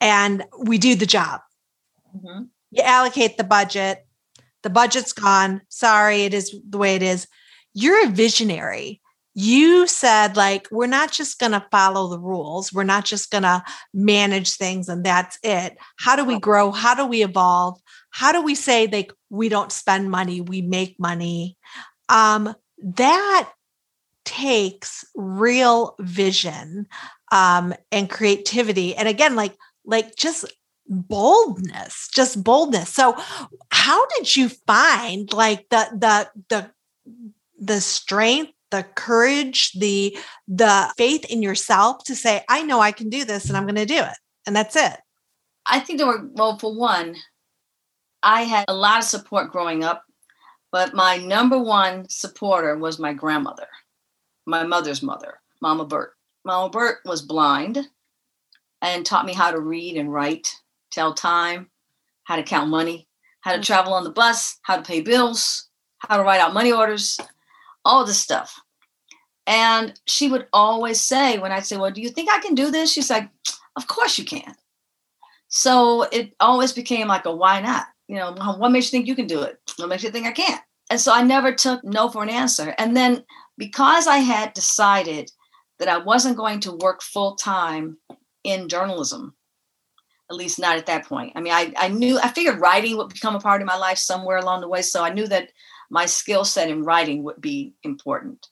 and 0.01 0.45
we 0.59 0.79
do 0.79 0.95
the 0.95 1.07
job. 1.07 1.41
Mm-hmm 2.17 2.45
you 2.73 2.83
allocate 2.83 3.37
the 3.37 3.45
budget. 3.45 4.05
The 4.63 4.71
budget's 4.71 5.13
gone. 5.13 5.63
Sorry 5.69 6.23
it 6.23 6.35
is 6.35 6.55
the 6.69 6.79
way 6.79 6.97
it 6.97 7.03
is. 7.03 7.29
You're 7.75 8.07
a 8.07 8.11
visionary. 8.11 9.01
You 9.35 9.87
said 9.87 10.37
like 10.37 10.69
we're 10.71 10.87
not 10.87 11.13
just 11.13 11.39
going 11.39 11.53
to 11.53 11.67
follow 11.71 12.09
the 12.09 12.19
rules. 12.19 12.73
We're 12.73 12.83
not 12.85 13.05
just 13.05 13.31
going 13.31 13.45
to 13.45 13.63
manage 13.95 14.55
things 14.55 14.89
and 14.89 15.05
that's 15.05 15.39
it. 15.43 15.77
How 15.99 16.17
do 16.17 16.25
we 16.25 16.39
grow? 16.39 16.71
How 16.71 16.95
do 16.95 17.07
we 17.07 17.23
evolve? 17.23 17.81
How 18.11 18.33
do 18.33 18.43
we 18.43 18.55
say 18.55 18.89
like 18.89 19.13
we 19.31 19.49
don't 19.49 19.73
spend 19.73 20.11
money 20.11 20.41
we 20.41 20.61
make 20.63 20.99
money? 20.99 21.57
Um 22.09 22.55
that 22.83 23.51
takes 24.25 25.05
real 25.15 25.95
vision 26.01 26.87
um, 27.31 27.75
and 27.91 28.09
creativity. 28.09 28.95
And 28.95 29.09
again, 29.09 29.35
like 29.35 29.57
like 29.85 30.15
just 30.17 30.45
boldness, 30.89 32.09
just 32.13 32.43
boldness. 32.43 32.89
So 32.91 33.17
how 33.71 34.07
did 34.07 34.37
you 34.37 34.49
find 34.49 35.33
like 35.33 35.69
the 35.71 35.89
the 35.93 36.31
the 36.49 36.71
the 37.61 37.81
strength 37.81 38.53
the 38.71 38.83
courage 38.95 39.73
the 39.73 40.17
the 40.49 40.93
faith 40.97 41.25
in 41.27 41.43
yourself 41.43 42.03
to 42.05 42.17
say 42.17 42.43
i 42.49 42.63
know 42.63 42.81
i 42.81 42.91
can 42.91 43.11
do 43.11 43.23
this 43.25 43.47
and 43.47 43.57
i'm 43.57 43.65
going 43.65 43.75
to 43.75 43.87
do 43.87 43.99
it 43.99 44.17
and 44.47 44.57
that's 44.57 44.77
it? 44.77 44.97
I 45.67 45.79
think 45.79 45.99
there 45.99 46.09
were 46.09 46.29
well 46.33 46.59
for 46.59 46.75
one 46.75 47.17
i 48.23 48.43
had 48.43 48.65
a 48.69 48.75
lot 48.75 48.99
of 48.99 49.05
support 49.05 49.53
growing 49.53 49.85
up 49.85 50.05
but 50.73 50.95
my 50.95 51.19
number 51.19 51.59
one 51.59 52.09
supporter 52.09 52.77
was 52.77 52.99
my 52.99 53.13
grandmother 53.13 53.69
my 54.47 54.65
mother's 54.65 55.03
mother 55.03 55.41
mama 55.63 55.85
bert. 55.85 56.15
Mama 56.45 56.69
bert 56.69 56.99
was 57.05 57.23
blind 57.23 57.89
and 58.83 59.07
taught 59.07 59.25
me 59.25 59.33
how 59.33 59.53
to 59.53 59.61
read 59.61 59.97
and 59.97 60.13
write 60.13 60.53
tell 60.93 61.15
time 61.15 61.69
how 62.25 62.37
to 62.37 62.43
count 62.43 62.71
money 62.71 63.09
how 63.41 63.53
to 63.53 63.59
mm. 63.59 63.65
travel 63.65 63.93
on 63.93 64.05
the 64.05 64.11
bus 64.11 64.59
how 64.63 64.77
to 64.77 64.83
pay 64.83 65.01
bills 65.01 65.69
how 65.99 66.17
to 66.17 66.23
write 66.23 66.41
out 66.41 66.55
money 66.55 66.73
orders 66.73 67.19
all 67.85 68.05
this 68.05 68.19
stuff. 68.19 68.61
And 69.47 69.99
she 70.07 70.29
would 70.29 70.47
always 70.53 71.01
say, 71.01 71.39
when 71.39 71.53
I'd 71.53 71.67
say, 71.67 71.77
Well, 71.77 71.91
do 71.91 72.01
you 72.01 72.09
think 72.09 72.31
I 72.31 72.39
can 72.39 72.55
do 72.55 72.71
this? 72.71 72.93
She's 72.93 73.11
like, 73.11 73.29
Of 73.77 73.87
course 73.87 74.19
you 74.19 74.25
can. 74.25 74.55
So 75.49 76.03
it 76.13 76.35
always 76.41 76.73
became 76.73 77.09
like 77.09 77.25
a 77.25 77.35
why 77.35 77.61
not? 77.61 77.87
You 78.09 78.17
know, 78.17 78.35
what 78.57 78.73
makes 78.73 78.87
you 78.87 78.91
think 78.91 79.07
you 79.07 79.17
can 79.17 79.27
do 79.27 79.43
it? 79.43 79.59
What 79.77 79.89
makes 79.89 80.03
you 80.03 80.11
think 80.11 80.27
I 80.27 80.33
can't? 80.33 80.61
And 80.91 81.01
so 81.01 81.13
I 81.13 81.23
never 81.23 81.53
took 81.53 81.83
no 81.85 82.09
for 82.09 82.23
an 82.23 82.29
answer. 82.29 82.75
And 82.79 82.97
then 82.97 83.25
because 83.59 84.07
I 84.07 84.19
had 84.19 84.53
decided 84.53 85.31
that 85.79 85.89
I 85.89 85.99
wasn't 85.99 86.37
going 86.37 86.61
to 86.61 86.73
work 86.73 87.03
full 87.03 87.35
time 87.37 87.97
in 88.45 88.69
journalism, 88.69 89.35
at 90.33 90.39
least 90.39 90.59
not 90.59 90.79
at 90.79 90.87
that 90.87 91.07
point. 91.07 91.33
I 91.37 91.41
mean, 91.41 91.53
I, 91.53 91.73
I 91.77 91.89
knew, 91.89 92.19
I 92.19 92.29
figured 92.29 92.59
writing 92.59 92.97
would 92.97 93.11
become 93.11 93.37
a 93.37 93.41
part 93.41 93.61
of 93.61 93.67
my 93.67 93.77
life 93.77 93.99
somewhere 93.99 94.39
along 94.39 94.63
the 94.63 94.69
way. 94.69 94.83
So 94.83 95.05
I 95.05 95.13
knew 95.13 95.29
that 95.29 95.51
my 95.91 96.07
skill 96.07 96.45
set 96.45 96.71
in 96.71 96.85
writing 96.85 97.23
would 97.23 97.41
be 97.41 97.75
important. 97.83 98.49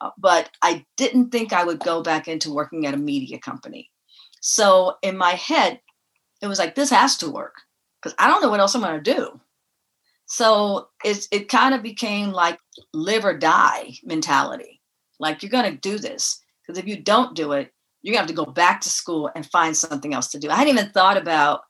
Uh, 0.00 0.10
but 0.18 0.50
I 0.60 0.84
didn't 0.96 1.30
think 1.30 1.52
I 1.52 1.64
would 1.64 1.80
go 1.80 2.02
back 2.02 2.28
into 2.28 2.52
working 2.52 2.86
at 2.86 2.94
a 2.94 2.98
media 2.98 3.38
company. 3.38 3.90
So 4.40 4.96
in 5.02 5.16
my 5.16 5.30
head, 5.30 5.80
it 6.42 6.46
was 6.46 6.58
like, 6.58 6.74
this 6.74 6.90
has 6.90 7.16
to 7.18 7.30
work 7.30 7.54
because 8.02 8.14
I 8.18 8.28
don't 8.28 8.42
know 8.42 8.50
what 8.50 8.60
else 8.60 8.74
I'm 8.74 8.82
going 8.82 9.02
to 9.02 9.14
do. 9.14 9.40
So 10.26 10.88
it, 11.02 11.26
it 11.32 11.48
kind 11.48 11.74
of 11.74 11.82
became 11.82 12.32
like 12.32 12.58
live 12.92 13.24
or 13.24 13.38
die 13.38 13.94
mentality. 14.04 14.82
Like 15.18 15.42
you're 15.42 15.50
going 15.50 15.72
to 15.72 15.78
do 15.78 15.98
this 15.98 16.42
because 16.60 16.78
if 16.78 16.86
you 16.86 17.00
don't 17.00 17.34
do 17.34 17.52
it, 17.52 17.70
you're 18.04 18.12
going 18.12 18.24
to 18.24 18.32
have 18.32 18.36
to 18.36 18.44
go 18.44 18.52
back 18.52 18.82
to 18.82 18.90
school 18.90 19.30
and 19.34 19.46
find 19.46 19.74
something 19.74 20.12
else 20.12 20.28
to 20.28 20.38
do. 20.38 20.50
I 20.50 20.56
hadn't 20.56 20.74
even 20.74 20.90
thought 20.90 21.16
about 21.16 21.62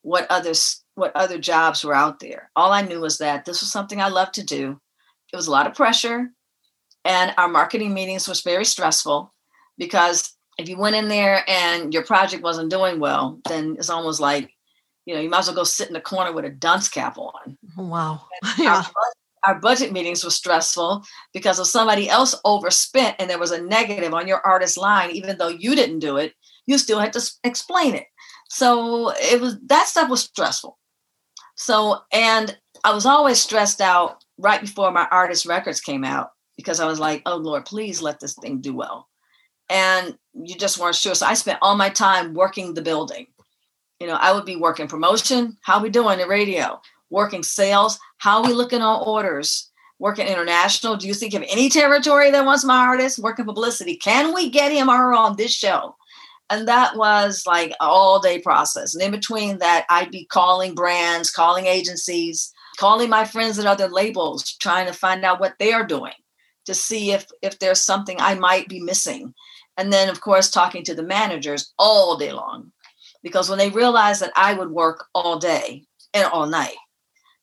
what 0.00 0.26
others 0.30 0.82
what 0.94 1.14
other 1.14 1.38
jobs 1.38 1.84
were 1.84 1.94
out 1.94 2.18
there. 2.18 2.50
All 2.56 2.72
I 2.72 2.82
knew 2.82 3.00
was 3.00 3.18
that 3.18 3.44
this 3.44 3.60
was 3.60 3.70
something 3.70 4.00
I 4.00 4.08
loved 4.08 4.34
to 4.34 4.44
do. 4.44 4.80
It 5.32 5.36
was 5.36 5.46
a 5.46 5.50
lot 5.50 5.66
of 5.66 5.74
pressure, 5.74 6.30
and 7.04 7.34
our 7.36 7.48
marketing 7.48 7.94
meetings 7.94 8.26
was 8.26 8.40
very 8.40 8.64
stressful 8.64 9.32
because 9.78 10.34
if 10.58 10.68
you 10.68 10.78
went 10.78 10.96
in 10.96 11.08
there 11.08 11.44
and 11.48 11.92
your 11.92 12.04
project 12.04 12.42
wasn't 12.42 12.70
doing 12.70 12.98
well, 12.98 13.40
then 13.48 13.76
it's 13.78 13.90
almost 13.90 14.20
like, 14.20 14.50
you 15.06 15.14
know, 15.14 15.20
you 15.20 15.30
might 15.30 15.40
as 15.40 15.46
well 15.46 15.56
go 15.56 15.64
sit 15.64 15.88
in 15.88 15.94
the 15.94 16.00
corner 16.00 16.32
with 16.32 16.44
a 16.44 16.50
dunce 16.50 16.88
cap 16.88 17.18
on. 17.18 17.58
Wow. 17.76 18.26
Yeah. 18.58 18.84
Our, 19.46 19.58
budget 19.58 19.92
meetings 19.92 20.24
were 20.24 20.30
stressful 20.30 21.04
because 21.32 21.58
if 21.58 21.66
somebody 21.66 22.08
else 22.08 22.34
overspent 22.44 23.16
and 23.18 23.28
there 23.28 23.38
was 23.38 23.50
a 23.50 23.62
negative 23.62 24.14
on 24.14 24.28
your 24.28 24.40
artist 24.46 24.76
line, 24.76 25.10
even 25.10 25.38
though 25.38 25.48
you 25.48 25.74
didn't 25.74 26.00
do 26.00 26.16
it, 26.16 26.34
you 26.66 26.78
still 26.78 26.98
had 26.98 27.12
to 27.14 27.32
explain 27.44 27.94
it. 27.94 28.06
So 28.48 29.10
it 29.16 29.40
was 29.40 29.58
that 29.66 29.86
stuff 29.86 30.10
was 30.10 30.22
stressful. 30.22 30.78
So, 31.56 32.00
and 32.12 32.56
I 32.84 32.94
was 32.94 33.06
always 33.06 33.40
stressed 33.40 33.80
out 33.80 34.24
right 34.38 34.60
before 34.60 34.90
my 34.90 35.06
artist 35.10 35.46
records 35.46 35.80
came 35.80 36.04
out 36.04 36.30
because 36.56 36.80
I 36.80 36.86
was 36.86 36.98
like, 36.98 37.22
oh 37.26 37.36
Lord, 37.36 37.64
please 37.64 38.02
let 38.02 38.20
this 38.20 38.34
thing 38.34 38.60
do 38.60 38.74
well. 38.74 39.08
And 39.70 40.16
you 40.34 40.56
just 40.56 40.78
weren't 40.78 40.96
sure. 40.96 41.14
So 41.14 41.26
I 41.26 41.34
spent 41.34 41.58
all 41.62 41.76
my 41.76 41.88
time 41.88 42.34
working 42.34 42.74
the 42.74 42.82
building. 42.82 43.26
You 44.00 44.06
know, 44.08 44.16
I 44.16 44.32
would 44.32 44.44
be 44.44 44.56
working 44.56 44.88
promotion, 44.88 45.56
how 45.62 45.80
we 45.80 45.88
doing 45.88 46.18
the 46.18 46.26
radio, 46.26 46.80
working 47.12 47.42
sales, 47.42 47.98
how 48.18 48.42
are 48.42 48.48
we 48.48 48.52
looking 48.52 48.82
on 48.82 49.02
orders, 49.06 49.70
working 49.98 50.26
international. 50.26 50.96
Do 50.96 51.06
you 51.06 51.14
think 51.14 51.34
of 51.34 51.44
any 51.48 51.68
territory 51.68 52.32
that 52.32 52.44
wants 52.44 52.64
my 52.64 52.78
artist? 52.78 53.20
Working 53.20 53.44
publicity. 53.44 53.96
Can 53.96 54.34
we 54.34 54.50
get 54.50 54.72
him 54.72 54.88
or 54.88 54.96
her 54.96 55.12
on 55.12 55.36
this 55.36 55.52
show? 55.52 55.94
and 56.52 56.68
that 56.68 56.96
was 56.96 57.44
like 57.46 57.72
all 57.80 58.20
day 58.20 58.38
process 58.38 58.94
and 58.94 59.02
in 59.02 59.10
between 59.10 59.58
that 59.58 59.86
i'd 59.90 60.10
be 60.10 60.24
calling 60.26 60.74
brands 60.74 61.30
calling 61.30 61.66
agencies 61.66 62.52
calling 62.78 63.08
my 63.08 63.24
friends 63.24 63.58
at 63.58 63.66
other 63.66 63.88
labels 63.88 64.54
trying 64.56 64.86
to 64.86 64.92
find 64.92 65.24
out 65.24 65.40
what 65.40 65.54
they 65.58 65.72
are 65.72 65.86
doing 65.86 66.12
to 66.66 66.74
see 66.74 67.12
if 67.12 67.26
if 67.40 67.58
there's 67.58 67.80
something 67.80 68.16
i 68.20 68.34
might 68.34 68.68
be 68.68 68.80
missing 68.80 69.32
and 69.76 69.92
then 69.92 70.08
of 70.08 70.20
course 70.20 70.50
talking 70.50 70.84
to 70.84 70.94
the 70.94 71.02
managers 71.02 71.72
all 71.78 72.16
day 72.16 72.32
long 72.32 72.70
because 73.22 73.48
when 73.48 73.58
they 73.58 73.70
realized 73.70 74.20
that 74.20 74.32
i 74.36 74.52
would 74.52 74.70
work 74.70 75.06
all 75.14 75.38
day 75.38 75.82
and 76.12 76.26
all 76.26 76.46
night 76.46 76.76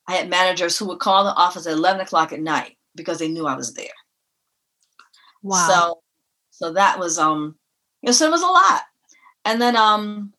i 0.09 0.15
had 0.15 0.29
managers 0.29 0.77
who 0.77 0.85
would 0.87 0.99
call 0.99 1.23
the 1.23 1.33
office 1.35 1.65
at 1.65 1.73
11 1.73 2.01
o'clock 2.01 2.33
at 2.33 2.41
night 2.41 2.77
because 2.95 3.19
they 3.19 3.29
knew 3.29 3.47
i 3.47 3.55
was 3.55 3.73
there 3.73 3.87
wow 5.41 5.67
so 5.67 6.01
so 6.49 6.73
that 6.73 6.99
was 6.99 7.17
um 7.17 7.55
you 8.01 8.07
know, 8.07 8.11
so 8.11 8.27
it 8.27 8.31
was 8.31 8.41
a 8.41 8.45
lot 8.45 8.81
and 9.45 9.61
then 9.61 9.75
um, 9.75 10.33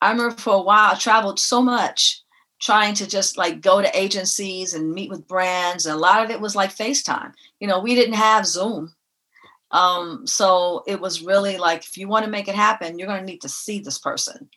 I 0.00 0.10
remember 0.10 0.36
for 0.36 0.54
a 0.54 0.62
while 0.62 0.92
I 0.92 0.98
traveled 0.98 1.38
so 1.38 1.62
much 1.62 2.22
trying 2.60 2.94
to 2.94 3.06
just 3.06 3.36
like 3.36 3.60
go 3.60 3.82
to 3.82 3.98
agencies 3.98 4.74
and 4.74 4.92
meet 4.92 5.10
with 5.10 5.28
brands. 5.28 5.86
And 5.86 5.94
a 5.94 5.98
lot 5.98 6.24
of 6.24 6.30
it 6.30 6.40
was 6.40 6.56
like 6.56 6.74
FaceTime. 6.74 7.32
You 7.60 7.68
know, 7.68 7.80
we 7.80 7.94
didn't 7.94 8.14
have 8.14 8.46
Zoom. 8.46 8.94
Um, 9.70 10.26
so 10.26 10.84
it 10.86 11.00
was 11.00 11.22
really 11.22 11.58
like 11.58 11.82
if 11.82 11.98
you 11.98 12.08
want 12.08 12.24
to 12.24 12.30
make 12.30 12.48
it 12.48 12.54
happen, 12.54 12.98
you're 12.98 13.08
going 13.08 13.20
to 13.20 13.26
need 13.26 13.42
to 13.42 13.48
see 13.48 13.80
this 13.80 13.98
person. 13.98 14.48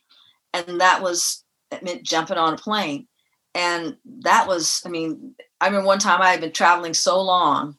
And 0.54 0.80
that 0.80 1.02
was 1.02 1.44
it 1.70 1.82
meant 1.82 2.02
jumping 2.02 2.38
on 2.38 2.54
a 2.54 2.58
plane. 2.58 3.08
And 3.54 3.96
that 4.20 4.46
was, 4.46 4.82
I 4.84 4.88
mean, 4.88 5.34
I 5.60 5.66
remember 5.66 5.86
one 5.86 5.98
time 5.98 6.22
I 6.22 6.30
had 6.30 6.40
been 6.40 6.52
traveling 6.52 6.94
so 6.94 7.20
long 7.20 7.76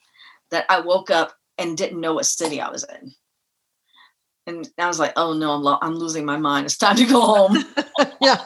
that 0.51 0.65
I 0.69 0.81
woke 0.81 1.09
up 1.09 1.33
and 1.57 1.77
didn't 1.77 2.01
know 2.01 2.15
what 2.15 2.25
city 2.25 2.59
I 2.59 2.69
was 2.69 2.83
in 2.83 3.13
and 4.49 4.69
I 4.77 4.87
was 4.87 4.99
like, 4.99 5.13
"Oh 5.15 5.33
no, 5.33 5.51
I'm 5.51 5.63
lo- 5.63 5.79
I'm 5.81 5.95
losing 5.95 6.25
my 6.25 6.37
mind. 6.37 6.65
It's 6.65 6.77
time 6.77 6.97
to 6.97 7.05
go 7.05 7.21
home." 7.21 7.63
yeah. 8.21 8.43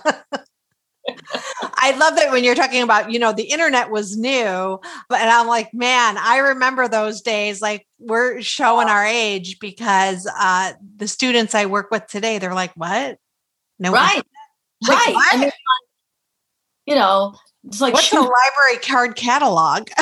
I 1.75 1.91
love 1.97 2.15
that 2.15 2.31
when 2.31 2.45
you're 2.45 2.55
talking 2.55 2.81
about, 2.81 3.11
you 3.11 3.19
know, 3.19 3.33
the 3.33 3.43
internet 3.43 3.89
was 3.89 4.15
new, 4.15 4.79
but 5.09 5.19
and 5.19 5.29
I'm 5.29 5.47
like, 5.47 5.73
man, 5.73 6.17
I 6.17 6.37
remember 6.37 6.87
those 6.87 7.21
days. 7.21 7.61
Like 7.61 7.87
we're 7.99 8.41
showing 8.41 8.87
our 8.87 9.05
age 9.05 9.59
because 9.59 10.29
uh 10.39 10.73
the 10.95 11.07
students 11.07 11.55
I 11.55 11.65
work 11.65 11.89
with 11.91 12.07
today, 12.07 12.37
they're 12.37 12.53
like, 12.53 12.73
what? 12.75 13.17
No, 13.79 13.91
right, 13.91 14.21
like, 14.87 14.97
right. 14.97 15.13
What? 15.15 15.53
You 16.85 16.95
know, 16.95 17.35
it's 17.65 17.81
like 17.81 17.93
what's 17.93 18.09
the 18.09 18.17
library 18.17 18.77
card 18.81 19.15
catalog? 19.15 19.89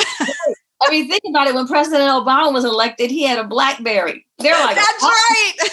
I 0.82 0.90
mean, 0.90 1.08
think 1.08 1.22
about 1.28 1.46
it. 1.46 1.54
When 1.54 1.68
President 1.68 2.10
Obama 2.10 2.52
was 2.52 2.64
elected, 2.64 3.10
he 3.10 3.22
had 3.22 3.38
a 3.38 3.44
BlackBerry. 3.44 4.26
They're 4.38 4.58
like, 4.64 4.74
that's 4.74 5.02
right. 5.02 5.52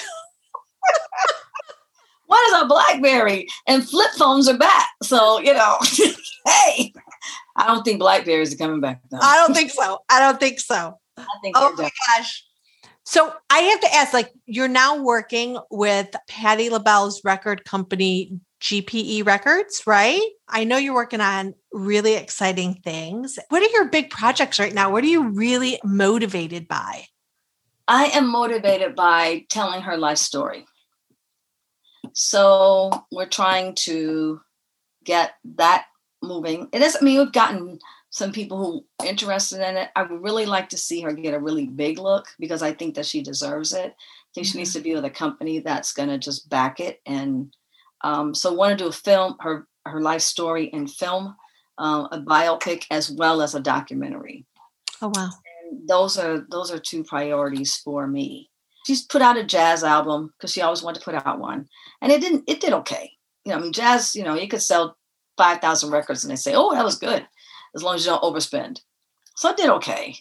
what 2.27 2.53
is 2.53 2.61
a 2.61 2.67
BlackBerry? 2.67 3.47
And 3.67 3.87
flip 3.87 4.11
phones 4.17 4.47
are 4.47 4.57
back. 4.57 4.87
So, 5.01 5.39
you 5.39 5.53
know, 5.53 5.77
hey, 6.45 6.93
I 7.55 7.65
don't 7.67 7.83
think 7.83 7.99
Blackberries 7.99 8.53
are 8.53 8.57
coming 8.57 8.81
back. 8.81 9.01
Though. 9.09 9.17
I 9.19 9.35
don't 9.37 9.55
think 9.55 9.71
so. 9.71 9.99
I 10.09 10.19
don't 10.19 10.39
think 10.39 10.59
so. 10.59 10.99
I 11.17 11.25
think 11.41 11.55
oh 11.57 11.73
my 11.75 11.89
gosh. 12.07 12.45
So 13.03 13.33
I 13.49 13.59
have 13.59 13.79
to 13.81 13.95
ask, 13.95 14.13
like, 14.13 14.31
you're 14.45 14.67
now 14.67 15.01
working 15.01 15.57
with 15.71 16.15
Patti 16.27 16.69
LaBelle's 16.69 17.23
record 17.25 17.65
company, 17.65 18.39
GPE 18.61 19.25
Records, 19.25 19.83
right? 19.87 20.21
I 20.47 20.63
know 20.63 20.77
you're 20.77 20.93
working 20.93 21.21
on 21.21 21.55
really 21.71 22.15
exciting 22.15 22.75
things. 22.83 23.39
What 23.49 23.63
are 23.63 23.71
your 23.71 23.85
big 23.85 24.09
projects 24.09 24.59
right 24.59 24.73
now? 24.73 24.91
What 24.91 25.03
are 25.03 25.07
you 25.07 25.29
really 25.29 25.79
motivated 25.83 26.67
by? 26.67 27.05
I 27.87 28.05
am 28.07 28.27
motivated 28.27 28.95
by 28.95 29.45
telling 29.49 29.81
her 29.81 29.97
life 29.97 30.17
story. 30.17 30.65
So 32.13 32.91
we're 33.11 33.27
trying 33.27 33.75
to 33.75 34.41
get 35.03 35.33
that 35.55 35.85
moving. 36.21 36.67
It 36.71 36.81
is, 36.81 36.97
I 36.99 37.03
mean, 37.03 37.19
we've 37.19 37.31
gotten 37.31 37.79
some 38.11 38.31
people 38.31 38.57
who 38.57 38.85
are 38.99 39.07
interested 39.07 39.67
in 39.67 39.77
it. 39.77 39.89
I 39.95 40.03
would 40.03 40.23
really 40.23 40.45
like 40.45 40.69
to 40.69 40.77
see 40.77 41.01
her 41.01 41.13
get 41.13 41.33
a 41.33 41.39
really 41.39 41.67
big 41.67 41.99
look 41.99 42.27
because 42.39 42.61
I 42.61 42.73
think 42.73 42.95
that 42.95 43.05
she 43.05 43.21
deserves 43.21 43.73
it. 43.73 43.77
I 43.79 44.31
think 44.33 44.47
mm-hmm. 44.47 44.51
she 44.51 44.57
needs 44.57 44.71
mm-hmm. 44.71 44.79
to 44.79 44.83
be 44.83 44.95
with 44.95 45.05
a 45.05 45.09
company 45.09 45.59
that's 45.59 45.93
going 45.93 46.09
to 46.09 46.17
just 46.17 46.49
back 46.49 46.79
it. 46.79 47.01
And 47.05 47.53
um, 48.01 48.33
so 48.33 48.53
want 48.53 48.77
to 48.77 48.83
do 48.83 48.89
a 48.89 48.93
film, 48.93 49.35
her 49.39 49.67
her 49.85 50.01
life 50.01 50.21
story 50.21 50.65
in 50.65 50.87
film, 50.87 51.35
uh, 51.77 52.07
a 52.11 52.19
biopic 52.19 52.85
as 52.91 53.09
well 53.09 53.41
as 53.41 53.55
a 53.55 53.59
documentary. 53.59 54.45
Oh 55.01 55.11
wow! 55.15 55.29
and 55.69 55.87
those 55.87 56.17
are 56.17 56.45
those 56.49 56.71
are 56.71 56.79
two 56.79 57.03
priorities 57.03 57.75
for 57.77 58.07
me. 58.07 58.49
She's 58.85 59.03
put 59.03 59.21
out 59.21 59.37
a 59.37 59.43
jazz 59.43 59.83
album 59.83 60.33
because 60.37 60.51
she 60.51 60.61
always 60.61 60.81
wanted 60.81 60.99
to 60.99 61.05
put 61.05 61.15
out 61.15 61.39
one, 61.39 61.67
and 62.01 62.11
it 62.11 62.21
didn't. 62.21 62.43
It 62.47 62.61
did 62.61 62.73
okay. 62.73 63.11
You 63.45 63.51
know, 63.51 63.59
I 63.59 63.61
mean, 63.61 63.73
jazz. 63.73 64.15
You 64.15 64.23
know, 64.23 64.35
you 64.35 64.47
could 64.47 64.61
sell 64.61 64.97
five 65.37 65.59
thousand 65.61 65.91
records, 65.91 66.23
and 66.23 66.31
they 66.31 66.35
say, 66.35 66.53
"Oh, 66.55 66.73
that 66.73 66.85
was 66.85 66.97
good," 66.97 67.27
as 67.75 67.83
long 67.83 67.95
as 67.95 68.05
you 68.05 68.11
don't 68.11 68.23
overspend. 68.23 68.81
So 69.35 69.49
it 69.49 69.57
did 69.57 69.69
okay. 69.69 70.15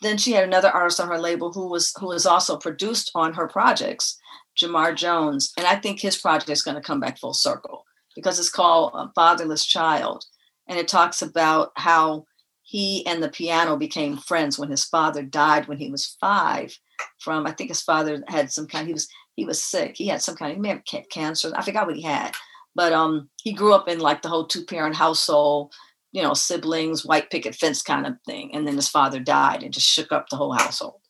Then 0.00 0.18
she 0.18 0.32
had 0.32 0.44
another 0.44 0.68
artist 0.68 1.00
on 1.00 1.08
her 1.08 1.18
label 1.18 1.52
who 1.52 1.68
was 1.68 1.94
who 1.98 2.08
was 2.08 2.26
also 2.26 2.56
produced 2.56 3.10
on 3.14 3.34
her 3.34 3.48
projects, 3.48 4.18
Jamar 4.56 4.96
Jones, 4.96 5.52
and 5.56 5.66
I 5.66 5.76
think 5.76 6.00
his 6.00 6.16
project 6.16 6.50
is 6.50 6.62
going 6.62 6.76
to 6.76 6.82
come 6.82 7.00
back 7.00 7.18
full 7.18 7.34
circle 7.34 7.84
because 8.14 8.38
it's 8.38 8.50
called 8.50 8.92
a 8.94 9.10
Fatherless 9.14 9.66
Child, 9.66 10.24
and 10.68 10.78
it 10.78 10.88
talks 10.88 11.22
about 11.22 11.72
how 11.76 12.24
he 12.64 13.06
and 13.06 13.22
the 13.22 13.28
piano 13.28 13.76
became 13.76 14.16
friends 14.16 14.58
when 14.58 14.70
his 14.70 14.84
father 14.84 15.22
died 15.22 15.68
when 15.68 15.78
he 15.78 15.90
was 15.90 16.16
five 16.18 16.76
from 17.18 17.46
i 17.46 17.52
think 17.52 17.68
his 17.68 17.82
father 17.82 18.24
had 18.26 18.50
some 18.50 18.66
kind 18.66 18.86
he 18.86 18.92
was 18.92 19.08
he 19.36 19.44
was 19.44 19.62
sick 19.62 19.94
he 19.96 20.08
had 20.08 20.22
some 20.22 20.34
kind 20.34 20.50
of 20.50 20.56
he 20.56 20.60
may 20.60 20.68
have 20.68 20.82
cancer 21.10 21.52
i 21.56 21.62
forgot 21.62 21.86
what 21.86 21.96
he 21.96 22.02
had 22.02 22.32
but 22.74 22.92
um 22.92 23.28
he 23.42 23.52
grew 23.52 23.74
up 23.74 23.86
in 23.86 24.00
like 24.00 24.22
the 24.22 24.28
whole 24.28 24.46
two 24.46 24.64
parent 24.64 24.96
household 24.96 25.72
you 26.12 26.22
know 26.22 26.32
siblings 26.32 27.04
white 27.04 27.30
picket 27.30 27.54
fence 27.54 27.82
kind 27.82 28.06
of 28.06 28.14
thing 28.26 28.54
and 28.54 28.66
then 28.66 28.76
his 28.76 28.88
father 28.88 29.20
died 29.20 29.62
and 29.62 29.74
just 29.74 29.86
shook 29.86 30.10
up 30.10 30.28
the 30.28 30.36
whole 30.36 30.52
household 30.52 31.00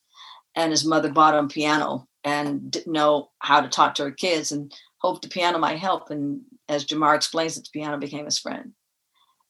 and 0.57 0.73
his 0.73 0.85
mother 0.85 1.11
bought 1.11 1.37
him 1.37 1.49
piano 1.49 2.09
and 2.25 2.71
didn't 2.71 2.93
know 2.93 3.31
how 3.41 3.61
to 3.61 3.69
talk 3.69 3.95
to 3.95 4.05
her 4.05 4.11
kids 4.11 4.53
and 4.53 4.73
hoped 4.99 5.23
the 5.23 5.29
piano 5.29 5.59
might 5.59 5.79
help 5.79 6.11
and 6.11 6.41
as 6.69 6.87
jamar 6.87 7.15
explains 7.15 7.57
it 7.57 7.65
the 7.65 7.79
piano 7.79 7.99
became 7.99 8.25
his 8.25 8.39
friend 8.39 8.73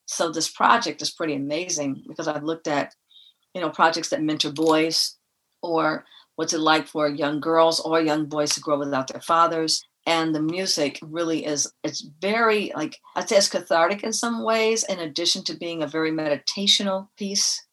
so 0.06 0.30
this 0.30 0.50
project 0.50 1.02
is 1.02 1.10
pretty 1.10 1.34
amazing 1.34 2.04
because 2.06 2.28
I've 2.28 2.44
looked 2.44 2.68
at, 2.68 2.94
you 3.54 3.60
know, 3.60 3.70
projects 3.70 4.10
that 4.10 4.22
mentor 4.22 4.52
boys 4.52 5.16
or 5.62 6.04
what's 6.36 6.52
it 6.52 6.60
like 6.60 6.86
for 6.86 7.08
young 7.08 7.40
girls 7.40 7.80
or 7.80 8.00
young 8.00 8.26
boys 8.26 8.54
to 8.54 8.60
grow 8.60 8.78
without 8.78 9.08
their 9.08 9.20
fathers. 9.20 9.82
And 10.06 10.34
the 10.34 10.42
music 10.42 10.98
really 11.02 11.46
is, 11.46 11.72
it's 11.82 12.06
very 12.20 12.72
like, 12.76 12.98
I'd 13.16 13.28
say 13.28 13.36
it's 13.36 13.48
cathartic 13.48 14.02
in 14.02 14.12
some 14.12 14.44
ways, 14.44 14.84
in 14.84 14.98
addition 14.98 15.44
to 15.44 15.56
being 15.56 15.82
a 15.82 15.86
very 15.86 16.10
meditational 16.10 17.08
piece. 17.16 17.64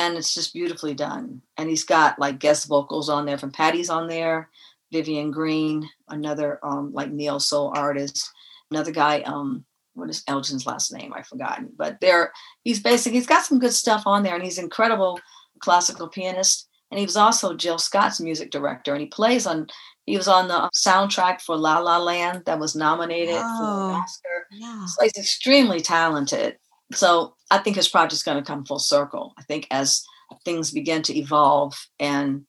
And 0.00 0.16
it's 0.16 0.34
just 0.34 0.54
beautifully 0.54 0.94
done. 0.94 1.42
And 1.58 1.68
he's 1.68 1.84
got 1.84 2.18
like 2.18 2.38
guest 2.38 2.66
vocals 2.66 3.08
on 3.08 3.26
there 3.26 3.38
from 3.38 3.52
Patti's 3.52 3.90
on 3.90 4.08
there, 4.08 4.48
Vivian 4.90 5.30
Green, 5.30 5.88
another 6.08 6.58
um, 6.62 6.92
like 6.92 7.10
neo 7.10 7.38
soul 7.38 7.72
artist, 7.76 8.30
another 8.70 8.92
guy, 8.92 9.20
um, 9.20 9.64
what 9.94 10.10
is 10.10 10.24
Elgin's 10.26 10.66
last 10.66 10.92
name? 10.92 11.12
I've 11.14 11.26
forgotten. 11.26 11.70
But 11.76 12.00
there, 12.00 12.32
he's 12.64 12.80
basically 12.80 13.18
he's 13.18 13.26
got 13.26 13.44
some 13.44 13.58
good 13.58 13.74
stuff 13.74 14.04
on 14.06 14.22
there, 14.22 14.34
and 14.34 14.44
he's 14.44 14.58
incredible 14.58 15.20
classical 15.60 16.08
pianist. 16.08 16.68
And 16.90 16.98
he 16.98 17.06
was 17.06 17.16
also 17.16 17.54
Jill 17.54 17.78
Scott's 17.78 18.20
music 18.20 18.50
director, 18.50 18.92
and 18.92 19.00
he 19.00 19.06
plays 19.06 19.46
on. 19.46 19.66
He 20.06 20.16
was 20.16 20.26
on 20.26 20.48
the 20.48 20.68
soundtrack 20.74 21.40
for 21.40 21.56
La 21.56 21.78
La 21.78 21.98
Land 21.98 22.42
that 22.46 22.58
was 22.58 22.74
nominated 22.74 23.36
oh, 23.36 23.58
for 23.58 23.90
an 23.90 24.02
Oscar. 24.02 24.46
Yeah. 24.50 24.86
So 24.86 25.04
he's 25.04 25.16
extremely 25.16 25.80
talented. 25.80 26.56
So 26.92 27.34
I 27.50 27.58
think 27.58 27.76
his 27.76 27.88
project's 27.88 28.22
going 28.22 28.38
to 28.38 28.46
come 28.46 28.64
full 28.64 28.78
circle. 28.78 29.32
I 29.38 29.42
think 29.42 29.66
as 29.70 30.04
things 30.44 30.70
begin 30.70 31.02
to 31.02 31.16
evolve 31.18 31.74
and 31.98 32.44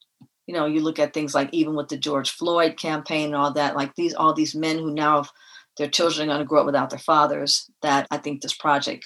you 0.47 0.53
know 0.53 0.65
you 0.65 0.81
look 0.81 0.99
at 0.99 1.13
things 1.13 1.33
like 1.33 1.49
even 1.51 1.75
with 1.75 1.89
the 1.89 1.97
George 1.97 2.31
Floyd 2.31 2.77
campaign 2.77 3.27
and 3.27 3.35
all 3.35 3.53
that, 3.53 3.75
like 3.75 3.95
these 3.95 4.13
all 4.13 4.33
these 4.33 4.55
men 4.55 4.77
who 4.79 4.93
now 4.93 5.17
have 5.17 5.31
their 5.77 5.89
children 5.89 6.29
are 6.29 6.33
going 6.33 6.39
to 6.39 6.45
grow 6.45 6.61
up 6.61 6.65
without 6.65 6.89
their 6.89 6.99
fathers, 6.99 7.69
that 7.81 8.07
I 8.11 8.17
think 8.17 8.41
this 8.41 8.53
project 8.53 9.05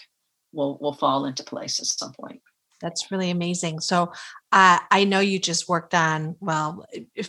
will 0.54 0.78
will 0.80 0.94
fall 0.94 1.26
into 1.26 1.44
place 1.44 1.80
at 1.80 1.86
some 1.86 2.14
point. 2.14 2.42
That's 2.82 3.10
really 3.12 3.30
amazing. 3.30 3.80
So 3.80 4.12
uh, 4.52 4.80
I 4.92 5.06
know 5.06 5.20
you 5.20 5.40
just 5.40 5.70
worked 5.70 5.94
on, 5.94 6.36
well, 6.40 6.86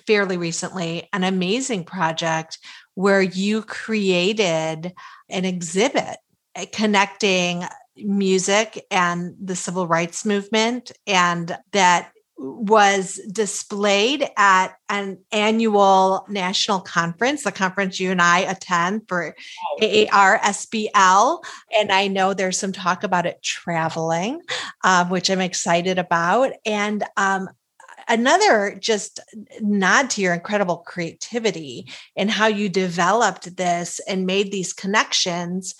fairly 0.07 0.37
recently, 0.37 1.09
an 1.13 1.23
amazing 1.23 1.85
project 1.85 2.59
where 2.95 3.23
you 3.23 3.63
created 3.63 4.93
an 5.29 5.45
exhibit 5.45 6.17
uh, 6.57 6.67
connecting 6.73 7.65
music 7.97 8.87
and 8.91 9.35
the 9.43 9.57
civil 9.57 9.87
rights 9.87 10.25
movement 10.25 10.93
and 11.07 11.57
that 11.73 12.13
was 12.39 13.19
displayed 13.33 14.29
at 14.37 14.75
an 14.91 15.19
annual 15.33 16.27
national 16.29 16.81
conference, 16.81 17.45
the 17.45 17.53
conference 17.53 17.99
you 17.99 18.11
and 18.11 18.21
I 18.21 18.41
attend 18.41 19.09
for 19.09 19.35
AARSBL. 19.81 21.45
And 21.79 21.91
I 21.91 22.09
know 22.09 22.35
there's 22.35 22.59
some 22.59 22.73
talk 22.73 23.05
about 23.05 23.25
it 23.25 23.43
traveling, 23.43 24.43
um, 24.85 25.09
which 25.09 25.31
I'm 25.31 25.41
excited 25.41 25.99
about. 25.99 26.53
And 26.67 27.05
um, 27.17 27.49
another 28.07 28.77
just 28.79 29.19
nod 29.61 30.11
to 30.11 30.21
your 30.21 30.35
incredible 30.35 30.79
creativity 30.79 31.89
and 32.17 32.31
how 32.31 32.47
you 32.49 32.69
developed 32.69 33.57
this 33.57 33.99
and 34.07 34.27
made 34.27 34.53
these 34.53 34.75
connections 34.75 35.75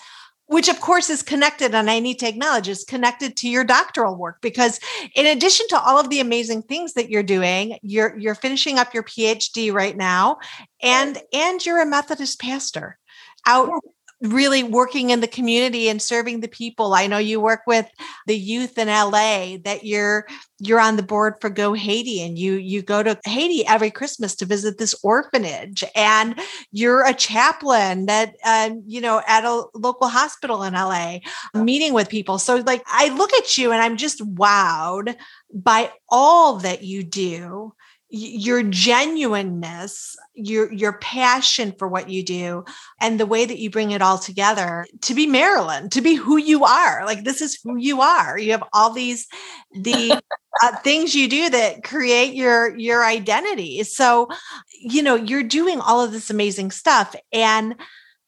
which 0.47 0.69
of 0.69 0.79
course 0.81 1.09
is 1.09 1.21
connected 1.21 1.75
and 1.75 1.89
i 1.89 1.99
need 1.99 2.19
to 2.19 2.27
acknowledge 2.27 2.67
is 2.67 2.83
connected 2.83 3.37
to 3.37 3.49
your 3.49 3.63
doctoral 3.63 4.15
work 4.15 4.39
because 4.41 4.79
in 5.15 5.25
addition 5.25 5.67
to 5.67 5.79
all 5.79 5.99
of 5.99 6.09
the 6.09 6.19
amazing 6.19 6.61
things 6.61 6.93
that 6.93 7.09
you're 7.09 7.23
doing 7.23 7.77
you're 7.81 8.17
you're 8.17 8.35
finishing 8.35 8.79
up 8.79 8.93
your 8.93 9.03
phd 9.03 9.71
right 9.73 9.97
now 9.97 10.37
and 10.81 11.21
and 11.33 11.65
you're 11.65 11.81
a 11.81 11.85
methodist 11.85 12.39
pastor. 12.39 12.97
Out 13.45 13.69
really 14.21 14.63
working 14.63 15.11
in 15.11 15.19
the 15.19 15.27
community 15.27 15.89
and 15.89 16.01
serving 16.01 16.39
the 16.39 16.47
people. 16.47 16.93
I 16.93 17.07
know 17.07 17.19
you 17.19 17.39
work 17.39 17.61
with 17.67 17.87
the 18.25 18.37
youth 18.37 18.77
in 18.77 18.87
LA 18.87 19.57
that 19.63 19.81
you're 19.83 20.25
you're 20.59 20.79
on 20.79 20.95
the 20.95 21.03
board 21.03 21.35
for 21.39 21.51
Go 21.51 21.73
Haiti 21.73 22.23
and 22.23 22.37
you 22.37 22.53
you 22.53 22.81
go 22.81 23.03
to 23.03 23.19
Haiti 23.25 23.65
every 23.67 23.91
Christmas 23.91 24.35
to 24.35 24.45
visit 24.45 24.79
this 24.79 24.95
orphanage 25.03 25.83
and 25.95 26.39
you're 26.71 27.05
a 27.05 27.13
chaplain 27.13 28.07
that 28.07 28.35
um, 28.43 28.81
you 28.87 29.01
know 29.01 29.21
at 29.27 29.45
a 29.45 29.65
local 29.75 30.07
hospital 30.07 30.63
in 30.63 30.73
LA 30.73 31.19
meeting 31.53 31.93
with 31.93 32.09
people. 32.09 32.39
So 32.39 32.55
like 32.57 32.81
I 32.87 33.09
look 33.09 33.33
at 33.33 33.57
you 33.57 33.71
and 33.71 33.81
I'm 33.81 33.97
just 33.97 34.19
wowed 34.35 35.15
by 35.53 35.91
all 36.09 36.57
that 36.57 36.83
you 36.83 37.03
do 37.03 37.73
your 38.09 38.63
genuineness 38.63 40.15
your 40.33 40.71
your 40.71 40.93
passion 40.93 41.73
for 41.77 41.87
what 41.87 42.09
you 42.09 42.23
do 42.23 42.63
and 43.01 43.19
the 43.19 43.25
way 43.25 43.45
that 43.45 43.57
you 43.57 43.69
bring 43.69 43.91
it 43.91 44.01
all 44.01 44.17
together 44.17 44.85
to 45.01 45.13
be 45.13 45.27
marilyn 45.27 45.89
to 45.89 45.99
be 45.99 46.15
who 46.15 46.37
you 46.37 46.63
are. 46.63 47.05
Like 47.05 47.23
this 47.23 47.41
is 47.41 47.59
who 47.63 47.75
you 47.75 48.01
are. 48.01 48.37
You 48.37 48.51
have 48.51 48.63
all 48.71 48.93
these 48.93 49.27
the 49.81 50.21
uh, 50.63 50.75
things 50.77 51.15
you 51.15 51.27
do 51.27 51.49
that 51.49 51.83
create 51.83 52.33
your 52.33 52.77
your 52.77 53.03
identity. 53.03 53.83
So 53.83 54.29
you 54.79 55.03
know 55.03 55.15
you're 55.15 55.43
doing 55.43 55.81
all 55.81 56.01
of 56.01 56.11
this 56.11 56.29
amazing 56.29 56.71
stuff 56.71 57.15
and 57.33 57.75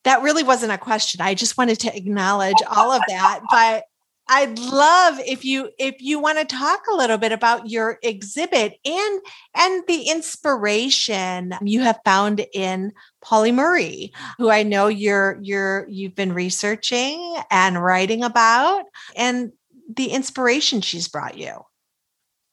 that 0.04 0.24
really 0.24 0.44
wasn't 0.44 0.72
a 0.72 0.78
question. 0.78 1.22
I 1.22 1.36
just 1.36 1.58
wanted 1.58 1.80
to 1.82 1.96
acknowledge 1.96 2.56
all 2.70 2.92
of 2.92 3.02
that 3.08 3.42
but 3.50 3.84
I'd 4.32 4.60
love 4.60 5.20
if 5.26 5.44
you 5.44 5.72
if 5.80 5.96
you 6.00 6.20
want 6.20 6.38
to 6.38 6.46
talk 6.46 6.86
a 6.88 6.96
little 6.96 7.18
bit 7.18 7.32
about 7.32 7.68
your 7.68 7.98
exhibit 8.04 8.80
and 8.86 9.22
and 9.56 9.84
the 9.88 10.04
inspiration 10.04 11.56
you 11.64 11.82
have 11.82 12.00
found 12.06 12.46
in 12.54 12.94
Pauli 13.22 13.52
Murray, 13.52 14.14
who 14.38 14.52
I 14.52 14.62
know 14.62 14.88
you're 14.88 15.40
you're 15.42 15.88
you've 15.90 16.14
been 16.14 16.34
researching 16.34 17.38
and 17.50 17.84
writing 17.84 18.24
about 18.24 18.86
and 19.16 19.52
the 19.94 20.08
inspiration 20.08 20.82
she's 20.82 21.08
brought 21.08 21.36
you. 21.36 21.66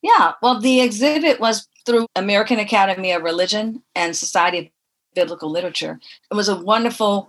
Yeah, 0.01 0.33
well 0.41 0.59
the 0.59 0.81
exhibit 0.81 1.41
was 1.41 1.68
through 1.85 2.07
American 2.16 2.59
Academy 2.59 3.12
of 3.12 3.22
Religion 3.22 3.83
and 3.95 4.16
Society 4.16 4.59
of 4.59 4.66
Biblical 5.14 5.51
Literature. 5.51 6.01
It 6.31 6.35
was 6.35 6.49
a 6.49 6.57
wonderful 6.57 7.29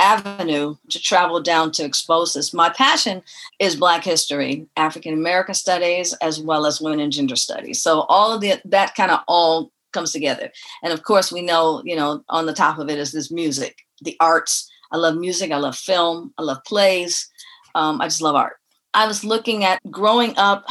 avenue 0.00 0.76
to 0.88 1.00
travel 1.00 1.40
down 1.40 1.70
to 1.72 1.84
expose 1.84 2.32
this. 2.32 2.54
My 2.54 2.70
passion 2.70 3.22
is 3.58 3.76
Black 3.76 4.02
history, 4.04 4.66
African 4.76 5.14
American 5.14 5.54
studies, 5.54 6.14
as 6.14 6.40
well 6.40 6.66
as 6.66 6.80
women 6.80 7.00
and 7.00 7.12
gender 7.12 7.36
studies. 7.36 7.82
So 7.82 8.00
all 8.08 8.32
of 8.32 8.40
the 8.40 8.60
that 8.64 8.94
kind 8.94 9.10
of 9.10 9.20
all 9.28 9.70
comes 9.92 10.12
together. 10.12 10.50
And 10.82 10.92
of 10.92 11.02
course, 11.02 11.30
we 11.30 11.42
know, 11.42 11.82
you 11.84 11.96
know, 11.96 12.24
on 12.28 12.46
the 12.46 12.54
top 12.54 12.78
of 12.78 12.88
it 12.88 12.98
is 12.98 13.12
this 13.12 13.30
music, 13.30 13.78
the 14.02 14.16
arts. 14.20 14.70
I 14.92 14.96
love 14.96 15.16
music. 15.16 15.52
I 15.52 15.58
love 15.58 15.76
film. 15.76 16.32
I 16.38 16.42
love 16.42 16.64
plays. 16.66 17.28
Um, 17.74 18.00
I 18.00 18.06
just 18.06 18.22
love 18.22 18.34
art. 18.34 18.56
I 18.94 19.06
was 19.06 19.22
looking 19.22 19.62
at 19.64 19.80
growing 19.90 20.36
up 20.36 20.66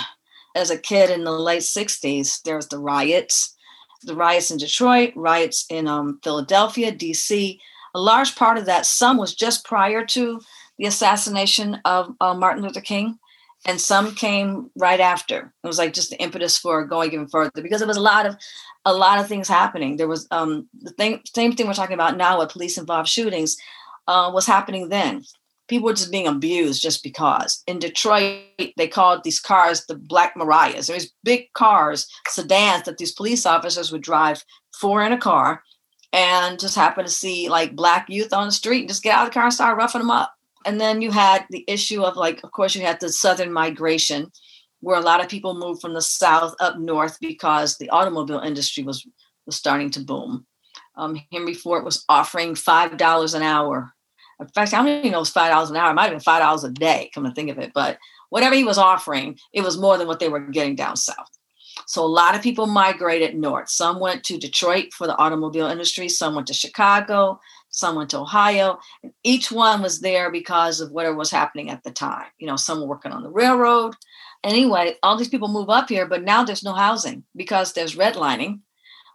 as 0.56 0.70
a 0.70 0.78
kid 0.78 1.10
in 1.10 1.24
the 1.24 1.32
late 1.32 1.62
60s, 1.62 2.42
there 2.44 2.56
was 2.56 2.68
the 2.68 2.80
riots, 2.80 3.56
the 4.04 4.16
riots 4.16 4.52
in 4.52 4.58
Detroit, 4.58 5.14
riots 5.16 5.66
in 5.70 5.88
um, 5.88 6.20
Philadelphia, 6.24 6.92
DC 6.92 7.60
a 7.94 8.00
large 8.00 8.36
part 8.36 8.58
of 8.58 8.66
that, 8.66 8.86
some 8.86 9.18
was 9.18 9.36
just 9.36 9.66
prior 9.66 10.06
to 10.08 10.42
the 10.78 10.86
assassination 10.86 11.80
of 11.86 12.16
uh, 12.22 12.34
Martin 12.34 12.64
Luther 12.64 12.82
King, 12.82 13.20
and 13.66 13.82
some 13.82 14.16
came 14.16 14.70
right 14.76 15.00
after. 15.00 15.54
It 15.64 15.68
was 15.68 15.78
like 15.78 15.94
just 15.94 16.10
the 16.10 16.22
impetus 16.22 16.58
for 16.58 16.86
going 16.86 17.12
even 17.12 17.28
further 17.28 17.62
because 17.62 17.80
there 17.80 17.88
was 17.88 17.98
a 17.98 18.02
lot 18.02 18.26
of 18.26 18.38
a 18.86 18.94
lot 18.94 19.20
of 19.20 19.28
things 19.28 19.48
happening. 19.48 19.98
There 19.98 20.08
was 20.08 20.28
um, 20.32 20.70
the 20.82 20.92
thing, 20.92 21.22
same 21.36 21.54
thing 21.54 21.68
we're 21.68 21.74
talking 21.74 21.94
about 21.94 22.16
now 22.16 22.40
with 22.40 22.50
police 22.50 22.78
involved 22.78 23.10
shootings 23.10 23.58
uh, 24.08 24.32
was 24.34 24.46
happening 24.48 24.90
then. 24.90 25.24
people 25.70 25.86
were 25.86 25.94
just 25.94 26.12
being 26.12 26.28
abused 26.28 26.82
just 26.82 27.04
because. 27.04 27.64
In 27.68 27.80
Detroit, 27.80 28.42
they 28.76 28.88
called 28.88 29.24
these 29.24 29.40
cars 29.40 29.86
the 29.86 29.96
Black 29.96 30.36
Marias. 30.36 30.88
There 30.88 30.96
was 30.96 31.14
big 31.24 31.54
cars, 31.54 32.08
sedans 32.28 32.84
that 32.84 32.98
these 32.98 33.14
police 33.14 33.46
officers 33.46 33.92
would 33.92 34.02
drive 34.02 34.44
four 34.74 35.04
in 35.04 35.14
a 35.14 35.18
car 35.18 35.64
and 36.12 36.60
just 36.60 36.76
happen 36.76 37.05
to 37.05 37.12
see 37.12 37.49
like 37.49 37.76
black 37.76 38.10
youth 38.10 38.34
on 38.34 38.47
the 38.47 38.51
street 38.51 38.82
and 38.82 38.89
just 38.89 39.03
get 39.03 39.16
out 39.16 39.28
of 39.28 39.30
the 39.30 39.34
car 39.34 39.43
and 39.43 39.53
start 39.53 39.78
roughing 39.78 40.01
them 40.01 40.12
up. 40.12 40.34
And 40.66 40.80
then 40.80 41.01
you 41.01 41.12
had 41.12 41.45
the 41.49 41.64
issue 41.68 42.03
of 42.03 42.18
like, 42.18 42.43
of 42.43 42.51
course, 42.51 42.76
you 42.76 42.82
had 42.82 42.99
the 42.99 43.10
southern 43.10 43.53
migration 43.53 44.32
where 44.82 44.97
a 44.97 45.01
lot 45.01 45.22
of 45.22 45.30
people 45.30 45.53
moved 45.55 45.82
from 45.82 45.93
the 45.93 46.01
south 46.01 46.55
up 46.60 46.78
north 46.78 47.18
because 47.20 47.78
the 47.78 47.89
automobile 47.89 48.39
industry 48.39 48.84
was 48.84 49.05
was 49.45 49.55
starting 49.55 49.89
to 49.91 49.99
boom. 49.99 50.45
Um, 50.95 51.20
Henry 51.32 51.53
Ford 51.53 51.84
was 51.84 52.03
offering 52.10 52.55
five 52.55 52.97
dollars 52.97 53.34
an 53.34 53.43
hour. 53.43 53.93
In 54.39 54.47
fact, 54.47 54.74
I 54.74 54.78
don't 54.78 54.88
even 54.88 55.12
know 55.12 55.18
it 55.18 55.22
was 55.22 55.30
five 55.30 55.51
dollars 55.51 55.70
an 55.70 55.78
hour. 55.78 55.91
It 55.91 55.95
might 55.95 56.03
have 56.03 56.12
been 56.12 56.20
five 56.20 56.41
dollars 56.41 56.64
a 56.64 56.72
day. 56.72 57.10
Come 57.14 57.26
to 57.26 57.32
think 57.32 57.49
of 57.49 57.57
it, 57.57 57.72
but 57.74 57.97
whatever 58.30 58.55
he 58.55 58.64
was 58.64 58.78
offering, 58.78 59.38
it 59.53 59.62
was 59.62 59.78
more 59.78 59.97
than 59.97 60.07
what 60.07 60.20
they 60.20 60.30
were 60.30 60.39
getting 60.39 60.76
down 60.76 60.95
south. 60.95 61.30
So 61.90 62.06
a 62.06 62.18
lot 62.22 62.36
of 62.36 62.44
people 62.44 62.68
migrated 62.68 63.36
north. 63.36 63.68
Some 63.68 64.00
went 64.00 64.24
to 64.26 64.38
Detroit 64.38 64.94
for 64.94 65.08
the 65.08 65.18
automobile 65.18 65.66
industry. 65.66 66.08
Some 66.08 66.36
went 66.36 66.46
to 66.46 66.54
Chicago. 66.54 67.40
Some 67.72 67.96
went 67.96 68.12
to 68.12 68.20
Ohio. 68.20 68.78
And 69.02 69.12
each 69.24 69.52
one 69.52 69.82
was 69.82 70.00
there 70.00 70.32
because 70.32 70.82
of 70.82 70.92
whatever 70.92 71.16
was 71.16 71.32
happening 71.32 71.72
at 71.72 71.84
the 71.84 71.90
time. 71.90 72.28
You 72.38 72.46
know, 72.46 72.58
some 72.58 72.80
were 72.80 72.86
working 72.86 73.12
on 73.12 73.24
the 73.24 73.32
railroad. 73.32 73.96
Anyway, 74.44 74.98
all 75.02 75.18
these 75.18 75.30
people 75.30 75.48
move 75.48 75.72
up 75.72 75.90
here, 75.90 76.06
but 76.06 76.22
now 76.22 76.44
there's 76.44 76.64
no 76.64 76.74
housing 76.74 77.24
because 77.36 77.74
there's 77.74 77.96
redlining, 77.96 78.60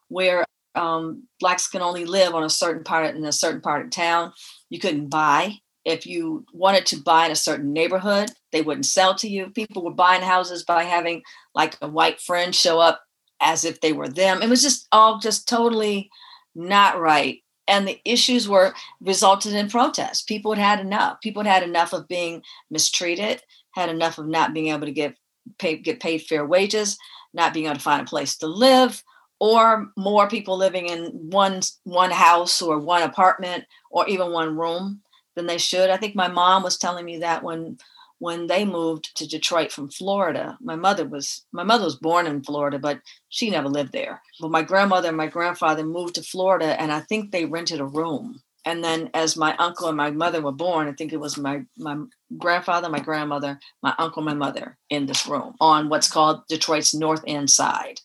where 0.08 0.44
um, 0.74 1.28
blacks 1.38 1.68
can 1.68 1.80
only 1.80 2.04
live 2.04 2.34
on 2.34 2.42
a 2.42 2.50
certain 2.50 2.82
part 2.82 3.14
in 3.14 3.24
a 3.24 3.30
certain 3.30 3.60
part 3.60 3.84
of 3.84 3.92
town. 3.92 4.32
You 4.68 4.80
couldn't 4.80 5.10
buy 5.10 5.58
if 5.84 6.06
you 6.06 6.44
wanted 6.52 6.86
to 6.86 7.00
buy 7.00 7.26
in 7.26 7.30
a 7.30 7.36
certain 7.36 7.72
neighborhood. 7.72 8.32
They 8.54 8.62
wouldn't 8.62 8.86
sell 8.86 9.16
to 9.16 9.28
you. 9.28 9.50
People 9.50 9.82
were 9.82 9.90
buying 9.90 10.22
houses 10.22 10.62
by 10.62 10.84
having 10.84 11.24
like 11.56 11.76
a 11.82 11.88
white 11.88 12.20
friend 12.20 12.54
show 12.54 12.78
up 12.78 13.02
as 13.40 13.64
if 13.64 13.80
they 13.80 13.92
were 13.92 14.06
them. 14.06 14.42
It 14.42 14.48
was 14.48 14.62
just 14.62 14.86
all 14.92 15.18
just 15.18 15.48
totally 15.48 16.08
not 16.54 17.00
right. 17.00 17.42
And 17.66 17.88
the 17.88 18.00
issues 18.04 18.48
were 18.48 18.72
resulted 19.00 19.54
in 19.54 19.68
protests. 19.68 20.22
People 20.22 20.54
had 20.54 20.78
had 20.78 20.86
enough. 20.86 21.20
People 21.20 21.42
had 21.42 21.52
had 21.52 21.68
enough 21.68 21.92
of 21.92 22.06
being 22.06 22.42
mistreated, 22.70 23.42
had 23.72 23.88
enough 23.88 24.18
of 24.18 24.28
not 24.28 24.54
being 24.54 24.68
able 24.68 24.86
to 24.86 24.92
get 24.92 25.16
paid, 25.58 25.82
get 25.82 25.98
paid 25.98 26.22
fair 26.22 26.46
wages, 26.46 26.96
not 27.32 27.52
being 27.52 27.66
able 27.66 27.74
to 27.74 27.82
find 27.82 28.02
a 28.02 28.08
place 28.08 28.36
to 28.36 28.46
live, 28.46 29.02
or 29.40 29.88
more 29.96 30.28
people 30.28 30.56
living 30.56 30.86
in 30.86 31.06
one 31.30 31.60
one 31.82 32.12
house 32.12 32.62
or 32.62 32.78
one 32.78 33.02
apartment 33.02 33.64
or 33.90 34.06
even 34.08 34.30
one 34.30 34.56
room 34.56 35.00
than 35.34 35.46
they 35.46 35.58
should. 35.58 35.90
I 35.90 35.96
think 35.96 36.14
my 36.14 36.28
mom 36.28 36.62
was 36.62 36.78
telling 36.78 37.04
me 37.04 37.18
that 37.18 37.42
when 37.42 37.78
when 38.18 38.46
they 38.46 38.64
moved 38.64 39.14
to 39.16 39.28
Detroit 39.28 39.72
from 39.72 39.90
Florida. 39.90 40.56
My 40.60 40.76
mother 40.76 41.06
was 41.06 41.44
my 41.52 41.64
mother 41.64 41.84
was 41.84 41.96
born 41.96 42.26
in 42.26 42.42
Florida, 42.42 42.78
but 42.78 43.00
she 43.28 43.50
never 43.50 43.68
lived 43.68 43.92
there. 43.92 44.22
But 44.40 44.50
my 44.50 44.62
grandmother 44.62 45.08
and 45.08 45.16
my 45.16 45.26
grandfather 45.26 45.84
moved 45.84 46.14
to 46.16 46.22
Florida, 46.22 46.80
and 46.80 46.92
I 46.92 47.00
think 47.00 47.30
they 47.30 47.44
rented 47.44 47.80
a 47.80 47.84
room. 47.84 48.40
And 48.66 48.82
then, 48.82 49.10
as 49.12 49.36
my 49.36 49.54
uncle 49.56 49.88
and 49.88 49.96
my 49.96 50.10
mother 50.10 50.40
were 50.40 50.52
born, 50.52 50.88
I 50.88 50.92
think 50.92 51.12
it 51.12 51.20
was 51.20 51.36
my 51.36 51.64
my 51.76 51.96
grandfather, 52.38 52.88
my 52.88 53.00
grandmother, 53.00 53.58
my 53.82 53.94
uncle, 53.98 54.22
my 54.22 54.34
mother 54.34 54.78
in 54.88 55.06
this 55.06 55.26
room 55.26 55.54
on 55.60 55.88
what's 55.88 56.08
called 56.10 56.46
Detroit's 56.48 56.94
North 56.94 57.22
End 57.26 57.50
side. 57.50 58.00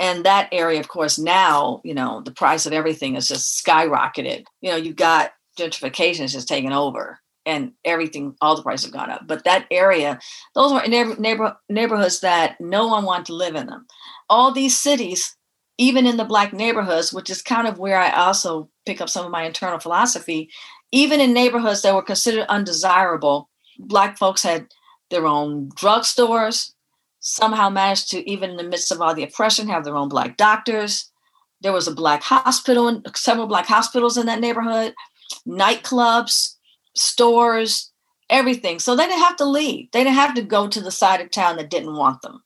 And 0.00 0.24
that 0.24 0.48
area, 0.50 0.80
of 0.80 0.88
course, 0.88 1.18
now 1.18 1.80
you 1.84 1.94
know 1.94 2.20
the 2.22 2.32
price 2.32 2.66
of 2.66 2.72
everything 2.72 3.14
has 3.14 3.28
just 3.28 3.64
skyrocketed. 3.64 4.44
You 4.60 4.72
know, 4.72 4.76
you've 4.76 4.96
got 4.96 5.32
gentrification 5.58 6.24
is 6.24 6.32
just 6.32 6.48
taking 6.48 6.72
over 6.72 7.20
and 7.46 7.72
everything, 7.84 8.34
all 8.40 8.56
the 8.56 8.62
prices 8.62 8.86
have 8.86 8.94
gone 8.94 9.10
up. 9.10 9.26
But 9.26 9.44
that 9.44 9.66
area, 9.70 10.18
those 10.54 10.72
were 10.72 10.86
neighbor, 10.86 11.16
neighbor, 11.18 11.56
neighborhoods 11.68 12.20
that 12.20 12.60
no 12.60 12.86
one 12.86 13.04
wanted 13.04 13.26
to 13.26 13.34
live 13.34 13.54
in 13.54 13.66
them. 13.66 13.86
All 14.28 14.52
these 14.52 14.76
cities, 14.76 15.36
even 15.78 16.06
in 16.06 16.16
the 16.16 16.24
black 16.24 16.52
neighborhoods, 16.52 17.12
which 17.12 17.30
is 17.30 17.42
kind 17.42 17.66
of 17.66 17.78
where 17.78 17.98
I 17.98 18.10
also 18.10 18.68
pick 18.86 19.00
up 19.00 19.08
some 19.08 19.26
of 19.26 19.32
my 19.32 19.44
internal 19.44 19.78
philosophy, 19.78 20.50
even 20.92 21.20
in 21.20 21.32
neighborhoods 21.32 21.82
that 21.82 21.94
were 21.94 22.02
considered 22.02 22.46
undesirable, 22.48 23.50
black 23.78 24.16
folks 24.16 24.42
had 24.42 24.66
their 25.10 25.26
own 25.26 25.70
drugstores, 25.70 26.72
somehow 27.20 27.68
managed 27.68 28.10
to, 28.10 28.28
even 28.30 28.50
in 28.50 28.56
the 28.56 28.62
midst 28.62 28.92
of 28.92 29.00
all 29.00 29.14
the 29.14 29.22
oppression, 29.22 29.68
have 29.68 29.84
their 29.84 29.96
own 29.96 30.08
black 30.08 30.36
doctors. 30.36 31.10
There 31.60 31.72
was 31.72 31.88
a 31.88 31.94
black 31.94 32.22
hospital, 32.22 33.02
several 33.14 33.46
black 33.46 33.66
hospitals 33.66 34.16
in 34.16 34.26
that 34.26 34.40
neighborhood 34.40 34.94
nightclubs, 35.46 36.53
stores, 36.94 37.92
everything. 38.30 38.78
So 38.78 38.96
they 38.96 39.06
didn't 39.06 39.22
have 39.22 39.36
to 39.36 39.44
leave. 39.44 39.90
They 39.92 40.04
didn't 40.04 40.16
have 40.16 40.34
to 40.34 40.42
go 40.42 40.68
to 40.68 40.80
the 40.80 40.90
side 40.90 41.20
of 41.20 41.30
town 41.30 41.56
that 41.56 41.70
didn't 41.70 41.96
want 41.96 42.22
them. 42.22 42.42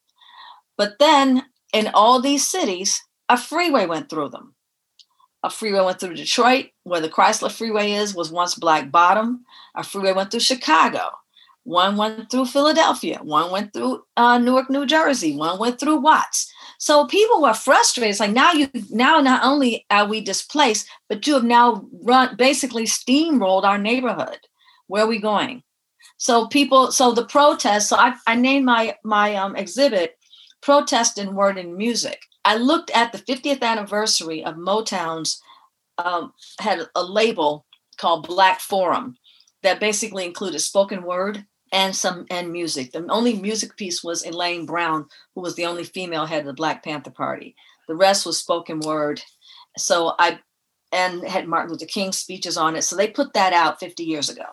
But 0.76 0.98
then 0.98 1.44
in 1.72 1.90
all 1.94 2.20
these 2.20 2.46
cities, 2.46 3.02
a 3.28 3.36
freeway 3.36 3.86
went 3.86 4.08
through 4.08 4.30
them. 4.30 4.54
A 5.44 5.50
freeway 5.50 5.84
went 5.84 6.00
through 6.00 6.14
Detroit, 6.14 6.66
where 6.82 7.00
the 7.00 7.08
Chrysler 7.08 7.50
Freeway 7.50 7.92
is, 7.92 8.14
was 8.14 8.32
once 8.32 8.54
Black 8.54 8.90
Bottom. 8.90 9.44
A 9.76 9.84
freeway 9.84 10.12
went 10.12 10.30
through 10.30 10.40
Chicago. 10.40 11.10
One 11.62 11.96
went 11.96 12.30
through 12.30 12.46
Philadelphia. 12.46 13.20
One 13.22 13.50
went 13.50 13.72
through 13.72 14.02
uh, 14.16 14.38
Newark, 14.38 14.70
New 14.70 14.86
Jersey. 14.86 15.36
One 15.36 15.58
went 15.58 15.78
through 15.78 15.98
Watts. 15.98 16.52
So 16.78 17.06
people 17.06 17.42
were 17.42 17.54
frustrated. 17.54 18.10
It's 18.10 18.20
like 18.20 18.30
now 18.30 18.52
you 18.52 18.68
now 18.90 19.20
not 19.20 19.44
only 19.44 19.84
are 19.90 20.06
we 20.06 20.20
displaced, 20.20 20.88
but 21.08 21.26
you 21.26 21.34
have 21.34 21.44
now 21.44 21.86
run 22.02 22.36
basically 22.36 22.84
steamrolled 22.84 23.64
our 23.64 23.78
neighborhood. 23.78 24.38
Where 24.86 25.04
are 25.04 25.08
we 25.08 25.18
going? 25.18 25.64
So 26.18 26.46
people, 26.46 26.92
so 26.92 27.12
the 27.12 27.26
protest. 27.26 27.88
So 27.88 27.96
I, 27.96 28.14
I 28.26 28.36
named 28.36 28.64
my 28.64 28.96
my 29.04 29.34
um, 29.34 29.56
exhibit 29.56 30.16
"Protest 30.62 31.18
in 31.18 31.34
Word 31.34 31.58
and 31.58 31.76
Music." 31.76 32.20
I 32.44 32.56
looked 32.56 32.90
at 32.92 33.12
the 33.12 33.18
50th 33.18 33.62
anniversary 33.62 34.44
of 34.44 34.54
Motown's 34.54 35.42
um, 35.98 36.32
had 36.60 36.86
a 36.94 37.02
label 37.02 37.66
called 37.98 38.26
Black 38.26 38.60
Forum 38.60 39.16
that 39.62 39.80
basically 39.80 40.24
included 40.24 40.60
spoken 40.60 41.02
word 41.02 41.44
and 41.72 41.94
some 41.94 42.26
and 42.30 42.52
music. 42.52 42.92
The 42.92 43.06
only 43.08 43.40
music 43.40 43.76
piece 43.76 44.02
was 44.02 44.24
Elaine 44.24 44.66
Brown, 44.66 45.06
who 45.34 45.40
was 45.40 45.54
the 45.54 45.66
only 45.66 45.84
female 45.84 46.26
head 46.26 46.40
of 46.40 46.46
the 46.46 46.52
Black 46.52 46.82
Panther 46.82 47.10
Party. 47.10 47.54
The 47.86 47.96
rest 47.96 48.26
was 48.26 48.38
spoken 48.38 48.80
word. 48.80 49.22
So 49.76 50.14
I 50.18 50.40
and 50.92 51.22
had 51.22 51.46
Martin 51.46 51.70
Luther 51.70 51.86
King 51.86 52.12
speeches 52.12 52.56
on 52.56 52.76
it. 52.76 52.82
So 52.82 52.96
they 52.96 53.08
put 53.08 53.34
that 53.34 53.52
out 53.52 53.80
50 53.80 54.04
years 54.04 54.28
ago. 54.28 54.44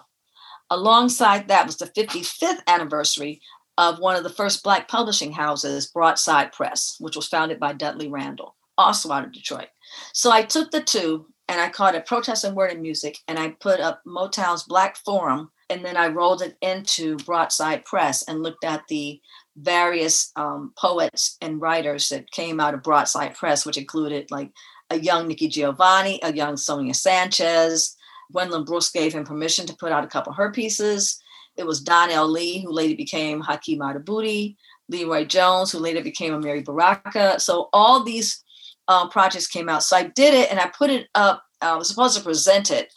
Alongside 0.70 1.48
that 1.48 1.66
was 1.66 1.78
the 1.78 1.88
55th 1.88 2.60
anniversary 2.68 3.42
of 3.78 4.00
one 4.00 4.16
of 4.16 4.24
the 4.24 4.30
first 4.30 4.64
Black 4.64 4.88
publishing 4.88 5.32
houses, 5.32 5.88
Broadside 5.88 6.52
Press, 6.52 6.98
which 7.00 7.16
was 7.16 7.28
founded 7.28 7.60
by 7.60 7.74
Dudley 7.74 8.08
Randall, 8.08 8.56
also 8.78 9.12
out 9.12 9.26
of 9.26 9.32
Detroit. 9.32 9.68
So 10.14 10.32
I 10.32 10.44
took 10.44 10.72
the 10.72 10.82
two 10.82 11.28
and 11.48 11.62
I 11.62 11.70
called 11.70 11.96
it 11.96 12.06
Protest 12.06 12.44
and 12.44 12.56
Word 12.56 12.72
and 12.72 12.82
Music, 12.82 13.20
and 13.28 13.38
I 13.38 13.50
put 13.50 13.80
up 13.80 14.02
Motown's 14.08 14.64
Black 14.64 14.98
Forum 14.98 15.52
and 15.70 15.84
then 15.84 15.98
I 15.98 16.08
rolled 16.08 16.42
it 16.42 16.58
into 16.62 17.18
Broadside 17.18 17.86
Press 17.86 18.24
and 18.24 18.44
looked 18.44 18.64
at 18.64 18.84
the 18.88 19.20
various 19.58 20.32
um, 20.36 20.74
poets 20.78 21.38
and 21.42 21.62
writers 21.62 22.10
that 22.10 22.30
came 22.32 22.60
out 22.60 22.74
of 22.74 22.84
Broadside 22.84 23.36
Press, 23.36 23.66
which 23.66 23.78
included 23.78 24.30
like 24.30 24.52
a 24.90 25.00
young 25.00 25.28
Nikki 25.28 25.48
Giovanni, 25.48 26.20
a 26.24 26.34
young 26.34 26.58
Sonia 26.58 26.94
Sanchez. 26.94 27.96
Gwendolyn 28.32 28.66
Brooks 28.66 28.92
gave 28.92 29.14
him 29.14 29.24
permission 29.24 29.66
to 29.66 29.76
put 29.76 29.92
out 29.92 30.04
a 30.04 30.08
couple 30.08 30.32
of 30.32 30.38
her 30.38 30.52
pieces. 30.52 31.20
It 31.58 31.66
was 31.66 31.82
Don 31.82 32.12
L. 32.12 32.28
Lee, 32.28 32.62
who 32.62 32.72
later 32.72 32.96
became 32.96 33.42
Haki 33.42 33.78
Madhubuti, 33.78 34.56
LeRoi 34.92 35.28
Jones, 35.28 35.72
who 35.72 35.80
later 35.80 36.04
became 36.04 36.34
Amiri 36.34 36.64
Baraka. 36.64 37.40
So 37.40 37.70
all 37.72 38.04
these 38.04 38.44
uh, 38.88 39.08
projects 39.08 39.48
came 39.48 39.70
out. 39.70 39.84
So 39.84 39.96
I 39.96 40.04
did 40.04 40.34
it 40.34 40.52
and 40.52 40.60
I 40.60 40.68
put 40.68 40.90
it 40.90 41.08
up. 41.16 41.44
I 41.62 41.76
was 41.76 41.88
supposed 41.88 42.18
to 42.18 42.24
present 42.24 42.70
it 42.70 42.92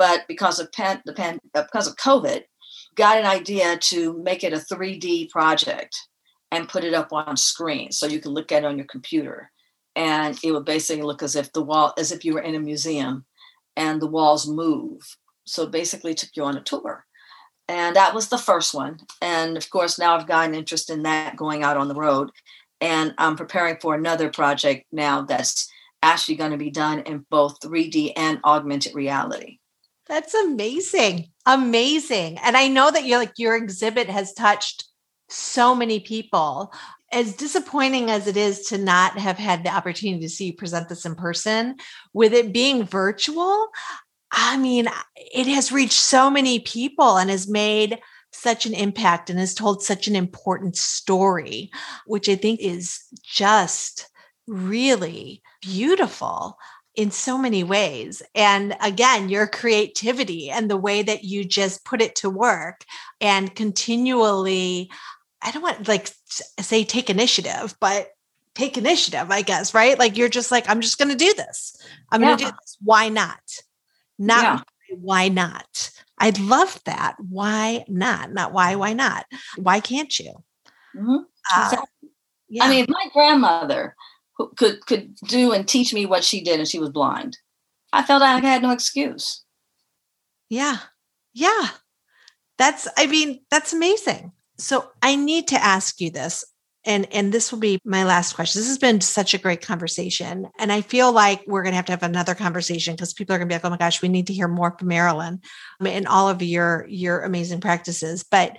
but 0.00 0.24
because 0.28 0.58
of 0.58 0.72
pan, 0.72 1.02
the 1.04 1.12
pan, 1.12 1.38
uh, 1.54 1.62
because 1.64 1.86
of 1.86 1.94
COVID, 1.96 2.44
got 2.94 3.18
an 3.18 3.26
idea 3.26 3.76
to 3.76 4.16
make 4.22 4.42
it 4.42 4.54
a 4.54 4.56
3D 4.56 5.28
project 5.28 5.94
and 6.50 6.70
put 6.70 6.84
it 6.84 6.94
up 6.94 7.12
on 7.12 7.36
screen 7.36 7.92
so 7.92 8.06
you 8.06 8.18
can 8.18 8.32
look 8.32 8.50
at 8.50 8.64
it 8.64 8.66
on 8.66 8.78
your 8.78 8.86
computer, 8.86 9.52
and 9.94 10.38
it 10.42 10.52
would 10.52 10.64
basically 10.64 11.02
look 11.02 11.22
as 11.22 11.36
if 11.36 11.52
the 11.52 11.60
wall, 11.60 11.92
as 11.98 12.12
if 12.12 12.24
you 12.24 12.32
were 12.32 12.40
in 12.40 12.54
a 12.54 12.60
museum, 12.60 13.26
and 13.76 14.00
the 14.00 14.06
walls 14.06 14.48
move. 14.48 15.02
So 15.44 15.66
basically, 15.66 16.14
took 16.14 16.30
you 16.34 16.44
on 16.44 16.56
a 16.56 16.62
tour. 16.62 17.04
And 17.68 17.94
that 17.94 18.14
was 18.14 18.30
the 18.30 18.38
first 18.38 18.72
one. 18.72 19.00
And 19.20 19.58
of 19.58 19.68
course, 19.68 19.98
now 19.98 20.16
I've 20.16 20.26
got 20.26 20.48
an 20.48 20.54
interest 20.54 20.88
in 20.88 21.02
that 21.02 21.36
going 21.36 21.62
out 21.62 21.76
on 21.76 21.88
the 21.88 21.94
road. 21.94 22.30
And 22.80 23.14
I'm 23.18 23.36
preparing 23.36 23.76
for 23.82 23.94
another 23.94 24.30
project 24.30 24.86
now 24.92 25.22
that's 25.22 25.70
actually 26.02 26.36
going 26.36 26.52
to 26.52 26.56
be 26.56 26.70
done 26.70 27.00
in 27.00 27.26
both 27.28 27.60
3D 27.60 28.14
and 28.16 28.40
augmented 28.44 28.94
reality. 28.94 29.59
That's 30.10 30.34
amazing. 30.34 31.28
Amazing. 31.46 32.38
And 32.38 32.56
I 32.56 32.66
know 32.66 32.90
that 32.90 33.04
you're 33.04 33.20
like 33.20 33.38
your 33.38 33.54
exhibit 33.54 34.10
has 34.10 34.32
touched 34.32 34.88
so 35.28 35.72
many 35.72 36.00
people. 36.00 36.72
As 37.12 37.36
disappointing 37.36 38.10
as 38.10 38.26
it 38.26 38.36
is 38.36 38.66
to 38.66 38.78
not 38.78 39.16
have 39.18 39.38
had 39.38 39.62
the 39.62 39.70
opportunity 39.70 40.20
to 40.22 40.28
see 40.28 40.46
you 40.46 40.52
present 40.54 40.88
this 40.88 41.06
in 41.06 41.14
person, 41.14 41.76
with 42.12 42.32
it 42.32 42.52
being 42.52 42.82
virtual, 42.82 43.68
I 44.32 44.56
mean, 44.56 44.88
it 45.32 45.46
has 45.46 45.70
reached 45.70 45.92
so 45.92 46.28
many 46.28 46.58
people 46.58 47.16
and 47.16 47.30
has 47.30 47.48
made 47.48 48.00
such 48.32 48.66
an 48.66 48.74
impact 48.74 49.30
and 49.30 49.38
has 49.38 49.54
told 49.54 49.80
such 49.80 50.08
an 50.08 50.16
important 50.16 50.76
story, 50.76 51.70
which 52.06 52.28
I 52.28 52.34
think 52.34 52.58
is 52.58 52.98
just 53.22 54.08
really 54.48 55.40
beautiful 55.62 56.58
in 56.96 57.10
so 57.10 57.38
many 57.38 57.64
ways. 57.64 58.22
And 58.34 58.76
again, 58.80 59.28
your 59.28 59.46
creativity 59.46 60.50
and 60.50 60.70
the 60.70 60.76
way 60.76 61.02
that 61.02 61.24
you 61.24 61.44
just 61.44 61.84
put 61.84 62.02
it 62.02 62.16
to 62.16 62.30
work 62.30 62.84
and 63.20 63.54
continually, 63.54 64.90
I 65.42 65.50
don't 65.50 65.62
want 65.62 65.88
like 65.88 66.10
say 66.60 66.84
take 66.84 67.08
initiative, 67.08 67.76
but 67.80 68.10
take 68.54 68.76
initiative, 68.76 69.30
I 69.30 69.42
guess, 69.42 69.72
right? 69.72 69.98
Like 69.98 70.16
you're 70.16 70.28
just 70.28 70.50
like, 70.50 70.68
I'm 70.68 70.80
just 70.80 70.98
going 70.98 71.10
to 71.10 71.16
do 71.16 71.32
this. 71.34 71.76
I'm 72.10 72.20
going 72.20 72.36
to 72.36 72.44
do 72.44 72.50
this. 72.50 72.76
Why 72.82 73.08
not? 73.08 73.40
Not 74.18 74.42
yeah. 74.42 74.96
why 74.98 75.28
not? 75.28 75.90
I 76.18 76.30
love 76.38 76.78
that. 76.84 77.16
Why 77.18 77.84
not? 77.88 78.32
Not 78.32 78.52
why, 78.52 78.74
why 78.74 78.92
not? 78.92 79.24
Why 79.56 79.80
can't 79.80 80.18
you? 80.18 80.34
Mm-hmm. 80.94 81.16
Uh, 81.54 81.64
exactly. 81.64 82.10
yeah. 82.48 82.64
I 82.64 82.70
mean, 82.70 82.86
my 82.88 83.06
grandmother 83.14 83.94
could 84.56 84.84
could 84.86 85.14
do 85.26 85.52
and 85.52 85.66
teach 85.66 85.92
me 85.94 86.06
what 86.06 86.24
she 86.24 86.42
did, 86.42 86.58
and 86.58 86.68
she 86.68 86.78
was 86.78 86.90
blind. 86.90 87.38
I 87.92 88.02
felt 88.02 88.22
I 88.22 88.38
had 88.40 88.62
no 88.62 88.70
excuse. 88.70 89.44
Yeah, 90.48 90.78
yeah, 91.32 91.68
that's. 92.58 92.88
I 92.96 93.06
mean, 93.06 93.40
that's 93.50 93.72
amazing. 93.72 94.32
So 94.58 94.90
I 95.02 95.16
need 95.16 95.48
to 95.48 95.62
ask 95.62 96.00
you 96.00 96.10
this 96.10 96.44
and 96.84 97.06
and 97.12 97.32
this 97.32 97.52
will 97.52 97.58
be 97.58 97.78
my 97.84 98.04
last 98.04 98.34
question 98.34 98.60
this 98.60 98.68
has 98.68 98.78
been 98.78 99.00
such 99.00 99.34
a 99.34 99.38
great 99.38 99.60
conversation 99.60 100.48
and 100.58 100.72
i 100.72 100.80
feel 100.80 101.12
like 101.12 101.42
we're 101.46 101.62
going 101.62 101.72
to 101.72 101.76
have 101.76 101.84
to 101.84 101.92
have 101.92 102.02
another 102.02 102.34
conversation 102.34 102.94
because 102.94 103.12
people 103.12 103.34
are 103.34 103.38
going 103.38 103.48
to 103.48 103.52
be 103.52 103.56
like 103.56 103.64
oh 103.64 103.70
my 103.70 103.76
gosh 103.76 104.02
we 104.02 104.08
need 104.08 104.26
to 104.26 104.32
hear 104.32 104.48
more 104.48 104.74
from 104.78 104.88
marilyn 104.88 105.40
and 105.84 106.06
all 106.06 106.28
of 106.28 106.42
your 106.42 106.86
your 106.88 107.22
amazing 107.22 107.60
practices 107.60 108.24
but 108.24 108.56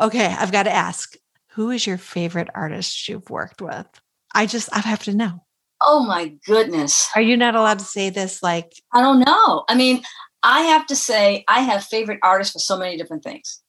okay 0.00 0.26
i've 0.26 0.52
got 0.52 0.64
to 0.64 0.72
ask 0.72 1.14
who 1.52 1.70
is 1.70 1.86
your 1.86 1.98
favorite 1.98 2.48
artist 2.54 3.08
you've 3.08 3.28
worked 3.30 3.60
with 3.60 3.86
i 4.34 4.46
just 4.46 4.68
i 4.74 4.80
have 4.80 5.02
to 5.02 5.14
know 5.14 5.42
oh 5.80 6.04
my 6.04 6.32
goodness 6.46 7.08
are 7.14 7.22
you 7.22 7.36
not 7.36 7.54
allowed 7.54 7.78
to 7.78 7.84
say 7.84 8.10
this 8.10 8.42
like 8.42 8.72
i 8.92 9.00
don't 9.00 9.20
know 9.20 9.64
i 9.68 9.74
mean 9.74 10.02
i 10.42 10.62
have 10.62 10.86
to 10.86 10.96
say 10.96 11.44
i 11.48 11.60
have 11.60 11.84
favorite 11.84 12.18
artists 12.22 12.52
for 12.52 12.58
so 12.58 12.78
many 12.78 12.96
different 12.96 13.22
things 13.22 13.62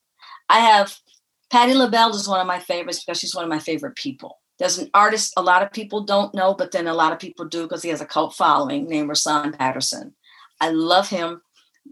i 0.49 0.59
have 0.59 0.95
Patti 1.51 1.73
LaBelle 1.73 2.15
is 2.15 2.29
one 2.29 2.39
of 2.39 2.47
my 2.47 2.59
favorites 2.59 3.03
because 3.03 3.19
she's 3.19 3.35
one 3.35 3.43
of 3.43 3.49
my 3.49 3.59
favorite 3.59 3.95
people. 3.95 4.39
There's 4.57 4.77
an 4.77 4.89
artist 4.93 5.33
a 5.35 5.41
lot 5.41 5.63
of 5.63 5.73
people 5.73 6.03
don't 6.03 6.33
know, 6.33 6.53
but 6.53 6.71
then 6.71 6.87
a 6.87 6.93
lot 6.93 7.11
of 7.11 7.19
people 7.19 7.45
do 7.45 7.63
because 7.63 7.83
he 7.83 7.89
has 7.89 7.99
a 7.99 8.05
cult 8.05 8.35
following 8.35 8.87
named 8.87 9.09
Rahsaan 9.09 9.57
Patterson. 9.57 10.13
I 10.61 10.69
love 10.69 11.09
him. 11.09 11.41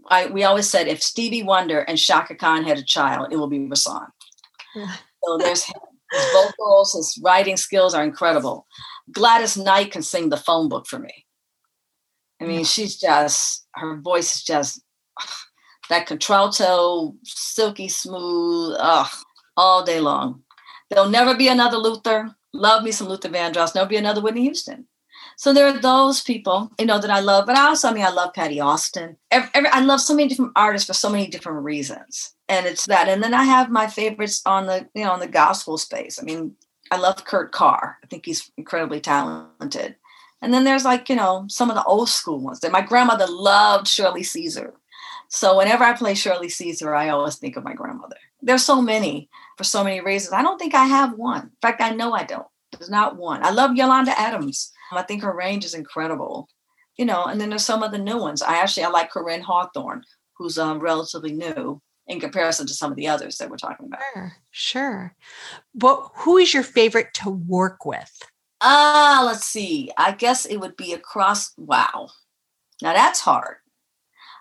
I, 0.08 0.26
we 0.26 0.44
always 0.44 0.70
said 0.70 0.88
if 0.88 1.02
Stevie 1.02 1.42
Wonder 1.42 1.80
and 1.80 1.98
Chaka 1.98 2.36
Khan 2.36 2.64
had 2.64 2.78
a 2.78 2.84
child, 2.84 3.28
it 3.32 3.36
will 3.36 3.48
be 3.48 3.58
Rahsaan. 3.58 4.06
so 4.74 5.36
there's 5.36 5.70
his 6.12 6.24
vocals, 6.32 6.92
his 6.94 7.18
writing 7.22 7.56
skills 7.56 7.94
are 7.94 8.04
incredible. 8.04 8.66
Gladys 9.12 9.56
Knight 9.56 9.92
can 9.92 10.02
sing 10.02 10.28
the 10.28 10.36
phone 10.36 10.68
book 10.68 10.86
for 10.86 10.98
me. 10.98 11.26
I 12.40 12.46
mean, 12.46 12.64
she's 12.64 12.96
just 12.98 13.66
her 13.74 13.96
voice 13.96 14.36
is 14.36 14.42
just 14.42 14.82
that 15.88 16.06
contralto, 16.06 17.14
silky 17.24 17.88
smooth. 17.88 18.76
Ugh, 18.78 19.10
all 19.56 19.84
day 19.84 20.00
long. 20.00 20.42
There'll 20.88 21.10
never 21.10 21.36
be 21.36 21.48
another 21.48 21.76
Luther. 21.76 22.34
Love 22.52 22.82
me 22.82 22.92
some 22.92 23.08
Luther 23.08 23.28
Vandross. 23.28 23.72
There'll 23.72 23.88
be 23.88 23.96
another 23.96 24.20
Whitney 24.20 24.42
Houston. 24.42 24.86
So 25.36 25.52
there 25.52 25.66
are 25.66 25.78
those 25.78 26.22
people, 26.22 26.70
you 26.78 26.86
know, 26.86 26.98
that 26.98 27.10
I 27.10 27.20
love. 27.20 27.46
But 27.46 27.56
I 27.56 27.68
also, 27.68 27.88
I 27.88 27.92
mean, 27.92 28.04
I 28.04 28.10
love 28.10 28.34
Patti 28.34 28.60
Austin. 28.60 29.16
Every, 29.30 29.48
every, 29.54 29.70
I 29.70 29.80
love 29.80 30.00
so 30.00 30.14
many 30.14 30.28
different 30.28 30.52
artists 30.56 30.86
for 30.86 30.94
so 30.94 31.08
many 31.08 31.28
different 31.28 31.62
reasons. 31.62 32.34
And 32.50 32.66
it's 32.66 32.86
that. 32.86 33.08
And 33.08 33.22
then 33.22 33.32
I 33.32 33.44
have 33.44 33.70
my 33.70 33.86
favorites 33.86 34.42
on 34.44 34.66
the, 34.66 34.88
you 34.94 35.04
know, 35.04 35.12
on 35.12 35.20
the 35.20 35.28
gospel 35.28 35.78
space. 35.78 36.18
I 36.20 36.24
mean, 36.24 36.56
I 36.90 36.96
love 36.96 37.24
Kurt 37.24 37.52
Carr. 37.52 37.98
I 38.02 38.06
think 38.08 38.26
he's 38.26 38.50
incredibly 38.56 39.00
talented. 39.00 39.94
And 40.42 40.52
then 40.52 40.64
there's 40.64 40.84
like, 40.84 41.08
you 41.08 41.14
know, 41.14 41.44
some 41.48 41.70
of 41.70 41.76
the 41.76 41.84
old 41.84 42.08
school 42.08 42.40
ones 42.40 42.58
that 42.60 42.72
my 42.72 42.80
grandmother 42.80 43.26
loved 43.28 43.86
Shirley 43.86 44.24
Caesar. 44.24 44.74
So 45.28 45.56
whenever 45.58 45.84
I 45.84 45.92
play 45.92 46.14
Shirley 46.14 46.48
Caesar, 46.48 46.92
I 46.92 47.10
always 47.10 47.36
think 47.36 47.56
of 47.56 47.62
my 47.62 47.72
grandmother. 47.72 48.16
There's 48.42 48.64
so 48.64 48.82
many 48.82 49.28
for 49.56 49.62
so 49.62 49.84
many 49.84 50.00
reasons. 50.00 50.32
I 50.32 50.42
don't 50.42 50.58
think 50.58 50.74
I 50.74 50.86
have 50.86 51.12
one. 51.12 51.42
In 51.42 51.50
fact, 51.62 51.80
I 51.80 51.90
know 51.90 52.12
I 52.14 52.24
don't. 52.24 52.48
There's 52.72 52.90
not 52.90 53.16
one. 53.16 53.44
I 53.44 53.50
love 53.50 53.76
Yolanda 53.76 54.18
Adams. 54.18 54.72
I 54.90 55.02
think 55.02 55.22
her 55.22 55.32
range 55.32 55.64
is 55.64 55.74
incredible. 55.74 56.48
You 56.96 57.04
know, 57.04 57.26
and 57.26 57.40
then 57.40 57.48
there's 57.48 57.64
some 57.64 57.84
of 57.84 57.92
the 57.92 57.98
new 57.98 58.18
ones. 58.18 58.42
I 58.42 58.56
actually 58.56 58.82
I 58.82 58.88
like 58.88 59.12
Koryn 59.12 59.40
Hawthorne, 59.40 60.02
who's 60.36 60.58
um, 60.58 60.80
relatively 60.80 61.32
new 61.32 61.80
in 62.10 62.20
comparison 62.20 62.66
to 62.66 62.74
some 62.74 62.90
of 62.90 62.96
the 62.96 63.08
others 63.08 63.38
that 63.38 63.48
we're 63.48 63.56
talking 63.56 63.86
about. 63.86 64.00
Sure, 64.12 64.36
sure. 64.50 65.14
But 65.74 66.10
who 66.16 66.36
is 66.36 66.52
your 66.52 66.64
favorite 66.64 67.14
to 67.14 67.30
work 67.30 67.86
with? 67.86 68.22
Ah, 68.60 69.20
uh, 69.20 69.24
let's 69.24 69.46
see. 69.46 69.90
I 69.96 70.12
guess 70.12 70.44
it 70.44 70.58
would 70.58 70.76
be 70.76 70.92
across. 70.92 71.52
Wow, 71.56 72.08
now 72.82 72.92
that's 72.92 73.20
hard. 73.20 73.56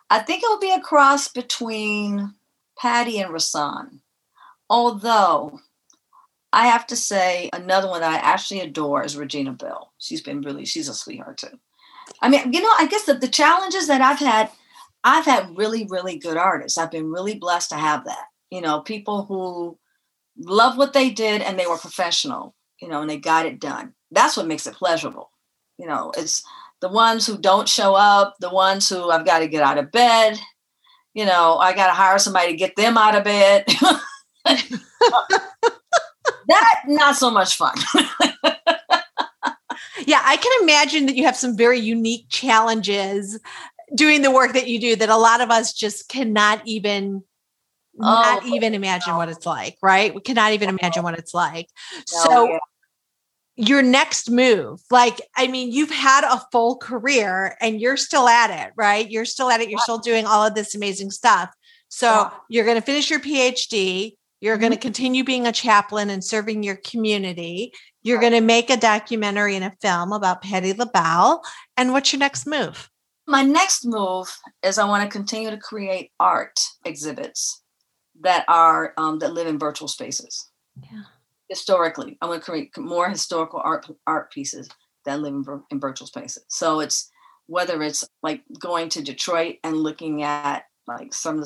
I 0.09 0.19
think 0.19 0.43
it 0.43 0.49
would 0.49 0.59
be 0.59 0.73
a 0.73 0.81
cross 0.81 1.27
between 1.27 2.33
Patti 2.77 3.19
and 3.19 3.31
Rahsaan. 3.31 3.99
Although 4.69 5.59
I 6.51 6.67
have 6.67 6.87
to 6.87 6.95
say 6.95 7.49
another 7.53 7.87
one 7.87 8.01
that 8.01 8.11
I 8.11 8.17
actually 8.17 8.61
adore 8.61 9.03
is 9.03 9.15
Regina 9.15 9.51
Belle. 9.51 9.93
She's 9.99 10.21
been 10.21 10.41
really, 10.41 10.65
she's 10.65 10.89
a 10.89 10.93
sweetheart 10.95 11.37
too. 11.37 11.59
I 12.21 12.29
mean, 12.29 12.51
you 12.51 12.61
know, 12.61 12.73
I 12.79 12.87
guess 12.87 13.05
that 13.05 13.21
the 13.21 13.27
challenges 13.27 13.87
that 13.87 14.01
I've 14.01 14.19
had, 14.19 14.49
I've 15.03 15.25
had 15.25 15.57
really, 15.57 15.87
really 15.89 16.17
good 16.17 16.37
artists. 16.37 16.77
I've 16.77 16.91
been 16.91 17.11
really 17.11 17.35
blessed 17.35 17.69
to 17.69 17.75
have 17.75 18.05
that. 18.05 18.25
You 18.51 18.61
know, 18.61 18.81
people 18.81 19.25
who 19.25 19.77
love 20.37 20.77
what 20.77 20.93
they 20.93 21.09
did 21.09 21.41
and 21.41 21.57
they 21.57 21.67
were 21.67 21.77
professional, 21.77 22.55
you 22.81 22.87
know, 22.87 23.01
and 23.01 23.09
they 23.09 23.17
got 23.17 23.45
it 23.45 23.59
done. 23.59 23.93
That's 24.11 24.35
what 24.35 24.47
makes 24.47 24.67
it 24.67 24.75
pleasurable. 24.75 25.31
You 25.77 25.87
know, 25.87 26.11
it's 26.17 26.43
the 26.81 26.89
ones 26.89 27.25
who 27.25 27.37
don't 27.37 27.69
show 27.69 27.95
up, 27.95 28.35
the 28.39 28.49
ones 28.49 28.89
who 28.89 29.09
I've 29.09 29.25
got 29.25 29.39
to 29.39 29.47
get 29.47 29.63
out 29.63 29.77
of 29.77 29.91
bed. 29.91 30.37
You 31.13 31.25
know, 31.25 31.57
I 31.57 31.73
got 31.73 31.87
to 31.87 31.93
hire 31.93 32.19
somebody 32.19 32.51
to 32.51 32.57
get 32.57 32.75
them 32.75 32.97
out 32.97 33.15
of 33.15 33.23
bed. 33.23 33.65
that 36.47 36.81
not 36.87 37.15
so 37.15 37.29
much 37.31 37.55
fun. 37.55 37.75
yeah, 40.05 40.21
I 40.23 40.37
can 40.37 40.63
imagine 40.63 41.05
that 41.07 41.15
you 41.15 41.25
have 41.25 41.35
some 41.35 41.57
very 41.57 41.79
unique 41.79 42.25
challenges 42.29 43.39
doing 43.95 44.21
the 44.21 44.31
work 44.31 44.53
that 44.53 44.67
you 44.67 44.79
do 44.79 44.95
that 44.95 45.09
a 45.09 45.17
lot 45.17 45.41
of 45.41 45.49
us 45.49 45.73
just 45.73 46.09
cannot 46.09 46.61
even 46.65 47.23
oh, 47.99 48.03
not 48.05 48.45
even 48.45 48.73
imagine 48.73 49.13
no. 49.13 49.17
what 49.17 49.29
it's 49.29 49.45
like, 49.45 49.77
right? 49.81 50.13
We 50.13 50.21
cannot 50.21 50.53
even 50.53 50.69
imagine 50.69 51.03
what 51.03 51.17
it's 51.17 51.33
like. 51.33 51.67
No, 52.13 52.23
so 52.23 52.49
yeah 52.49 52.59
your 53.61 53.81
next 53.81 54.29
move 54.29 54.81
like 54.89 55.19
i 55.35 55.45
mean 55.45 55.69
you've 55.69 55.91
had 55.91 56.23
a 56.23 56.41
full 56.49 56.77
career 56.77 57.57
and 57.59 57.81
you're 57.81 57.97
still 57.97 58.25
at 58.29 58.49
it 58.49 58.71
right 58.77 59.11
you're 59.11 59.25
still 59.25 59.49
at 59.49 59.59
it 59.59 59.69
you're 59.69 59.81
still 59.81 59.97
doing 59.97 60.25
all 60.25 60.47
of 60.47 60.55
this 60.55 60.75
amazing 60.75 61.11
stuff 61.11 61.53
so 61.89 62.07
yeah. 62.07 62.29
you're 62.47 62.63
going 62.63 62.77
to 62.79 62.81
finish 62.81 63.09
your 63.09 63.19
phd 63.19 64.15
you're 64.39 64.55
mm-hmm. 64.55 64.61
going 64.61 64.71
to 64.71 64.79
continue 64.79 65.25
being 65.25 65.45
a 65.45 65.51
chaplain 65.51 66.09
and 66.09 66.23
serving 66.23 66.63
your 66.63 66.77
community 66.77 67.73
you're 68.01 68.21
going 68.21 68.31
to 68.31 68.39
make 68.39 68.69
a 68.69 68.77
documentary 68.77 69.57
and 69.57 69.65
a 69.65 69.73
film 69.81 70.13
about 70.13 70.41
patti 70.41 70.71
labelle 70.71 71.43
and 71.75 71.91
what's 71.91 72.13
your 72.13 72.19
next 72.19 72.47
move 72.47 72.89
my 73.29 73.43
next 73.43 73.85
move 73.85 74.27
is 74.63 74.77
i 74.77 74.85
want 74.85 75.03
to 75.03 75.17
continue 75.17 75.49
to 75.49 75.57
create 75.57 76.11
art 76.19 76.59
exhibits 76.85 77.63
that 78.21 78.43
are 78.47 78.93
um, 78.97 79.19
that 79.19 79.33
live 79.33 79.47
in 79.47 79.57
virtual 79.57 79.87
spaces 79.87 80.49
yeah 80.91 81.03
historically. 81.49 82.17
I 82.21 82.27
want 82.27 82.41
to 82.41 82.49
create 82.49 82.77
more 82.77 83.09
historical 83.09 83.59
art 83.63 83.87
art 84.07 84.31
pieces 84.31 84.69
that 85.05 85.19
live 85.19 85.33
in, 85.33 85.63
in 85.71 85.79
virtual 85.79 86.07
spaces. 86.07 86.45
So 86.47 86.79
it's 86.79 87.11
whether 87.47 87.81
it's 87.81 88.07
like 88.21 88.43
going 88.59 88.89
to 88.89 89.03
Detroit 89.03 89.57
and 89.63 89.75
looking 89.75 90.23
at 90.23 90.65
like 90.87 91.13
some 91.13 91.43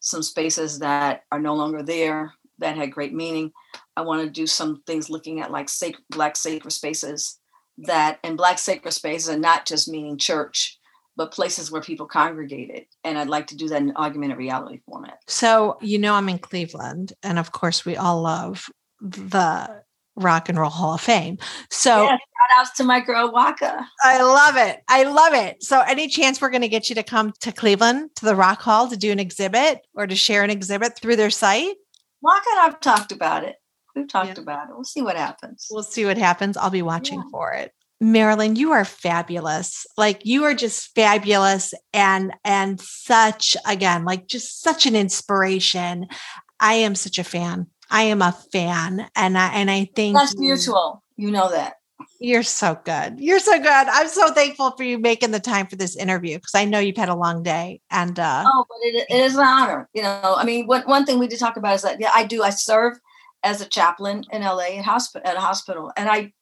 some 0.00 0.22
spaces 0.22 0.80
that 0.80 1.22
are 1.32 1.38
no 1.38 1.54
longer 1.54 1.82
there 1.82 2.32
that 2.58 2.76
had 2.76 2.92
great 2.92 3.14
meaning. 3.14 3.52
I 3.96 4.02
want 4.02 4.22
to 4.22 4.30
do 4.30 4.46
some 4.46 4.82
things 4.86 5.08
looking 5.08 5.40
at 5.40 5.50
like 5.50 5.68
sacred, 5.68 6.04
black 6.10 6.36
sacred 6.36 6.72
spaces 6.72 7.38
that 7.78 8.18
and 8.22 8.36
black 8.36 8.58
sacred 8.58 8.92
spaces 8.92 9.28
are 9.28 9.38
not 9.38 9.66
just 9.66 9.88
meaning 9.88 10.18
church 10.18 10.78
but 11.16 11.32
places 11.32 11.70
where 11.70 11.82
people 11.82 12.06
congregated. 12.06 12.86
And 13.04 13.18
I'd 13.18 13.28
like 13.28 13.46
to 13.48 13.56
do 13.56 13.68
that 13.68 13.82
in 13.82 13.96
augmented 13.96 14.38
reality 14.38 14.80
format. 14.86 15.18
So, 15.26 15.78
you 15.80 15.98
know, 15.98 16.14
I'm 16.14 16.28
in 16.28 16.38
Cleveland, 16.38 17.12
and 17.22 17.38
of 17.38 17.52
course, 17.52 17.84
we 17.84 17.96
all 17.96 18.22
love 18.22 18.68
the 19.00 19.84
Rock 20.16 20.48
and 20.48 20.58
Roll 20.58 20.70
Hall 20.70 20.94
of 20.94 21.00
Fame. 21.00 21.38
So 21.70 22.04
yeah, 22.04 22.10
shout 22.10 22.18
outs 22.56 22.70
to 22.76 22.84
my 22.84 23.00
girl 23.00 23.32
Waka. 23.32 23.86
I 24.02 24.22
love 24.22 24.56
it. 24.56 24.82
I 24.88 25.04
love 25.04 25.34
it. 25.34 25.62
So 25.62 25.80
any 25.80 26.08
chance 26.08 26.40
we're 26.40 26.50
going 26.50 26.62
to 26.62 26.68
get 26.68 26.88
you 26.88 26.94
to 26.94 27.02
come 27.02 27.32
to 27.40 27.52
Cleveland 27.52 28.10
to 28.16 28.24
the 28.24 28.36
Rock 28.36 28.62
Hall 28.62 28.88
to 28.88 28.96
do 28.96 29.10
an 29.10 29.18
exhibit 29.18 29.80
or 29.94 30.06
to 30.06 30.14
share 30.14 30.42
an 30.42 30.50
exhibit 30.50 30.98
through 30.98 31.16
their 31.16 31.30
site? 31.30 31.74
Waka 32.22 32.46
and 32.52 32.60
I've 32.60 32.80
talked 32.80 33.12
about 33.12 33.44
it. 33.44 33.56
We've 33.94 34.08
talked 34.08 34.36
yeah. 34.36 34.42
about 34.42 34.68
it. 34.68 34.74
We'll 34.74 34.84
see 34.84 35.02
what 35.02 35.16
happens. 35.16 35.68
We'll 35.70 35.82
see 35.82 36.04
what 36.04 36.18
happens. 36.18 36.56
I'll 36.56 36.70
be 36.70 36.82
watching 36.82 37.18
yeah. 37.18 37.30
for 37.30 37.52
it. 37.52 37.72
Marilyn, 38.04 38.54
you 38.54 38.72
are 38.72 38.84
fabulous. 38.84 39.86
Like 39.96 40.26
you 40.26 40.44
are 40.44 40.54
just 40.54 40.94
fabulous 40.94 41.72
and 41.94 42.32
and 42.44 42.78
such 42.78 43.56
again, 43.66 44.04
like 44.04 44.26
just 44.26 44.60
such 44.60 44.84
an 44.84 44.94
inspiration. 44.94 46.08
I 46.60 46.74
am 46.74 46.94
such 46.94 47.18
a 47.18 47.24
fan. 47.24 47.66
I 47.90 48.02
am 48.02 48.20
a 48.20 48.32
fan 48.52 49.08
and 49.16 49.38
I 49.38 49.48
and 49.54 49.70
I 49.70 49.90
think 49.96 50.16
that's 50.16 50.38
mutual. 50.38 51.02
You 51.16 51.30
know 51.30 51.50
that. 51.50 51.76
You're 52.20 52.42
so 52.42 52.78
good. 52.84 53.18
You're 53.18 53.38
so 53.38 53.56
good. 53.56 53.68
I'm 53.68 54.08
so 54.08 54.32
thankful 54.32 54.72
for 54.72 54.82
you 54.82 54.98
making 54.98 55.30
the 55.30 55.40
time 55.40 55.66
for 55.66 55.76
this 55.76 55.96
interview 55.96 56.36
because 56.36 56.54
I 56.54 56.66
know 56.66 56.80
you've 56.80 56.96
had 56.96 57.08
a 57.08 57.14
long 57.14 57.42
day. 57.42 57.80
And 57.90 58.18
uh, 58.18 58.44
oh, 58.46 58.66
but 58.68 58.76
it, 58.82 59.06
it 59.08 59.20
is 59.22 59.36
an 59.36 59.46
honor. 59.46 59.88
You 59.94 60.02
know, 60.02 60.34
I 60.36 60.44
mean, 60.44 60.66
one 60.66 60.82
one 60.82 61.06
thing 61.06 61.18
we 61.18 61.26
did 61.26 61.38
talk 61.38 61.56
about 61.56 61.76
is 61.76 61.82
that 61.82 62.00
yeah, 62.00 62.10
I 62.14 62.24
do. 62.24 62.42
I 62.42 62.50
serve 62.50 62.98
as 63.42 63.62
a 63.62 63.66
chaplain 63.66 64.24
in 64.30 64.42
LA 64.42 64.76
at 64.78 64.84
hospital 64.84 65.26
at 65.26 65.36
a 65.36 65.40
hospital, 65.40 65.90
and 65.96 66.10
I 66.10 66.32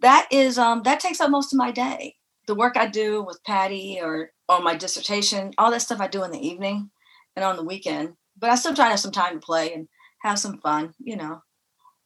that 0.00 0.28
is 0.30 0.58
um 0.58 0.82
that 0.84 1.00
takes 1.00 1.20
up 1.20 1.30
most 1.30 1.52
of 1.52 1.58
my 1.58 1.70
day. 1.70 2.16
The 2.46 2.54
work 2.54 2.76
I 2.76 2.86
do 2.86 3.22
with 3.22 3.42
Patti 3.44 4.00
or 4.02 4.30
on 4.48 4.64
my 4.64 4.74
dissertation, 4.76 5.52
all 5.58 5.70
that 5.70 5.82
stuff 5.82 6.00
I 6.00 6.08
do 6.08 6.24
in 6.24 6.30
the 6.30 6.46
evening 6.46 6.90
and 7.36 7.44
on 7.44 7.56
the 7.56 7.64
weekend. 7.64 8.14
But 8.38 8.50
I 8.50 8.56
still 8.56 8.74
try 8.74 8.86
to 8.86 8.90
have 8.90 9.00
some 9.00 9.12
time 9.12 9.34
to 9.34 9.46
play 9.46 9.72
and 9.72 9.88
have 10.22 10.38
some 10.38 10.58
fun. 10.58 10.94
You 10.98 11.16
know. 11.16 11.42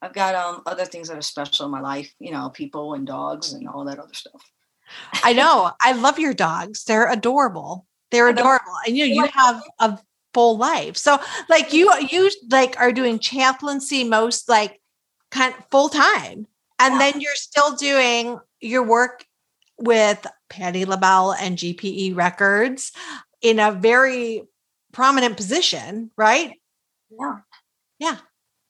I've 0.00 0.12
got 0.12 0.36
um 0.36 0.62
other 0.64 0.84
things 0.84 1.08
that 1.08 1.18
are 1.18 1.22
special 1.22 1.66
in 1.66 1.72
my 1.72 1.80
life, 1.80 2.14
you 2.20 2.30
know, 2.30 2.50
people 2.50 2.94
and 2.94 3.04
dogs 3.04 3.52
and 3.52 3.68
all 3.68 3.84
that 3.86 3.98
other 3.98 4.14
stuff. 4.14 4.40
I 5.24 5.32
know. 5.32 5.72
I 5.80 5.90
love 5.90 6.20
your 6.20 6.34
dogs. 6.34 6.84
They're 6.84 7.10
adorable. 7.10 7.84
They're 8.12 8.28
adorable. 8.28 8.76
And 8.86 8.96
you 8.96 9.08
know, 9.08 9.14
you 9.24 9.28
have 9.34 9.60
a 9.80 9.98
full 10.32 10.56
life. 10.56 10.96
So 10.96 11.18
like 11.48 11.72
you 11.72 11.92
you 12.10 12.30
like 12.48 12.78
are 12.78 12.92
doing 12.92 13.18
chaplaincy 13.18 14.04
most 14.04 14.48
like 14.48 14.80
kind 15.32 15.52
of 15.52 15.64
full 15.72 15.88
time. 15.88 16.46
And 16.78 16.94
yeah. 16.94 16.98
then 16.98 17.20
you're 17.20 17.34
still 17.34 17.76
doing 17.76 18.38
your 18.60 18.84
work 18.84 19.24
with 19.78 20.26
Patti 20.48 20.84
LaBelle 20.84 21.32
and 21.32 21.56
GPE 21.56 22.16
Records 22.16 22.92
in 23.42 23.58
a 23.58 23.72
very 23.72 24.42
prominent 24.92 25.36
position, 25.36 26.10
right? 26.16 26.52
Yeah. 27.10 27.38
Yeah. 27.98 28.16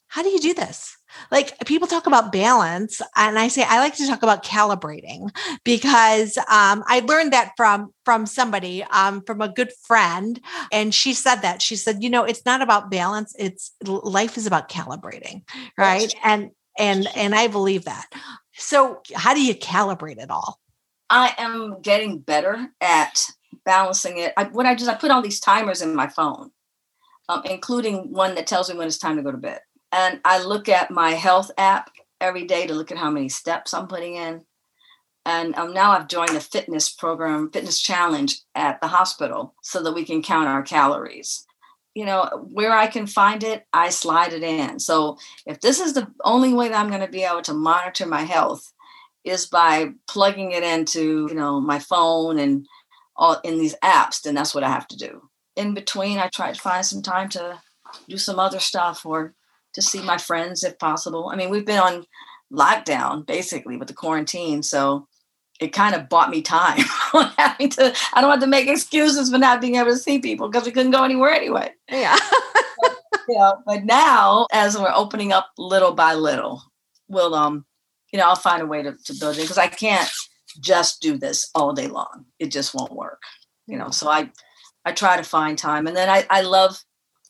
How 0.09 0.23
do 0.23 0.29
you 0.29 0.41
do 0.41 0.55
this? 0.55 0.99
like 1.31 1.59
people 1.67 1.89
talk 1.89 2.07
about 2.07 2.33
balance 2.33 3.01
and 3.17 3.39
i 3.39 3.49
say 3.49 3.65
i 3.67 3.79
like 3.79 3.97
to 3.97 4.07
talk 4.07 4.23
about 4.23 4.45
calibrating 4.45 5.31
because 5.65 6.37
um, 6.51 6.83
i 6.87 7.03
learned 7.07 7.33
that 7.33 7.53
from 7.57 7.93
from 8.05 8.27
somebody 8.27 8.85
um, 8.85 9.23
from 9.23 9.41
a 9.41 9.49
good 9.49 9.73
friend 9.83 10.41
and 10.73 10.95
she 10.95 11.13
said 11.13 11.37
that 11.37 11.63
she 11.63 11.77
said 11.77 12.03
you 12.03 12.11
know 12.11 12.25
it's 12.25 12.45
not 12.45 12.63
about 12.63 12.91
balance 12.91 13.35
it's 13.39 13.73
life 13.85 14.37
is 14.37 14.47
about 14.47 14.69
calibrating 14.69 15.43
right 15.77 16.15
and 16.25 16.51
and 16.79 17.09
and 17.17 17.35
i 17.35 17.47
believe 17.47 17.85
that 17.85 18.07
so 18.55 19.03
how 19.15 19.35
do 19.35 19.45
you 19.45 19.55
calibrate 19.55 20.19
it 20.19 20.31
all 20.31 20.59
i 21.11 21.35
am 21.39 21.81
getting 21.83 22.19
better 22.19 22.69
at 22.81 23.25
balancing 23.65 24.19
it 24.19 24.33
I, 24.37 24.45
what 24.45 24.67
i 24.67 24.75
just 24.75 24.91
i 24.91 24.95
put 24.95 25.11
all 25.11 25.23
these 25.23 25.41
timers 25.41 25.83
in 25.83 25.95
my 25.95 26.09
phone 26.09 26.51
um, 27.31 27.43
including 27.45 28.13
one 28.13 28.35
that 28.37 28.47
tells 28.47 28.71
me 28.71 28.77
when 28.77 28.87
it's 28.87 28.99
time 28.99 29.17
to 29.17 29.23
go 29.23 29.31
to 29.31 29.37
bed 29.37 29.61
and 29.93 30.21
I 30.25 30.43
look 30.43 30.69
at 30.69 30.91
my 30.91 31.13
health 31.13 31.51
app 31.57 31.91
every 32.21 32.45
day 32.45 32.67
to 32.67 32.75
look 32.75 32.93
at 32.93 32.99
how 32.99 33.11
many 33.11 33.29
steps 33.29 33.73
I'm 33.73 33.89
putting 33.89 34.17
in. 34.17 34.45
And 35.25 35.55
um, 35.57 35.75
now 35.75 35.93
I've 35.93 36.09
joined 36.09 36.37
a 36.37 36.41
fitness 36.41 36.91
program, 36.91 37.51
fitness 37.51 37.81
challenge 37.81 38.41
at 38.55 38.81
the 38.81 38.89
hospital 38.89 39.55
so 39.63 39.83
that 39.83 39.95
we 39.95 40.05
can 40.05 40.23
count 40.23 40.49
our 40.49 40.63
calories. 40.63 41.45
You 41.99 42.07
know, 42.07 42.47
where 42.53 42.73
I 42.73 42.87
can 42.87 43.07
find 43.09 43.43
it, 43.43 43.65
I 43.73 43.91
slide 43.91 44.33
it 44.33 44.45
in. 44.45 44.79
So 44.79 45.19
if 45.47 45.61
this 45.61 45.81
is 45.81 45.95
the 45.95 46.07
only 46.23 46.53
way 46.53 46.69
that 46.69 46.79
I'm 46.79 46.91
going 46.95 47.07
to 47.07 47.19
be 47.19 47.25
able 47.25 47.43
to 47.43 47.55
monitor 47.55 48.07
my 48.07 48.23
health 48.23 48.73
is 49.25 49.47
by 49.47 49.91
plugging 50.07 50.53
it 50.53 50.63
into, 50.63 51.27
you 51.29 51.35
know, 51.35 51.61
my 51.61 51.81
phone 51.81 52.39
and 52.39 52.67
all 53.17 53.41
in 53.43 53.59
these 53.59 53.75
apps, 53.83 54.23
then 54.23 54.35
that's 54.37 54.55
what 54.55 54.63
I 54.63 54.71
have 54.71 54.87
to 54.89 54.97
do. 54.97 55.29
In 55.57 55.75
between, 55.75 56.19
I 56.19 56.29
try 56.29 56.53
to 56.53 56.61
find 56.61 56.87
some 56.87 57.03
time 57.03 57.29
to 57.31 57.61
do 58.09 58.17
some 58.17 58.39
other 58.39 58.61
stuff 58.61 59.05
or 59.05 59.35
to 59.75 59.83
see 59.83 60.01
my 60.01 60.19
friends 60.19 60.63
if 60.63 60.79
possible. 60.79 61.31
I 61.33 61.37
mean, 61.37 61.51
we've 61.51 61.67
been 61.67 61.81
on 61.81 62.05
lockdown 62.53 63.27
basically 63.27 63.77
with 63.77 63.89
the 63.89 63.95
quarantine, 64.03 64.63
so 64.63 65.09
it 65.61 65.73
kind 65.73 65.95
of 65.95 66.09
bought 66.09 66.31
me 66.31 66.43
time 66.43 66.79
having 67.37 67.71
to. 67.71 67.95
I 68.15 68.21
don't 68.21 68.31
have 68.31 68.41
to 68.41 68.47
make 68.47 68.69
excuses 68.69 69.31
for 69.31 69.39
not 69.39 69.61
being 69.61 69.77
able 69.77 69.91
to 69.91 69.97
see 69.97 70.19
people 70.19 70.49
because 70.49 70.67
we 70.67 70.73
couldn't 70.73 70.93
go 70.93 71.05
anywhere 71.05 71.33
anyway. 71.33 71.73
Yeah. 71.91 72.17
but, 72.81 72.97
you 73.29 73.39
know, 73.39 73.63
but 73.67 73.85
now 73.85 74.47
as 74.53 74.79
we're 74.79 74.93
opening 74.95 75.33
up 75.33 75.51
little 75.59 75.93
by 75.93 76.15
little, 76.15 76.63
we'll 77.09 77.35
um, 77.35 77.65
you 78.13 78.19
know, 78.19 78.27
I'll 78.27 78.37
find 78.37 78.63
a 78.63 78.67
way 78.67 78.83
to, 78.83 78.97
to 79.05 79.15
build 79.15 79.37
it 79.37 79.43
because 79.43 79.59
I 79.59 79.69
can't 79.69 80.11
just 80.61 81.03
do 81.03 81.19
this 81.19 81.51
all 81.55 81.73
day 81.73 81.89
long. 81.89 82.25
It 82.39 82.51
just 82.51 82.75
won't 82.75 82.93
work. 82.93 83.23
You 83.67 83.77
know, 83.77 83.91
so 83.91 84.09
I 84.09 84.31
I 84.85 84.93
try 84.93 85.17
to 85.17 85.23
find 85.23 85.59
time, 85.59 85.87
and 85.87 85.97
then 85.97 86.09
I 86.09 86.27
I 86.31 86.43
love 86.43 86.79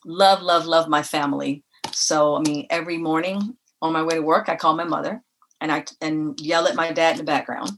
love 0.04 0.42
love 0.42 0.66
love 0.66 0.88
my 0.88 1.02
family 1.02 1.64
so, 1.92 2.36
I 2.36 2.40
mean, 2.40 2.66
every 2.70 2.98
morning 2.98 3.56
on 3.82 3.92
my 3.92 4.02
way 4.02 4.14
to 4.14 4.22
work, 4.22 4.48
I 4.48 4.56
call 4.56 4.76
my 4.76 4.84
mother 4.84 5.22
and 5.60 5.72
I 5.72 5.84
and 6.00 6.40
yell 6.40 6.66
at 6.66 6.76
my 6.76 6.92
dad 6.92 7.12
in 7.12 7.18
the 7.18 7.24
background. 7.24 7.72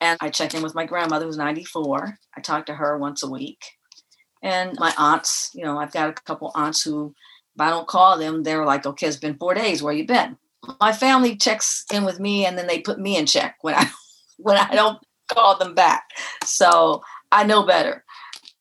And 0.00 0.18
I 0.20 0.28
check 0.28 0.54
in 0.54 0.62
with 0.62 0.74
my 0.74 0.84
grandmother 0.84 1.24
who's 1.24 1.38
94. 1.38 2.18
I 2.36 2.40
talk 2.40 2.66
to 2.66 2.74
her 2.74 2.98
once 2.98 3.22
a 3.22 3.30
week. 3.30 3.64
And 4.42 4.76
my 4.78 4.92
aunts, 4.98 5.50
you 5.54 5.64
know, 5.64 5.78
I've 5.78 5.92
got 5.92 6.10
a 6.10 6.12
couple 6.12 6.52
aunts 6.54 6.82
who 6.82 7.14
if 7.56 7.60
I 7.60 7.70
don't 7.70 7.88
call 7.88 8.18
them, 8.18 8.42
they're 8.42 8.66
like, 8.66 8.84
okay, 8.84 9.06
it's 9.06 9.16
been 9.16 9.38
four 9.38 9.54
days. 9.54 9.82
Where 9.82 9.94
you 9.94 10.06
been? 10.06 10.36
My 10.78 10.92
family 10.92 11.36
checks 11.36 11.86
in 11.92 12.04
with 12.04 12.20
me 12.20 12.44
and 12.44 12.58
then 12.58 12.66
they 12.66 12.80
put 12.80 13.00
me 13.00 13.16
in 13.16 13.24
check 13.24 13.56
when 13.62 13.74
I 13.74 13.90
when 14.36 14.58
I 14.58 14.74
don't 14.74 14.98
call 15.32 15.56
them 15.56 15.74
back. 15.74 16.04
So 16.44 17.02
I 17.32 17.44
know 17.44 17.64
better 17.64 18.04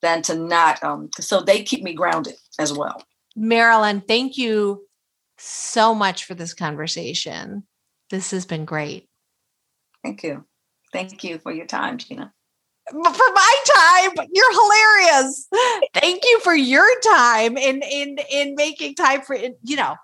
than 0.01 0.21
to 0.23 0.35
not 0.35 0.81
um 0.83 1.09
so 1.19 1.41
they 1.41 1.63
keep 1.63 1.83
me 1.83 1.93
grounded 1.93 2.35
as 2.57 2.71
well. 2.71 3.03
Marilyn, 3.35 4.01
thank 4.01 4.37
you 4.37 4.85
so 5.37 5.93
much 5.93 6.23
for 6.23 6.35
this 6.35 6.53
conversation. 6.53 7.63
This 8.09 8.31
has 8.31 8.45
been 8.45 8.63
great. 8.63 9.09
Thank 10.03 10.23
you. 10.23 10.45
Thank 10.95 11.25
you 11.25 11.39
for 11.39 11.51
your 11.51 11.65
time, 11.65 11.97
Gina. 11.97 12.31
For 12.89 12.99
my 13.01 13.55
time, 13.75 14.27
you're 14.31 14.53
hilarious. 14.53 15.45
Thank 15.93 16.23
you 16.23 16.39
for 16.39 16.55
your 16.55 16.87
time 17.01 17.57
in 17.57 17.81
in 17.81 18.17
in 18.31 18.55
making 18.55 18.95
time 18.95 19.21
for 19.21 19.35
you 19.35 19.75
know, 19.75 19.97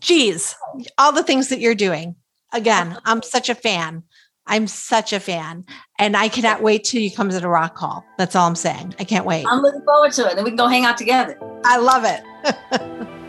geez, 0.00 0.56
all 0.96 1.12
the 1.12 1.22
things 1.22 1.50
that 1.50 1.60
you're 1.60 1.74
doing. 1.74 2.16
Again, 2.54 2.96
I'm 3.04 3.22
such 3.22 3.50
a 3.50 3.54
fan. 3.54 4.04
I'm 4.46 4.68
such 4.68 5.12
a 5.12 5.20
fan. 5.20 5.66
And 5.98 6.16
I 6.16 6.28
cannot 6.28 6.62
wait 6.62 6.84
till 6.84 7.02
you 7.02 7.10
come 7.10 7.28
to 7.28 7.38
the 7.38 7.48
rock 7.48 7.76
hall. 7.76 8.02
That's 8.16 8.34
all 8.34 8.46
I'm 8.46 8.54
saying. 8.54 8.94
I 8.98 9.04
can't 9.04 9.26
wait. 9.26 9.44
I'm 9.46 9.60
looking 9.60 9.82
forward 9.82 10.12
to 10.12 10.30
it. 10.30 10.36
Then 10.36 10.44
we 10.44 10.50
can 10.50 10.56
go 10.56 10.68
hang 10.68 10.86
out 10.86 10.96
together. 10.96 11.38
I 11.66 11.76
love 11.76 12.04
it. 12.06 12.22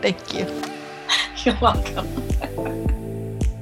Thank 0.00 0.32
you. 0.32 0.46
You're 1.44 1.58
welcome. 1.60 2.97